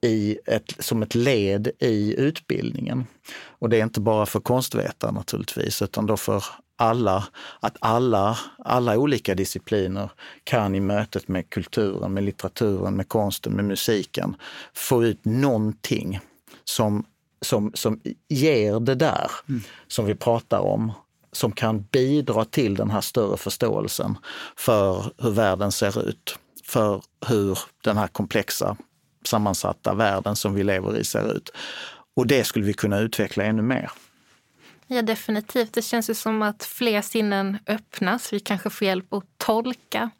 i 0.00 0.38
ett, 0.46 0.74
som 0.78 1.02
ett 1.02 1.14
led 1.14 1.70
i 1.78 2.14
utbildningen. 2.18 3.06
Och 3.44 3.68
det 3.68 3.78
är 3.78 3.82
inte 3.82 4.00
bara 4.00 4.26
för 4.26 4.40
konstvetare 4.40 5.12
naturligtvis, 5.12 5.82
utan 5.82 6.06
då 6.06 6.16
för 6.16 6.44
alla, 6.78 7.24
att 7.60 7.76
alla, 7.80 8.38
alla 8.58 8.98
olika 8.98 9.34
discipliner 9.34 10.10
kan 10.44 10.74
i 10.74 10.80
mötet 10.80 11.28
med 11.28 11.50
kulturen, 11.50 12.14
med 12.14 12.24
litteraturen, 12.24 12.96
med 12.96 13.08
konsten, 13.08 13.52
med 13.52 13.64
musiken 13.64 14.36
få 14.74 15.04
ut 15.04 15.24
någonting 15.24 16.20
som, 16.64 17.04
som, 17.42 17.72
som 17.74 18.00
ger 18.28 18.80
det 18.80 18.94
där 18.94 19.30
mm. 19.48 19.62
som 19.88 20.06
vi 20.06 20.14
pratar 20.14 20.58
om 20.58 20.92
som 21.32 21.52
kan 21.52 21.82
bidra 21.82 22.44
till 22.44 22.74
den 22.74 22.90
här 22.90 23.00
större 23.00 23.36
förståelsen 23.36 24.18
för 24.56 25.12
hur 25.18 25.30
världen 25.30 25.72
ser 25.72 26.08
ut, 26.08 26.38
för 26.64 27.02
hur 27.26 27.58
den 27.84 27.96
här 27.96 28.06
komplexa 28.06 28.76
sammansatta 29.24 29.94
världen 29.94 30.36
som 30.36 30.54
vi 30.54 30.64
lever 30.64 30.96
i 30.96 31.04
ser 31.04 31.36
ut. 31.36 31.50
Och 32.16 32.26
det 32.26 32.44
skulle 32.44 32.64
vi 32.64 32.72
kunna 32.72 32.98
utveckla 32.98 33.44
ännu 33.44 33.62
mer. 33.62 33.90
Ja, 34.90 35.02
definitivt. 35.02 35.72
Det 35.72 35.82
känns 35.82 36.10
ju 36.10 36.14
som 36.14 36.42
att 36.42 36.64
fler 36.64 37.02
sinnen 37.02 37.58
öppnas. 37.66 38.32
Vi 38.32 38.40
kanske 38.40 38.70
får 38.70 38.86
hjälp 38.86 39.12
att 39.12 39.24
tolka. 39.36 40.10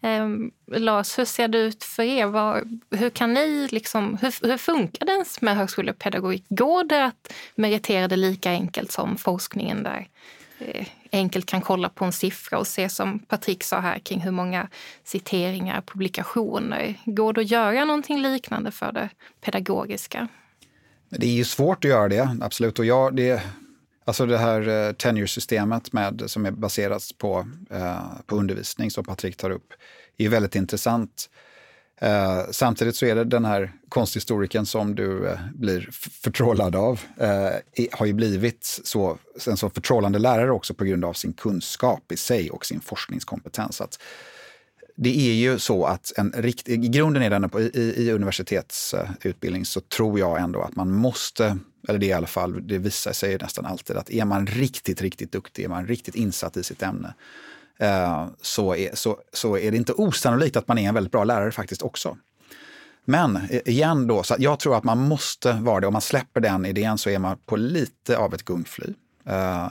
Eh, 0.00 0.28
Lars, 0.66 1.18
hur 1.18 1.24
ser 1.24 1.48
det 1.48 1.58
ut 1.58 1.84
för 1.84 2.02
er? 2.02 2.26
Var, 2.26 2.62
hur, 2.90 3.10
kan 3.10 3.34
ni 3.34 3.68
liksom, 3.70 4.18
hur, 4.22 4.46
hur 4.48 4.56
funkar 4.58 5.06
det 5.06 5.12
ens 5.12 5.40
med 5.40 5.56
högskolepedagogik? 5.56 6.44
Går 6.48 6.84
det 6.84 7.04
att 7.04 7.32
meritera 7.54 8.08
det 8.08 8.16
lika 8.16 8.50
enkelt 8.50 8.92
som 8.92 9.16
forskningen 9.16 9.82
där 9.82 10.08
eh, 10.58 10.86
enkelt 11.12 11.46
kan 11.46 11.60
kolla 11.60 11.88
på 11.88 12.04
en 12.04 12.12
siffra 12.12 12.58
och 12.58 12.66
se 12.66 12.88
som 12.88 13.18
Patrik 13.18 13.64
sa 13.64 13.80
här 13.80 13.98
kring 13.98 14.20
hur 14.20 14.30
många 14.30 14.68
citeringar, 15.04 15.80
publikationer. 15.80 16.94
Går 17.04 17.32
det 17.32 17.40
att 17.40 17.50
göra 17.50 17.84
någonting 17.84 18.22
liknande 18.22 18.70
för 18.70 18.92
det 18.92 19.08
pedagogiska? 19.40 20.28
Det 21.08 21.26
är 21.26 21.32
ju 21.32 21.44
svårt 21.44 21.84
att 21.84 21.90
göra 21.90 22.08
det, 22.08 22.36
absolut. 22.40 22.78
Och 22.78 22.84
jag, 22.84 23.16
det, 23.16 23.42
alltså 24.06 24.26
det 24.26 24.38
här 24.38 24.68
uh, 24.68 24.92
tenure-systemet 24.92 25.92
med, 25.92 26.22
som 26.26 26.46
är 26.46 26.50
baserat 26.50 27.02
på, 27.18 27.46
uh, 27.72 28.20
på 28.26 28.36
undervisning, 28.36 28.90
som 28.90 29.04
Patrik 29.04 29.36
tar 29.36 29.50
upp, 29.50 29.72
är 30.16 30.28
väldigt 30.28 30.54
intressant. 30.54 31.28
Eh, 32.00 32.42
samtidigt 32.50 32.96
så 32.96 33.06
är 33.06 33.14
det 33.14 33.24
den 33.24 33.44
här 33.44 33.72
konsthistoriken 33.88 34.66
som 34.66 34.94
du 34.94 35.28
eh, 35.28 35.38
blir 35.54 35.88
förtrollad 36.22 36.76
av, 36.76 37.00
eh, 37.20 37.86
har 37.92 38.06
ju 38.06 38.12
blivit 38.12 38.80
så, 38.84 39.18
en 39.46 39.56
så 39.56 39.70
förtrollande 39.70 40.18
lärare 40.18 40.50
också 40.50 40.74
på 40.74 40.84
grund 40.84 41.04
av 41.04 41.12
sin 41.12 41.32
kunskap 41.32 42.12
i 42.12 42.16
sig 42.16 42.50
och 42.50 42.66
sin 42.66 42.80
forskningskompetens. 42.80 43.80
Att 43.80 43.98
det 44.96 45.30
är 45.30 45.34
ju 45.34 45.58
så 45.58 45.84
att 45.84 46.12
en 46.16 46.32
rikt, 46.36 46.68
i 46.68 46.76
grunden 46.76 47.22
är 47.22 47.30
den 47.30 47.50
i, 47.74 47.94
i 47.96 48.12
universitetsutbildning 48.12 49.64
så 49.64 49.80
tror 49.80 50.18
jag 50.18 50.40
ändå 50.40 50.62
att 50.62 50.76
man 50.76 50.92
måste, 50.92 51.58
eller 51.88 51.98
det 51.98 52.06
i 52.06 52.12
alla 52.12 52.26
fall, 52.26 52.66
det 52.66 52.78
visar 52.78 53.12
sig 53.12 53.38
nästan 53.38 53.66
alltid 53.66 53.96
att 53.96 54.10
är 54.10 54.24
man 54.24 54.46
riktigt, 54.46 55.02
riktigt 55.02 55.32
duktig, 55.32 55.64
är 55.64 55.68
man 55.68 55.86
riktigt 55.86 56.14
insatt 56.14 56.56
i 56.56 56.62
sitt 56.62 56.82
ämne, 56.82 57.14
Eh, 57.78 58.26
så, 58.40 58.74
är, 58.74 58.94
så, 58.94 59.18
så 59.32 59.58
är 59.58 59.70
det 59.70 59.76
inte 59.76 59.92
osannolikt 59.92 60.56
att 60.56 60.68
man 60.68 60.78
är 60.78 60.88
en 60.88 60.94
väldigt 60.94 61.12
bra 61.12 61.24
lärare 61.24 61.52
faktiskt 61.52 61.82
också. 61.82 62.16
Men 63.04 63.38
igen 63.64 64.06
då, 64.06 64.22
så 64.22 64.34
jag 64.38 64.58
tror 64.58 64.76
att 64.76 64.84
man 64.84 64.98
måste 64.98 65.52
vara 65.52 65.80
det. 65.80 65.86
Om 65.86 65.92
man 65.92 66.02
släpper 66.02 66.40
den 66.40 66.66
idén 66.66 66.98
så 66.98 67.10
är 67.10 67.18
man 67.18 67.38
på 67.46 67.56
lite 67.56 68.18
av 68.18 68.34
ett 68.34 68.44
gungfly. 68.44 68.94
Eh, 69.26 69.68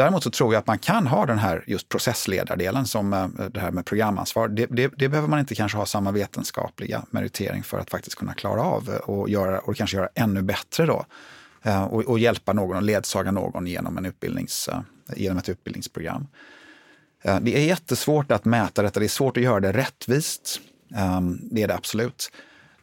däremot 0.00 0.22
så 0.22 0.30
tror 0.30 0.54
jag 0.54 0.60
att 0.60 0.66
man 0.66 0.78
kan 0.78 1.06
ha 1.06 1.26
den 1.26 1.38
här 1.38 1.64
just 1.66 1.88
processledardelen 1.88 2.86
som 2.86 3.12
eh, 3.12 3.28
det 3.28 3.60
här 3.60 3.70
med 3.70 3.86
programansvar. 3.86 4.48
Det, 4.48 4.66
det, 4.66 4.92
det, 4.96 5.08
behöver 5.08 5.28
man 5.28 5.38
inte 5.38 5.54
kanske 5.54 5.78
ha 5.78 5.86
samma 5.86 6.10
vetenskapliga 6.12 7.02
meritering 7.10 7.62
för 7.62 7.78
att 7.78 7.90
faktiskt 7.90 8.16
kunna 8.16 8.34
klara 8.34 8.62
av 8.62 8.90
eh, 8.90 8.96
och, 8.96 9.28
göra, 9.28 9.58
och 9.58 9.76
kanske 9.76 9.96
göra 9.96 10.08
ännu 10.14 10.42
bättre 10.42 10.86
då. 10.86 11.04
Eh, 11.62 11.84
och, 11.84 12.04
och, 12.04 12.18
hjälpa 12.18 12.52
någon 12.52 12.76
och 12.76 12.82
ledsaga 12.82 13.30
någon 13.30 13.66
genom, 13.66 13.98
en 13.98 14.06
utbildnings, 14.06 14.68
genom 15.16 15.38
ett 15.38 15.48
utbildningsprogram. 15.48 16.26
Det 17.22 17.56
är 17.56 17.66
jättesvårt 17.66 18.32
att 18.32 18.44
mäta 18.44 18.82
detta, 18.82 19.00
det 19.00 19.06
är 19.06 19.08
svårt 19.08 19.36
att 19.36 19.42
göra 19.42 19.60
det 19.60 19.72
rättvist. 19.72 20.60
Ehm, 20.94 21.38
det 21.42 21.62
är 21.62 21.68
det 21.68 21.74
absolut. 21.74 22.32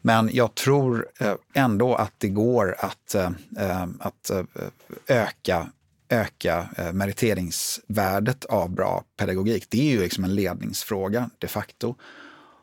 Men 0.02 0.30
jag 0.32 0.54
tror 0.54 1.06
ändå 1.54 1.94
att 1.94 2.12
det 2.18 2.28
går 2.28 2.76
att, 2.78 3.14
att 3.98 4.30
öka 5.06 5.66
öka, 6.08 6.68
eh, 6.76 6.92
meriteringsvärdet 6.92 8.44
av 8.44 8.70
bra 8.70 9.04
pedagogik. 9.16 9.66
Det 9.68 9.80
är 9.80 9.90
ju 9.90 10.00
liksom 10.00 10.24
en 10.24 10.34
ledningsfråga 10.34 11.30
de 11.38 11.48
facto. 11.48 11.94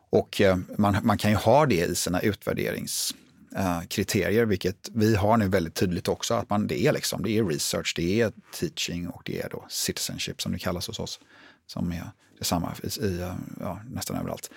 Och 0.09 0.41
eh, 0.41 0.57
man, 0.77 0.97
man 1.03 1.17
kan 1.17 1.31
ju 1.31 1.37
ha 1.37 1.65
det 1.65 1.85
i 1.85 1.95
sina 1.95 2.19
utvärderingskriterier, 2.19 4.41
eh, 4.41 4.47
vilket 4.47 4.89
vi 4.93 5.15
har 5.15 5.37
nu 5.37 5.47
väldigt 5.47 5.75
tydligt 5.75 6.07
också. 6.07 6.33
att 6.33 6.49
man, 6.49 6.67
Det 6.67 6.87
är 6.87 6.93
liksom, 6.93 7.23
det 7.23 7.37
är 7.37 7.45
research, 7.45 7.93
det 7.95 8.21
är 8.21 8.31
teaching 8.59 9.07
och 9.07 9.21
det 9.25 9.41
är 9.41 9.49
då 9.49 9.65
citizenship 9.69 10.41
som 10.41 10.51
det 10.51 10.59
kallas 10.59 10.87
hos 10.87 10.99
oss 10.99 11.19
som 11.67 11.91
är 11.91 12.11
detsamma 12.37 12.73
i, 12.83 12.87
i 13.05 13.31
ja, 13.59 13.79
nästan 13.89 14.17
överallt. 14.17 14.49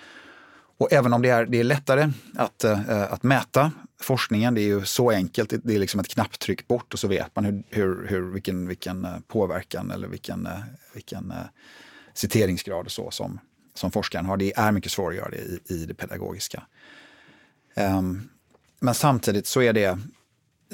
Och 0.79 0.93
även 0.93 1.13
om 1.13 1.21
det 1.21 1.29
är, 1.29 1.45
det 1.45 1.59
är 1.59 1.63
lättare 1.63 2.11
att, 2.35 2.63
eh, 2.63 3.13
att 3.13 3.23
mäta 3.23 3.71
forskningen, 4.01 4.53
det 4.53 4.61
är 4.61 4.67
ju 4.67 4.85
så 4.85 5.11
enkelt. 5.11 5.53
Det 5.63 5.75
är 5.75 5.79
liksom 5.79 5.99
ett 5.99 6.07
knapptryck 6.07 6.67
bort 6.67 6.93
och 6.93 6.99
så 6.99 7.07
vet 7.07 7.35
man 7.35 7.45
hur, 7.45 7.63
hur, 7.69 8.07
hur 8.07 8.31
vilken, 8.31 8.67
vilken 8.67 9.05
eh, 9.05 9.19
påverkan 9.27 9.91
eller 9.91 10.07
vilken, 10.07 10.45
eh, 10.45 10.59
vilken 10.93 11.31
eh, 11.31 11.37
citeringsgrad 12.13 12.85
och 12.85 12.91
så 12.91 13.11
som, 13.11 13.39
som 13.73 13.91
forskaren 13.91 14.25
har. 14.25 14.37
Det 14.37 14.57
är 14.57 14.71
mycket 14.71 14.91
svårare 14.91 15.11
att 15.11 15.17
göra 15.17 15.29
det 15.29 15.37
i, 15.37 15.59
i 15.65 15.85
det 15.85 15.93
pedagogiska. 15.93 16.63
Um, 17.75 18.29
men 18.79 18.93
samtidigt 18.93 19.47
så 19.47 19.61
är 19.61 19.73
det, 19.73 19.99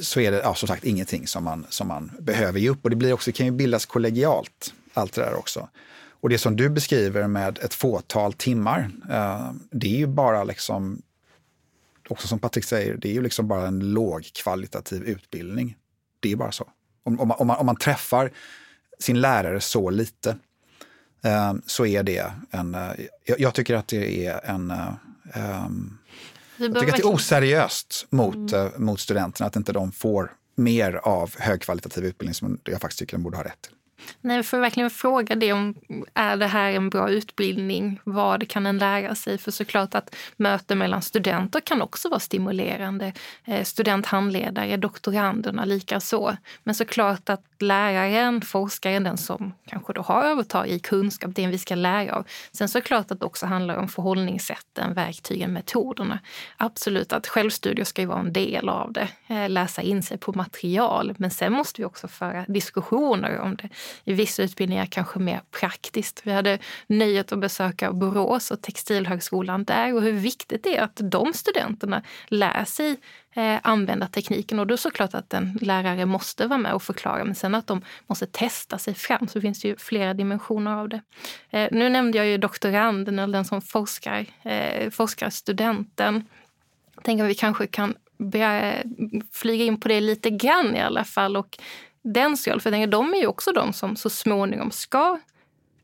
så 0.02 0.20
är 0.20 0.32
det 0.32 0.38
ja, 0.38 0.56
som 0.56 0.68
sagt 0.68 0.84
ingenting 0.84 1.28
som 1.28 1.44
man, 1.44 1.66
som 1.70 1.88
man 1.88 2.12
behöver 2.20 2.60
ge 2.60 2.70
upp. 2.70 2.84
Och 2.84 2.90
det 2.90 2.96
blir 2.96 3.14
också, 3.14 3.32
kan 3.32 3.46
ju 3.46 3.52
bildas 3.52 3.86
kollegialt, 3.86 4.74
allt 4.94 5.14
det 5.14 5.22
där 5.22 5.36
också. 5.36 5.70
Och 6.26 6.30
det 6.30 6.38
som 6.38 6.56
du 6.56 6.70
beskriver 6.70 7.28
med 7.28 7.58
ett 7.58 7.74
fåtal 7.74 8.34
timmar, 8.34 8.92
uh, 9.10 9.52
det 9.72 9.88
är 9.88 9.98
ju 9.98 10.08
bara 10.08 10.44
liksom, 10.44 11.02
också 12.10 12.28
som 12.28 12.40
Patrik 12.40 12.66
säger, 12.66 12.98
det 12.98 13.10
är 13.10 13.14
ju 13.14 13.22
liksom 13.22 13.48
bara 13.48 13.68
en 13.68 13.94
lågkvalitativ 13.94 15.04
utbildning. 15.04 15.78
Det 16.20 16.32
är 16.32 16.36
bara 16.36 16.52
så. 16.52 16.70
Om, 17.04 17.20
om, 17.20 17.28
man, 17.28 17.38
om, 17.40 17.48
man, 17.48 17.58
om 17.58 17.66
man 17.66 17.76
träffar 17.76 18.32
sin 19.00 19.22
lärare 19.22 19.62
så 19.62 19.90
lite, 19.90 20.30
uh, 21.26 21.54
så 21.66 21.86
är 21.86 22.04
det 22.04 22.32
en... 22.52 22.76
Uh, 22.76 22.92
jag, 23.26 23.54
tycker 23.54 23.76
att 23.76 23.88
det 23.88 24.26
är 24.26 24.46
en... 24.46 24.74
Um, 25.36 25.98
jag 26.58 26.74
tycker 26.74 26.88
att 26.88 26.96
det 26.96 27.04
är 27.04 27.14
oseriöst 27.14 28.08
mot, 28.10 28.54
mm. 28.54 28.72
mot 28.78 29.00
studenterna 29.00 29.48
att 29.48 29.56
inte 29.56 29.74
de 29.74 29.92
får 29.92 30.32
mer 30.56 30.94
av 30.94 31.36
högkvalitativ 31.40 32.06
utbildning 32.06 32.34
som 32.34 32.60
jag 32.64 32.82
faktiskt 32.82 33.00
tycker 33.00 33.18
de 33.18 33.24
borde 33.24 33.38
ha 33.38 33.44
rätt 33.44 33.62
till. 33.62 33.72
Nej, 34.22 34.44
för 34.44 34.60
verkligen 34.60 34.90
fråga 34.90 35.36
det 35.36 35.54
om 35.54 35.76
är 36.14 36.38
det 36.38 36.48
här 36.48 36.72
en 36.72 36.90
bra 36.90 37.10
utbildning? 37.10 38.00
Vad 38.04 38.50
kan 38.50 38.66
en 38.66 38.78
lära 38.78 39.16
sig? 39.16 39.38
För 39.38 39.52
såklart 39.52 39.96
att 39.96 40.16
möten 40.38 40.78
mellan 40.78 41.02
studenter 41.02 41.60
kan 41.60 41.82
också 41.82 42.10
vara 42.10 42.20
stimulerande. 42.20 43.14
Eh, 43.46 43.64
studenthandledare, 43.64 44.78
doktoranderna 44.78 45.66
lika 45.66 46.00
så. 46.00 46.38
Men 46.64 46.76
såklart 46.76 47.30
att 47.30 47.44
läraren, 47.60 48.42
forskaren, 48.42 49.04
den 49.04 49.18
som 49.18 49.54
kanske 49.66 49.94
då 49.94 50.02
har 50.02 50.24
övertag 50.24 50.68
i 50.68 50.80
kunskap, 50.80 51.32
det 51.36 51.48
vi 51.48 51.58
ska 51.58 51.76
lära 51.76 52.16
av. 52.16 52.28
Sen 52.52 52.70
såklart 52.70 53.12
att 53.12 53.20
det 53.20 53.26
också 53.26 53.46
handlar 53.46 53.76
om 53.76 53.88
förhållningssätten, 53.88 54.94
verktygen, 54.94 55.54
metoderna. 55.54 56.20
Absolut 56.58 57.14
att 57.14 57.28
självstudier 57.28 57.86
ska 57.86 58.02
ju 58.02 58.08
vara 58.08 58.20
en 58.20 58.34
del 58.34 58.70
av 58.70 58.94
det, 58.94 59.08
eh, 59.28 59.50
läsa 59.50 59.82
in 59.82 60.04
sig 60.04 60.18
på 60.18 60.34
material. 60.34 61.16
Men 61.18 61.32
sen 61.32 61.54
måste 61.54 61.82
vi 61.82 61.86
också 61.86 62.08
föra 62.08 62.46
diskussioner 62.48 63.40
om 63.40 63.56
det 63.56 63.70
i 64.04 64.14
vissa 64.14 64.44
utbildningar 64.44 64.86
kanske 64.86 65.20
mer 65.20 65.42
praktiskt. 65.52 66.22
Vi 66.24 66.32
hade 66.32 66.60
nöjet 66.88 67.32
att 67.32 67.40
besöka 67.40 67.94
Borås 67.94 68.52
och 68.52 68.62
Textilhögskolan 68.62 69.64
där 69.64 69.94
och 69.94 70.02
hur 70.02 70.12
viktigt 70.12 70.64
det 70.64 70.78
är 70.78 70.84
att 70.84 71.00
de 71.04 71.34
studenterna 71.34 72.04
lär 72.28 72.66
sig 72.66 72.98
eh, 73.36 73.60
använda 73.64 74.08
tekniken. 74.08 74.60
Och 74.60 74.68
då 74.68 74.74
är 74.74 74.78
såklart 74.78 75.14
att 75.14 75.34
en 75.34 75.60
lärare 75.62 76.06
måste 76.06 76.48
vara 76.48 76.60
med 76.60 76.74
och 76.74 76.84
förklara, 76.84 77.24
men 77.24 77.36
sen 77.36 77.56
att 77.56 77.68
de 77.68 77.82
måste 78.08 78.26
testa 78.26 78.78
sig 78.78 78.94
fram 78.94 79.28
så 79.28 79.42
finns 79.42 79.62
det 79.62 79.68
ju 79.68 79.76
flera 79.78 80.14
dimensioner 80.14 80.72
av 80.72 80.90
det. 80.90 81.02
Eh, 81.50 81.70
nu 81.72 81.90
nämnde 81.90 82.18
jag 82.18 82.28
ju 82.28 82.38
doktoranden 82.38 83.20
eller 83.20 83.34
den 83.34 83.46
som 83.46 83.62
forskar, 83.62 84.26
eh, 84.44 84.90
forskarstudenten. 84.90 86.26
Jag 86.96 87.04
tänker 87.04 87.24
att 87.24 87.30
vi 87.30 87.36
kanske 87.36 87.68
kan 87.68 87.96
börja 88.18 88.74
eh, 88.74 88.86
flyga 89.32 89.66
in 89.66 89.80
på 89.80 89.88
det 89.88 90.02
lite 90.02 90.30
grann 90.30 90.76
i 90.76 90.82
alla 90.82 91.04
fall 91.04 91.38
och 91.38 91.58
den 92.14 92.30
roll. 92.30 92.62
För 92.62 92.70
jag 92.70 92.74
tänker, 92.74 92.88
de 92.88 93.14
är 93.14 93.18
ju 93.18 93.28
också 93.28 93.52
de 93.52 93.74
som 93.74 93.96
så 93.96 94.10
småningom 94.10 94.72
ska 94.72 95.20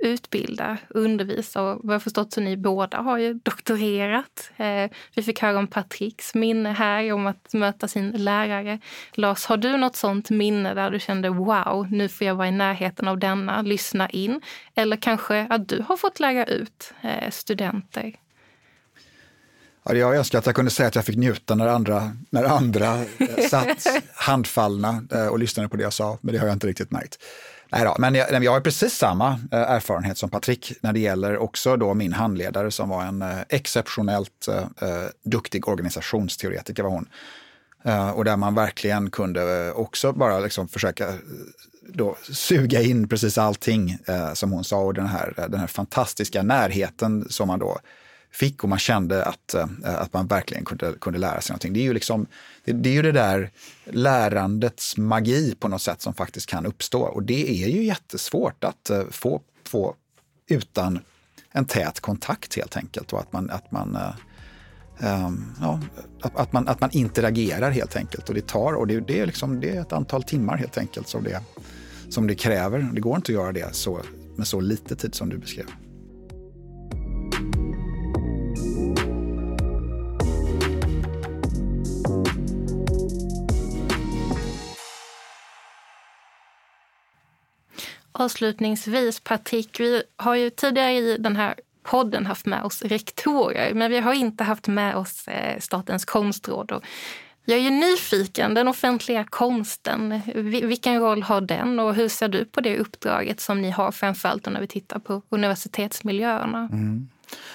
utbilda, 0.02 0.78
undervisa 0.90 1.62
och 1.62 1.80
vad 1.84 1.94
jag 1.94 2.04
förstått 2.04 2.34
så 2.34 2.42
ni 2.42 2.58
båda 2.58 2.98
har 2.98 3.18
ju 3.18 3.34
doktorerat. 3.34 4.52
Eh, 4.58 4.92
vi 5.16 5.24
fick 5.24 5.42
höra 5.42 5.60
om 5.60 5.68
Patricks 5.68 6.36
minne 6.36 6.70
här 6.70 7.14
om 7.14 7.28
att 7.28 7.54
möta 7.54 7.88
sin 7.88 8.12
lärare. 8.12 8.80
Lars, 9.14 9.46
har 9.46 9.58
du 9.58 9.78
något 9.78 9.96
sånt 9.96 10.30
minne 10.30 10.74
där 10.74 10.92
du 10.92 11.00
kände 11.00 11.30
wow, 11.30 11.88
nu 11.92 12.10
får 12.10 12.28
jag 12.28 12.36
vara 12.36 12.48
i 12.48 12.52
närheten 12.52 13.08
av 13.08 13.20
denna, 13.20 13.62
lyssna 13.62 14.10
in? 14.10 14.42
Eller 14.76 14.98
kanske 14.98 15.48
att 15.50 15.70
du 15.70 15.86
har 15.88 15.98
fått 15.98 16.20
lära 16.20 16.46
ut 16.46 16.94
eh, 17.02 17.30
studenter? 17.30 18.21
Ja, 19.84 19.94
jag 19.94 20.16
önskar 20.16 20.40
att 20.40 20.46
jag 20.46 20.56
kunde 20.56 20.72
säga 20.72 20.88
att 20.88 20.96
jag 20.96 21.06
fick 21.06 21.18
njuta 21.18 21.56
när 21.56 21.68
andra, 21.68 22.12
när 22.30 22.44
andra 22.44 23.00
eh, 23.18 23.48
satt 23.50 23.88
handfallna 24.14 25.04
eh, 25.12 25.28
och 25.28 25.40
lyssnade 25.40 25.70
på 25.70 25.78
det 25.78 25.84
jag 25.84 25.94
sa, 25.94 26.18
men 26.22 26.34
det 26.34 26.40
har 26.40 26.48
jag 26.48 26.56
inte 26.56 26.68
riktigt 26.68 26.92
märkt. 26.92 27.18
Nej 27.72 27.84
då, 27.84 27.96
men 28.00 28.16
jag, 28.16 28.44
jag 28.44 28.52
har 28.52 28.62
precis 28.62 28.94
samma 28.94 29.40
eh, 29.52 29.60
erfarenhet 29.60 30.18
som 30.18 30.30
Patrik 30.30 30.74
när 30.82 30.94
det 30.94 31.00
gäller 31.00 31.38
också 31.38 31.78
då 31.78 31.94
min 31.94 32.14
handledare 32.14 32.72
som 32.72 32.90
var 32.90 33.04
en 33.04 33.24
exceptionellt 33.50 34.48
duktig 35.24 35.68
organisationsteoretiker 35.68 36.84
var 36.84 36.90
hon. 36.90 37.10
Och 38.14 38.26
där 38.26 38.38
man 38.38 38.56
verkligen 38.56 39.10
kunde 39.10 39.72
också 39.72 40.14
bara 40.14 40.40
liksom 40.40 40.68
försöka 40.68 41.14
då 41.88 42.16
suga 42.22 42.82
in 42.82 43.08
precis 43.08 43.38
allting 43.38 43.98
som 44.34 44.52
hon 44.52 44.64
sa 44.64 44.80
och 44.80 44.94
den 44.94 45.08
här, 45.08 45.34
den 45.50 45.60
här 45.60 45.68
fantastiska 45.68 46.44
närheten 46.44 47.26
som 47.30 47.48
man 47.48 47.60
då 47.60 47.80
fick 48.32 48.64
och 48.64 48.70
man 48.70 48.80
kände 48.80 49.26
att, 49.26 49.54
eh, 49.54 49.66
att 49.84 50.14
man 50.14 50.28
verkligen 50.28 50.66
kunde, 50.66 50.94
kunde 51.02 51.20
lära 51.20 51.42
sig 51.42 51.54
någonting. 51.54 51.74
Det 51.74 51.80
är, 51.80 51.84
ju 51.84 51.94
liksom, 51.94 52.26
det, 52.66 52.72
det, 52.72 52.90
är 52.90 52.94
ju 52.94 53.02
det 53.02 53.12
där 53.12 53.52
lärandets 53.86 54.98
magi 54.98 55.56
på 55.60 55.68
något 55.68 55.82
sätt 55.82 56.02
som 56.02 56.14
faktiskt 56.14 56.46
kan 56.46 56.66
uppstå 56.66 57.02
och 57.02 57.24
det 57.24 57.64
är 57.64 57.68
ju 57.68 57.84
jättesvårt 57.84 58.64
att 58.64 58.90
eh, 58.90 59.04
få, 59.10 59.42
få 59.68 59.96
utan 60.50 61.00
en 61.52 61.66
tät 61.66 62.00
kontakt 62.00 62.56
helt 62.56 62.78
enkelt 62.78 63.14
och 63.14 63.20
att 63.20 63.34
man, 63.34 63.50
att 63.50 63.72
man 63.72 63.98
Um, 65.04 65.56
ja, 65.62 65.80
att, 66.22 66.36
att, 66.36 66.54
man, 66.54 66.68
att 66.68 66.82
man 66.82 66.90
interagerar 66.92 67.72
helt 67.72 67.96
enkelt. 67.96 68.30
Och 68.30 68.36
det 68.36 68.48
tar, 68.48 68.74
och 68.74 68.88
det, 68.88 69.00
det, 69.00 69.20
är 69.20 69.26
liksom, 69.26 69.60
det 69.60 69.76
är 69.76 69.82
ett 69.82 69.94
antal 69.94 70.24
timmar 70.24 70.58
helt 70.58 70.78
enkelt 70.78 71.08
som 71.08 71.24
det, 71.24 71.42
som 72.10 72.28
det 72.28 72.36
kräver. 72.36 72.90
Det 72.94 73.02
går 73.02 73.16
inte 73.16 73.32
att 73.32 73.36
göra 73.36 73.52
det 73.52 73.76
så, 73.76 74.02
med 74.36 74.48
så 74.48 74.60
lite 74.60 74.96
tid 74.96 75.16
som 75.16 75.30
du 75.30 75.38
beskrev. 75.38 75.66
Avslutningsvis, 88.12 89.20
Patrik, 89.20 89.80
vi 89.80 90.04
har 90.16 90.36
ju 90.36 90.50
tidigare 90.50 90.94
i 90.94 91.18
den 91.18 91.36
här 91.36 91.56
podden 91.84 92.26
haft 92.26 92.46
med 92.46 92.64
oss 92.64 92.82
rektorer, 92.82 93.74
men 93.74 93.92
vi 93.92 94.00
har 94.00 94.14
inte 94.14 94.44
haft 94.44 94.68
med 94.68 94.96
oss 94.96 95.28
eh, 95.28 95.60
Statens 95.60 96.06
konstråd. 96.06 96.72
Och 96.72 96.84
jag 97.46 97.58
är 97.58 97.62
ju 97.62 97.70
nyfiken, 97.70 98.54
den 98.54 98.68
offentliga 98.68 99.24
konsten, 99.24 100.22
vilken 100.46 101.00
roll 101.00 101.24
har 101.24 101.42
den 101.42 101.80
och 101.80 101.96
hur 101.96 102.10
ser 102.10 102.28
du 102.28 102.46
på 102.46 102.62
det 102.62 102.78
uppdraget 102.78 103.40
som 103.40 103.62
ni 103.62 103.70
har, 103.70 103.92
framförallt 103.92 104.46
när 104.46 104.62
vi 104.62 104.68
tittar 104.68 105.00
på 105.00 105.22
universitetsmiljöerna? 105.30 106.70
Mm. 106.72 107.10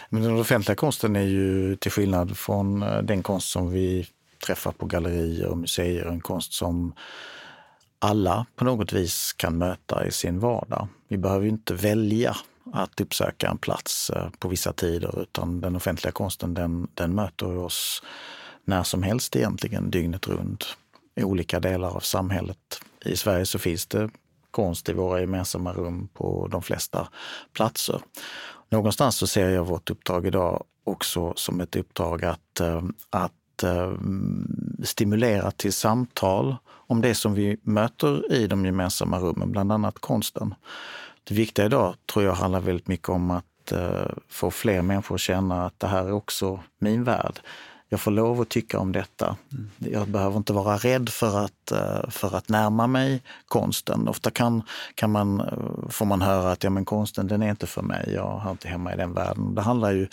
Men 0.09 0.23
den 0.23 0.39
offentliga 0.39 0.77
konsten 0.77 1.17
är 1.17 1.23
ju 1.23 1.77
till 1.77 1.91
skillnad 1.91 2.39
från 2.39 2.83
eh, 2.83 3.03
den 3.03 3.23
konst 3.23 3.49
som 3.49 3.71
vi 3.71 4.07
träffar 4.47 4.73
på 4.73 4.87
gallerier 4.87 5.47
och 5.47 5.59
museer, 5.59 6.07
en 6.07 6.21
konst 6.21 6.53
som 6.53 6.95
alla 7.99 8.47
på 8.57 8.65
något 8.65 8.93
vis 8.93 9.33
kan 9.33 9.59
möta 9.59 10.07
i 10.07 10.13
sin 10.13 10.41
vardag. 10.41 10.89
Vi 11.09 11.19
behöver 11.19 11.47
inte 11.47 11.75
välja 11.75 12.37
att 12.73 13.01
uppsöka 13.01 13.49
en 13.49 13.59
plats 13.59 14.11
eh, 14.11 14.29
på 14.39 14.49
vissa 14.49 14.73
tider 14.73 15.23
utan 15.23 15.61
den 15.61 15.77
offentliga 15.77 16.13
konsten 16.13 16.55
den, 16.55 16.89
den 16.95 17.15
möter 17.15 17.57
oss 17.57 18.03
när 18.65 18.83
som 18.83 19.03
helst 19.03 19.37
egentligen, 19.37 19.91
dygnet 19.91 20.29
runt 20.29 20.77
i 21.15 21.25
olika 21.25 21.61
delar 21.61 21.97
av 21.97 22.01
samhället. 22.01 22.81
I 23.05 23.17
Sverige 23.17 23.47
så 23.47 23.59
finns 23.59 23.87
det 23.87 24.11
konst 24.51 24.89
i 24.89 24.93
våra 24.93 25.21
gemensamma 25.21 25.73
rum 25.73 26.09
på 26.15 26.49
de 26.51 26.63
flesta 26.63 27.09
platser. 27.53 28.01
Någonstans 28.69 29.17
så 29.17 29.27
ser 29.27 29.49
jag 29.49 29.65
vårt 29.65 29.91
uppdrag 29.91 30.27
idag 30.27 30.65
också 30.85 31.33
som 31.37 31.61
ett 31.61 31.77
uppdrag 31.77 32.25
att, 32.25 32.61
eh, 32.61 32.83
att 33.11 33.33
eh, 33.63 33.93
stimulera 34.85 35.51
till 35.51 35.73
samtal 35.73 36.57
om 36.67 37.01
det 37.01 37.15
som 37.15 37.35
vi 37.35 37.57
möter 37.63 38.33
i 38.33 38.47
de 38.47 38.65
gemensamma 38.65 39.19
rummen, 39.19 39.53
bland 39.53 39.73
annat 39.73 39.99
konsten. 39.99 40.55
Det 41.25 41.35
viktiga 41.35 41.67
idag 41.67 41.95
tror 42.13 42.25
jag 42.25 42.33
handlar 42.33 42.61
väldigt 42.61 42.89
mycket 42.89 43.09
om 43.09 43.31
att 43.31 43.73
eh, 43.73 44.11
få 44.29 44.51
fler 44.51 44.83
människor 44.83 45.15
att 45.15 45.21
känna 45.21 45.67
att 45.67 45.81
det 45.81 45.87
här 45.87 46.05
är 46.05 46.13
också 46.13 46.61
min 46.79 47.05
värld. 47.05 47.41
Jag 47.89 48.01
får 48.01 48.11
lov 48.11 48.41
att 48.41 48.49
tycka 48.49 48.79
om 48.79 48.93
detta. 48.93 49.37
Jag 49.79 50.09
behöver 50.09 50.37
inte 50.37 50.53
vara 50.53 50.77
rädd 50.77 51.09
för 51.09 51.45
att, 51.45 51.73
eh, 51.73 52.11
för 52.11 52.37
att 52.37 52.49
närma 52.49 52.87
mig 52.87 53.23
konsten. 53.47 54.09
Ofta 54.09 54.31
kan, 54.31 54.63
kan 54.95 55.11
man, 55.11 55.41
eh, 55.41 55.89
får 55.89 56.07
man 56.07 56.23
höra 56.23 56.53
att 56.53 56.65
ja, 56.65 56.71
men 56.71 56.85
konsten 56.85 57.27
den 57.27 57.43
är 57.43 57.51
inte 57.51 57.67
för 57.67 57.83
mig, 57.83 58.13
jag 58.15 58.39
hör 58.39 58.51
inte 58.51 58.69
hemma 58.69 58.95
i 58.95 58.97
den 58.97 59.15
världen. 59.15 59.55
Det 59.55 59.63
handlar 59.63 59.93
ju 59.93 60.09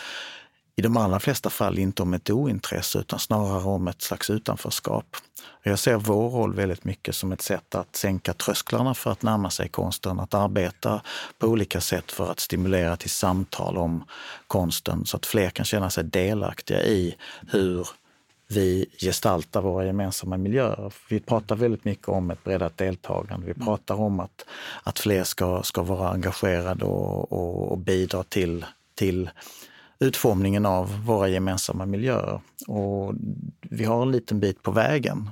i 0.75 0.81
de 0.81 0.97
allra 0.97 1.19
flesta 1.19 1.49
fall 1.49 1.79
inte 1.79 2.01
om 2.01 2.13
ett 2.13 2.29
ointresse 2.29 2.99
utan 2.99 3.19
snarare 3.19 3.63
om 3.63 3.87
ett 3.87 4.01
slags 4.01 4.29
utanförskap. 4.29 5.05
Jag 5.63 5.79
ser 5.79 5.95
vår 5.95 6.29
roll 6.29 6.53
väldigt 6.53 6.85
mycket 6.85 7.15
som 7.15 7.31
ett 7.31 7.41
sätt 7.41 7.75
att 7.75 7.95
sänka 7.95 8.33
trösklarna 8.33 8.93
för 8.93 9.11
att 9.11 9.21
närma 9.21 9.49
sig 9.49 9.69
konsten, 9.69 10.19
att 10.19 10.33
arbeta 10.33 11.01
på 11.39 11.47
olika 11.47 11.81
sätt 11.81 12.11
för 12.11 12.31
att 12.31 12.39
stimulera 12.39 12.97
till 12.97 13.09
samtal 13.09 13.77
om 13.77 14.03
konsten 14.47 15.05
så 15.05 15.17
att 15.17 15.25
fler 15.25 15.49
kan 15.49 15.65
känna 15.65 15.89
sig 15.89 16.03
delaktiga 16.03 16.83
i 16.83 17.15
hur 17.47 17.87
vi 18.47 18.85
gestaltar 18.97 19.61
våra 19.61 19.85
gemensamma 19.85 20.37
miljöer. 20.37 20.93
Vi 21.09 21.19
pratar 21.19 21.55
väldigt 21.55 21.85
mycket 21.85 22.07
om 22.07 22.31
ett 22.31 22.43
breddat 22.43 22.77
deltagande. 22.77 23.47
Vi 23.47 23.53
pratar 23.53 23.95
om 23.95 24.19
att, 24.19 24.45
att 24.83 24.99
fler 24.99 25.23
ska, 25.23 25.63
ska 25.63 25.83
vara 25.83 26.09
engagerade 26.09 26.85
och, 26.85 27.31
och, 27.31 27.71
och 27.71 27.77
bidra 27.77 28.23
till, 28.23 28.65
till 28.95 29.29
utformningen 29.99 30.65
av 30.65 31.05
våra 31.05 31.27
gemensamma 31.27 31.85
miljöer. 31.85 32.41
Och 32.67 33.13
vi 33.61 33.85
har 33.85 34.01
en 34.01 34.11
liten 34.11 34.39
bit 34.39 34.63
på 34.63 34.71
vägen. 34.71 35.29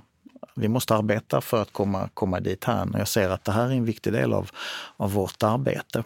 Vi 0.56 0.68
måste 0.68 0.96
arbeta 0.96 1.42
för 1.42 1.62
att 1.62 1.74
komma, 1.74 2.10
komma 2.14 2.40
dit 2.40 2.64
här. 2.64 2.94
Och 2.94 3.00
jag 3.00 3.08
ser 3.08 3.30
att 3.30 3.44
det 3.44 3.52
här 3.52 3.66
är 3.66 3.72
en 3.72 3.86
viktig 3.86 4.14
del 4.14 4.34
av, 4.34 4.50
av 4.98 5.14
vårt 5.14 5.44
arbete. 5.44 6.04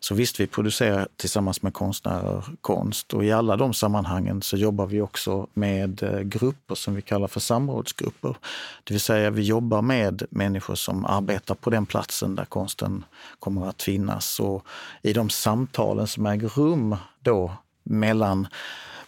Så 0.00 0.14
visst, 0.14 0.40
vi 0.40 0.46
producerar 0.46 1.08
tillsammans 1.16 1.62
med 1.62 1.74
konstnärer 1.74 2.44
konst 2.60 3.14
och 3.14 3.24
i 3.24 3.32
alla 3.32 3.56
de 3.56 3.74
sammanhangen 3.74 4.42
så 4.42 4.56
jobbar 4.56 4.86
vi 4.86 5.00
också 5.00 5.46
med 5.54 6.02
eh, 6.02 6.20
grupper 6.20 6.74
som 6.74 6.94
vi 6.94 7.02
kallar 7.02 7.28
för 7.28 7.40
samrådsgrupper. 7.40 8.36
Det 8.84 8.94
vill 8.94 9.00
säga 9.00 9.30
vi 9.30 9.42
jobbar 9.42 9.82
med 9.82 10.22
människor 10.30 10.74
som 10.74 11.04
arbetar 11.04 11.54
på 11.54 11.70
den 11.70 11.86
platsen 11.86 12.34
där 12.34 12.44
konsten 12.44 13.04
kommer 13.38 13.68
att 13.68 13.82
finnas. 13.82 14.40
Och 14.40 14.66
i 15.02 15.12
de 15.12 15.30
samtalen 15.30 16.06
som 16.06 16.26
äger 16.26 16.48
rum 16.48 16.96
då 17.20 17.52
mellan 17.84 18.46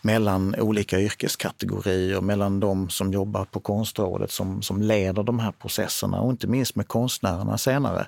mellan 0.06 0.54
olika 0.58 1.00
yrkeskategorier, 1.00 2.20
mellan 2.20 2.60
de 2.60 2.90
som 2.90 3.12
jobbar 3.12 3.44
på 3.44 3.60
Konstrådet 3.60 4.30
som, 4.30 4.62
som 4.62 4.82
leder 4.82 5.22
de 5.22 5.38
här 5.38 5.52
processerna 5.52 6.20
och 6.20 6.30
inte 6.30 6.46
minst 6.46 6.76
med 6.76 6.88
konstnärerna 6.88 7.58
senare. 7.58 8.06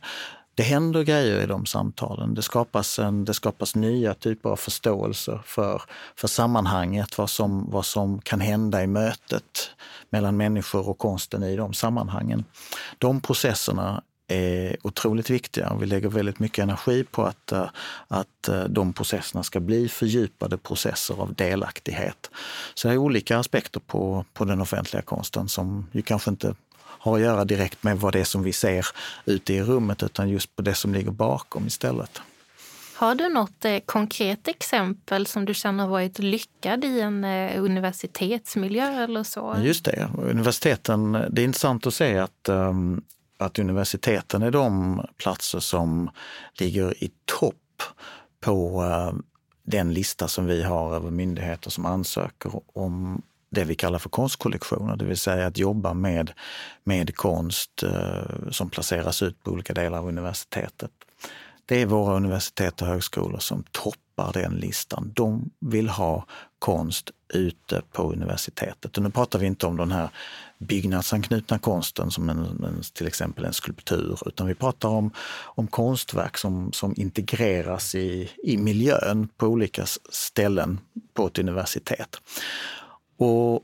Det 0.55 0.63
händer 0.63 1.03
grejer 1.03 1.43
i 1.43 1.47
de 1.47 1.67
samtalen. 1.67 2.35
Det 2.35 2.43
skapas, 2.43 2.99
en, 2.99 3.25
det 3.25 3.35
skapas 3.35 3.75
nya 3.75 4.15
typer 4.15 4.51
av 4.51 4.57
förståelse 4.57 5.41
för, 5.45 5.83
för 6.17 6.29
sammanhanget, 6.29 7.19
vad 7.19 7.31
som, 7.31 7.71
vad 7.71 7.87
som 7.87 8.21
kan 8.21 8.41
hända 8.41 8.83
i 8.83 8.87
mötet 8.87 9.71
mellan 10.11 10.37
människor 10.37 10.89
och 10.89 10.99
konsten 10.99 11.43
i 11.43 11.57
de 11.57 11.75
sammanhangen. 11.75 12.45
De 12.99 13.21
processerna 13.21 14.03
är 14.29 14.77
otroligt 14.83 15.31
viktiga. 15.31 15.77
Vi 15.81 15.87
lägger 15.87 16.09
väldigt 16.09 16.39
mycket 16.39 16.63
energi 16.63 17.05
på 17.05 17.25
att, 17.25 17.53
eh, 17.53 17.69
att 18.09 18.49
eh, 18.49 18.65
de 18.65 18.93
processerna 18.93 19.43
ska 19.43 19.61
bli 19.61 19.89
fördjupade 19.89 20.59
processer 20.59 21.21
av 21.21 21.35
delaktighet. 21.35 22.31
Så 22.75 22.89
det 22.89 22.95
är 22.95 22.99
olika 22.99 23.39
aspekter 23.39 23.81
på, 23.81 24.25
på 24.33 24.45
den 24.45 24.61
offentliga 24.61 25.03
konsten 25.03 25.49
som 25.49 25.87
ju 25.93 26.03
kanske 26.03 26.31
inte 26.31 26.55
har 26.81 27.17
att 27.17 27.21
göra 27.21 27.45
direkt 27.45 27.83
med 27.83 28.01
vad 28.01 28.13
det 28.13 28.21
är 28.21 28.25
som 28.25 28.43
vi 28.43 28.53
ser 28.53 28.87
ute 29.25 29.55
i 29.55 29.63
rummet 29.63 30.03
utan 30.03 30.29
just 30.29 30.57
på 30.57 30.63
det 30.63 30.75
som 30.75 30.95
ligger 30.95 31.11
bakom 31.11 31.67
istället. 31.67 32.21
Har 32.95 33.15
du 33.15 33.29
något 33.29 33.65
eh, 33.65 33.79
konkret 33.87 34.49
exempel 34.49 35.27
som 35.27 35.45
du 35.45 35.55
känner 35.55 35.85
har 35.85 35.91
varit 35.91 36.19
lyckad 36.19 36.85
i 36.85 37.01
en 37.01 37.25
eh, 37.25 37.63
universitetsmiljö 37.63 39.05
eller 39.05 39.23
så? 39.23 39.57
Just 39.63 39.85
det, 39.85 40.09
universiteten, 40.19 41.13
det 41.13 41.43
är 41.43 41.45
intressant 41.45 41.87
att 41.87 41.95
se 41.95 42.19
att 42.19 42.49
um, 42.49 43.03
att 43.39 43.59
universiteten 43.59 44.43
är 44.43 44.51
de 44.51 45.03
platser 45.17 45.61
som 45.61 46.11
ligger 46.59 47.05
i 47.05 47.11
topp 47.25 47.83
på 48.41 48.85
eh, 48.85 49.13
den 49.63 49.95
lista 49.95 50.29
som 50.29 50.47
vi 50.47 50.63
har 50.63 50.95
över 50.95 51.11
myndigheter 51.11 51.71
som 51.71 51.87
ansöker 51.87 52.53
om 52.73 53.23
det 53.51 53.65
vi 53.65 53.75
kallar 53.75 53.99
för 53.99 54.09
konstkollektioner, 54.09 54.97
det 54.97 55.05
vill 55.05 55.17
säga 55.17 55.47
att 55.47 55.59
jobba 55.59 55.95
med, 55.95 56.33
med 56.85 57.17
konst 57.17 57.83
eh, 57.83 58.51
som 58.51 58.71
placeras 58.71 59.23
ut 59.23 59.43
på 59.43 59.51
olika 59.51 59.75
delar 59.75 59.99
av 59.99 60.09
universitetet. 60.09 60.91
Det 61.67 61.83
är 61.83 61.87
våra 61.87 62.17
universitet 62.17 62.83
och 62.83 62.89
högskolor 62.89 63.39
som 63.39 63.65
toppar 63.71 64.08
den 64.27 64.55
listan. 64.55 65.13
De 65.15 65.51
vill 65.61 65.89
ha 65.89 66.27
konst 66.59 67.11
ute 67.35 67.83
på 67.93 68.13
universitetet. 68.13 68.97
Och 68.97 69.03
nu 69.03 69.11
pratar 69.11 69.39
vi 69.39 69.47
inte 69.47 69.67
om 69.67 69.77
den 69.77 69.93
här 69.93 70.11
byggnadsanknutna 70.59 71.59
konsten 71.59 72.11
som 72.11 72.29
en, 72.29 72.39
en, 72.39 72.83
till 72.93 73.07
exempel 73.07 73.45
en 73.45 73.53
skulptur, 73.53 74.19
utan 74.27 74.47
vi 74.47 74.55
pratar 74.55 74.89
om, 74.89 75.11
om 75.45 75.67
konstverk 75.67 76.39
som, 76.39 76.73
som 76.73 76.95
integreras 76.97 77.95
i, 77.95 78.31
i 78.45 78.57
miljön 78.57 79.29
på 79.37 79.47
olika 79.47 79.87
ställen 80.11 80.81
på 81.15 81.27
ett 81.27 81.39
universitet. 81.39 82.21
Och 83.19 83.63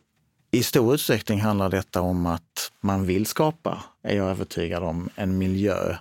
i 0.51 0.63
stor 0.63 0.95
utsträckning 0.95 1.41
handlar 1.41 1.71
detta 1.71 2.01
om 2.01 2.27
att 2.27 2.73
man 2.81 3.07
vill 3.07 3.27
skapa, 3.27 3.85
är 4.03 4.17
jag 4.17 4.31
övertygad 4.31 4.83
om, 4.83 5.09
en 5.15 5.39
miljö 5.39 5.97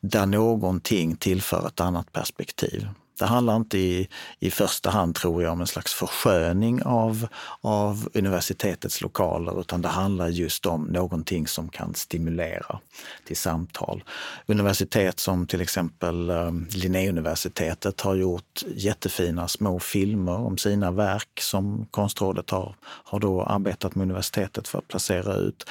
där 0.00 0.26
någonting 0.26 1.16
tillför 1.16 1.66
ett 1.66 1.80
annat 1.80 2.12
perspektiv. 2.12 2.88
Det 3.18 3.26
handlar 3.26 3.56
inte 3.56 3.78
i, 3.78 4.08
i 4.38 4.50
första 4.50 4.90
hand, 4.90 5.14
tror 5.14 5.42
jag, 5.42 5.52
om 5.52 5.60
en 5.60 5.66
slags 5.66 5.94
försköning 5.94 6.82
av, 6.82 7.26
av 7.60 8.08
universitetets 8.14 9.00
lokaler, 9.00 9.60
utan 9.60 9.82
det 9.82 9.88
handlar 9.88 10.28
just 10.28 10.66
om 10.66 10.84
någonting 10.84 11.46
som 11.46 11.68
kan 11.68 11.94
stimulera 11.94 12.78
till 13.26 13.36
samtal. 13.36 14.04
Universitet 14.46 15.20
som 15.20 15.46
till 15.46 15.60
exempel 15.60 16.30
eh, 16.30 16.52
Linnéuniversitetet 16.74 18.00
har 18.00 18.14
gjort 18.14 18.62
jättefina 18.74 19.48
små 19.48 19.80
filmer 19.80 20.36
om 20.36 20.58
sina 20.58 20.90
verk 20.90 21.40
som 21.40 21.86
Konstrådet 21.90 22.50
har, 22.50 22.74
har 22.82 23.20
då 23.20 23.42
arbetat 23.42 23.94
med 23.94 24.04
universitetet 24.04 24.68
för 24.68 24.78
att 24.78 24.88
placera 24.88 25.34
ut. 25.34 25.64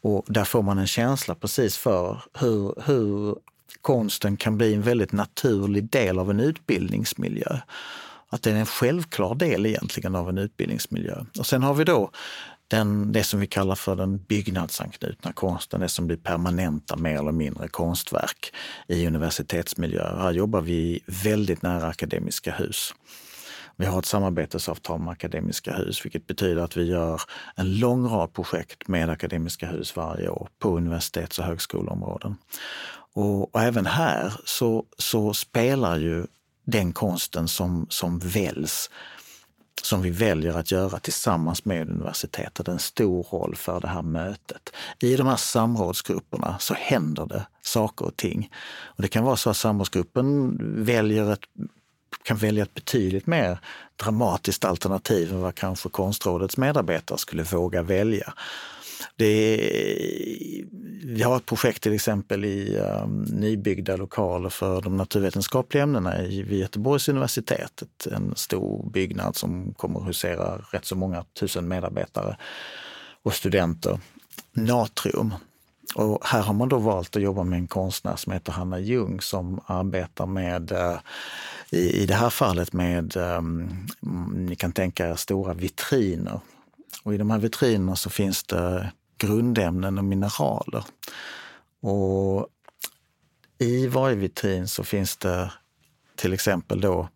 Och 0.00 0.24
där 0.26 0.44
får 0.44 0.62
man 0.62 0.78
en 0.78 0.86
känsla 0.86 1.34
precis 1.34 1.76
för 1.76 2.22
hur, 2.32 2.74
hur 2.86 3.36
konsten 3.82 4.36
kan 4.36 4.56
bli 4.56 4.74
en 4.74 4.82
väldigt 4.82 5.12
naturlig 5.12 5.90
del 5.90 6.18
av 6.18 6.30
en 6.30 6.40
utbildningsmiljö. 6.40 7.58
Att 8.28 8.42
det 8.42 8.50
är 8.50 8.54
en 8.54 8.66
självklar 8.66 9.34
del 9.34 9.66
egentligen 9.66 10.14
av 10.14 10.28
en 10.28 10.38
utbildningsmiljö. 10.38 11.24
Och 11.38 11.46
sen 11.46 11.62
har 11.62 11.74
vi 11.74 11.84
då 11.84 12.10
den, 12.68 13.12
det 13.12 13.24
som 13.24 13.40
vi 13.40 13.46
kallar 13.46 13.74
för 13.74 13.96
den 13.96 14.18
byggnadsanknutna 14.18 15.32
konsten, 15.32 15.80
det 15.80 15.88
som 15.88 16.06
blir 16.06 16.16
permanenta 16.16 16.96
mer 16.96 17.18
eller 17.18 17.32
mindre 17.32 17.68
konstverk 17.68 18.54
i 18.88 19.06
universitetsmiljö. 19.06 20.16
Här 20.18 20.32
jobbar 20.32 20.60
vi 20.60 21.00
väldigt 21.06 21.62
nära 21.62 21.86
Akademiska 21.86 22.52
hus. 22.52 22.94
Vi 23.76 23.86
har 23.86 23.98
ett 23.98 24.06
samarbetsavtal 24.06 25.00
med 25.00 25.12
Akademiska 25.12 25.72
hus, 25.72 26.04
vilket 26.04 26.26
betyder 26.26 26.62
att 26.62 26.76
vi 26.76 26.84
gör 26.84 27.20
en 27.56 27.78
lång 27.78 28.08
rad 28.08 28.32
projekt 28.32 28.88
med 28.88 29.10
Akademiska 29.10 29.66
hus 29.66 29.96
varje 29.96 30.28
år 30.28 30.48
på 30.58 30.76
universitets 30.76 31.38
och 31.38 31.44
högskoleområden. 31.44 32.36
Och, 33.18 33.54
och, 33.54 33.62
även 33.62 33.86
här 33.86 34.32
så, 34.44 34.84
så 34.98 35.34
spelar 35.34 35.98
ju 35.98 36.26
den 36.64 36.92
konsten 36.92 37.48
som, 37.48 37.86
som 37.90 38.18
väljs 38.18 38.90
som 39.82 40.02
vi 40.02 40.10
väljer 40.10 40.54
att 40.54 40.70
göra 40.70 40.98
tillsammans 40.98 41.64
med 41.64 41.90
universitetet 41.90 42.68
en 42.68 42.78
stor 42.78 43.22
roll 43.22 43.56
för 43.56 43.80
det 43.80 43.88
här 43.88 44.02
mötet. 44.02 44.70
I 45.00 45.16
de 45.16 45.26
här 45.26 45.36
samrådsgrupperna 45.36 46.56
så 46.58 46.74
händer 46.74 47.26
det 47.26 47.46
saker 47.62 48.06
och 48.06 48.16
ting. 48.16 48.50
Och 48.80 49.02
det 49.02 49.08
kan 49.08 49.24
vara 49.24 49.36
så 49.36 49.50
att 49.50 49.56
samrådsgruppen 49.56 50.56
väljer 50.84 51.32
ett, 51.32 51.40
kan 52.22 52.36
välja 52.36 52.62
ett 52.62 52.74
betydligt 52.74 53.26
mer 53.26 53.58
dramatiskt 53.96 54.64
alternativ 54.64 55.32
än 55.32 55.40
vad 55.40 55.54
kanske 55.54 55.88
Konstrådets 55.88 56.56
medarbetare 56.56 57.18
skulle 57.18 57.42
våga 57.42 57.82
välja. 57.82 58.34
Det 59.16 59.24
är, 59.24 60.64
vi 61.04 61.22
har 61.22 61.36
ett 61.36 61.46
projekt 61.46 61.82
till 61.82 61.94
exempel 61.94 62.44
i 62.44 62.76
um, 62.76 63.22
nybyggda 63.22 63.96
lokaler 63.96 64.48
för 64.48 64.80
de 64.80 64.96
naturvetenskapliga 64.96 65.82
ämnena 65.82 66.18
vid 66.22 66.52
Göteborgs 66.52 67.08
universitet. 67.08 67.82
En 68.12 68.36
stor 68.36 68.90
byggnad 68.90 69.36
som 69.36 69.74
kommer 69.74 70.00
att 70.00 70.08
husera 70.08 70.56
rätt 70.70 70.84
så 70.84 70.96
många 70.96 71.24
tusen 71.40 71.68
medarbetare 71.68 72.36
och 73.22 73.34
studenter. 73.34 73.98
Natrium. 74.52 75.34
Och 75.94 76.26
här 76.26 76.42
har 76.42 76.54
man 76.54 76.68
då 76.68 76.78
valt 76.78 77.16
att 77.16 77.22
jobba 77.22 77.44
med 77.44 77.58
en 77.58 77.66
konstnär 77.66 78.16
som 78.16 78.32
heter 78.32 78.52
Hanna 78.52 78.78
Ljung 78.78 79.20
som 79.20 79.60
arbetar 79.66 80.26
med, 80.26 80.72
eh, 80.72 80.98
i, 81.70 82.02
i 82.02 82.06
det 82.06 82.14
här 82.14 82.30
fallet 82.30 82.72
med, 82.72 83.16
um, 83.16 83.86
ni 84.34 84.56
kan 84.56 84.72
tänka 84.72 85.08
er 85.08 85.14
stora 85.14 85.54
vitriner 85.54 86.40
och 87.02 87.14
i 87.14 87.18
de 87.18 87.30
här 87.30 87.38
vitrinerna 87.38 87.96
så 87.96 88.10
finns 88.10 88.44
det 88.44 88.92
grundämnen 89.18 89.98
och 89.98 90.04
mineraler. 90.04 90.84
Och 91.80 92.48
i 93.58 93.86
varje 93.86 94.16
vitrin 94.16 94.68
så 94.68 94.84
finns 94.84 95.16
det 95.16 95.52
till 96.16 96.32
exempel 96.32 96.80
då, 96.80 97.08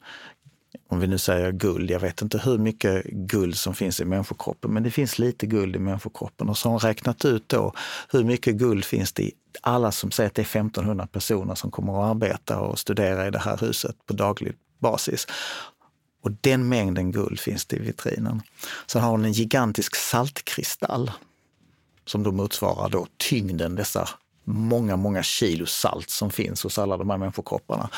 om 0.88 1.00
vi 1.00 1.06
nu 1.06 1.18
säger 1.18 1.52
guld, 1.52 1.90
jag 1.90 2.00
vet 2.00 2.22
inte 2.22 2.38
hur 2.38 2.58
mycket 2.58 3.04
guld 3.04 3.56
som 3.56 3.74
finns 3.74 4.00
i 4.00 4.04
människokroppen, 4.04 4.72
men 4.72 4.82
det 4.82 4.90
finns 4.90 5.18
lite 5.18 5.46
guld 5.46 5.76
i 5.76 5.78
människokroppen. 5.78 6.48
Och 6.48 6.58
så 6.58 6.68
har 6.68 6.70
hon 6.70 6.80
räknat 6.80 7.24
ut 7.24 7.48
då 7.48 7.72
hur 8.08 8.24
mycket 8.24 8.54
guld 8.54 8.84
finns 8.84 9.12
det 9.12 9.22
i 9.22 9.32
alla 9.60 9.92
som 9.92 10.10
säger 10.10 10.28
att 10.28 10.34
det 10.34 10.42
är 10.42 10.58
1500 10.60 11.06
personer 11.06 11.54
som 11.54 11.70
kommer 11.70 11.92
att 11.92 12.10
arbeta 12.10 12.60
och 12.60 12.78
studera 12.78 13.26
i 13.26 13.30
det 13.30 13.38
här 13.38 13.56
huset 13.56 13.96
på 14.06 14.12
daglig 14.12 14.52
basis. 14.78 15.26
Och 16.22 16.30
den 16.40 16.68
mängden 16.68 17.12
guld 17.12 17.40
finns 17.40 17.64
det 17.64 17.76
i 17.76 17.80
vitrinen. 17.80 18.42
Sen 18.86 19.02
har 19.02 19.10
hon 19.10 19.24
en 19.24 19.32
gigantisk 19.32 19.96
saltkristall 19.96 21.10
som 22.04 22.22
då 22.22 22.32
motsvarar 22.32 22.88
då 22.88 23.06
tyngden 23.16 23.74
dessa 23.74 24.08
många, 24.44 24.96
många 24.96 25.22
kilo 25.22 25.66
salt 25.66 26.10
som 26.10 26.30
finns 26.30 26.62
hos 26.62 26.78
alla 26.78 26.96
de 26.96 27.10
här 27.10 27.18
människokropparna. 27.18 27.88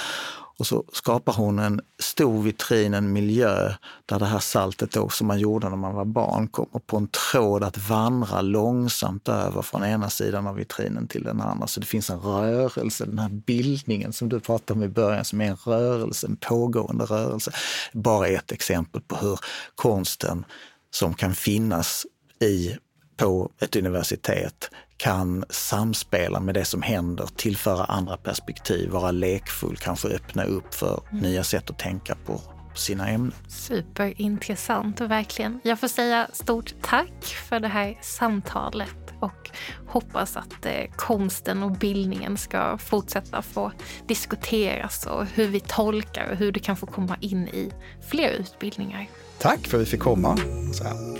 Och 0.59 0.66
så 0.66 0.84
skapar 0.92 1.32
hon 1.32 1.59
en 1.59 1.80
stor 2.02 2.42
vitrin, 2.42 2.94
en 2.94 3.12
miljö 3.12 3.72
där 4.07 4.18
det 4.18 4.26
här 4.26 4.38
saltet 4.38 4.92
då, 4.92 5.09
som 5.09 5.26
man 5.26 5.38
gjorde 5.38 5.68
när 5.68 5.76
man 5.76 5.94
var 5.94 6.05
barn 6.05 6.48
kommer 6.48 6.78
på 6.78 6.96
en 6.96 7.09
tråd 7.09 7.64
att 7.64 7.88
vandra 7.88 8.40
långsamt 8.40 9.28
över 9.28 9.62
från 9.62 9.84
ena 9.84 10.11
sidan 10.11 10.46
av 10.46 10.55
vitrinen 10.55 11.09
till 11.09 11.22
den 11.22 11.40
andra. 11.40 11.66
Så 11.66 11.80
det 11.80 11.86
finns 11.86 12.11
en 12.11 12.20
rörelse, 12.20 13.05
den 13.07 13.18
här 13.18 13.28
bildningen 13.28 14.12
som 14.12 14.28
du 14.28 14.40
pratade 14.40 14.78
om 14.78 14.84
i 14.84 14.88
början 14.88 15.24
som 15.24 15.40
är 15.40 15.46
en 15.46 15.57
rörelse, 15.57 16.26
en 16.26 16.36
pågående 16.36 17.05
rörelse. 17.05 17.52
Bara 17.92 18.28
ett 18.28 18.52
exempel 18.52 19.00
på 19.00 19.16
hur 19.16 19.38
konsten 19.74 20.44
som 20.90 21.14
kan 21.14 21.34
finnas 21.34 22.07
i 22.40 22.76
på 23.16 23.50
ett 23.61 23.76
universitet 23.76 24.70
kan 24.97 25.45
samspela 25.51 26.40
med 26.40 26.55
det 26.55 26.64
som 26.64 26.82
händer, 26.82 27.28
tillföra 27.36 27.84
andra 27.84 28.16
perspektiv, 28.16 28.90
vara 28.90 29.11
lekfull, 29.11 29.76
kanske 29.76 30.09
öppna 30.09 30.45
upp 30.45 30.74
för 30.74 31.03
mm. 31.11 31.22
nya 31.22 31.45
sätt 31.45 31.70
att 31.70 31.78
tänka 31.78 32.16
på 32.26 32.40
sina 32.74 33.09
ämnen. 33.09 33.32
Superintressant, 33.49 35.01
verkligen. 35.01 35.61
Jag 35.64 35.80
får 35.80 35.88
säga 35.88 36.28
stort 36.32 36.74
tack 36.82 37.24
för 37.24 37.61
det 37.61 37.68
här 37.68 37.99
samtalet 38.03 39.14
och 39.20 39.51
hoppas 39.86 40.36
att 40.36 40.66
eh, 40.66 40.72
konsten 40.97 41.62
och 41.62 41.72
bildningen 41.72 42.36
ska 42.36 42.78
fortsätta 42.78 43.42
få 43.42 43.72
diskuteras 44.07 45.07
och 45.07 45.26
hur 45.26 45.49
vi 45.49 45.61
tolkar 45.61 46.30
och 46.30 46.36
hur 46.36 46.53
det 46.53 46.61
kan 46.61 46.76
få 46.76 46.86
komma 46.86 47.16
in 47.20 47.49
i 47.49 47.70
fler 48.11 48.30
utbildningar. 48.30 49.07
Tack 49.38 49.66
för 49.66 49.76
att 49.76 49.82
vi 49.82 49.86
fick 49.86 50.01
komma. 50.01 50.38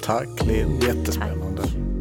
Tack 0.03 0.47
Linn, 0.47 0.81
jättespännande. 0.81 1.63
Tack. 1.63 1.94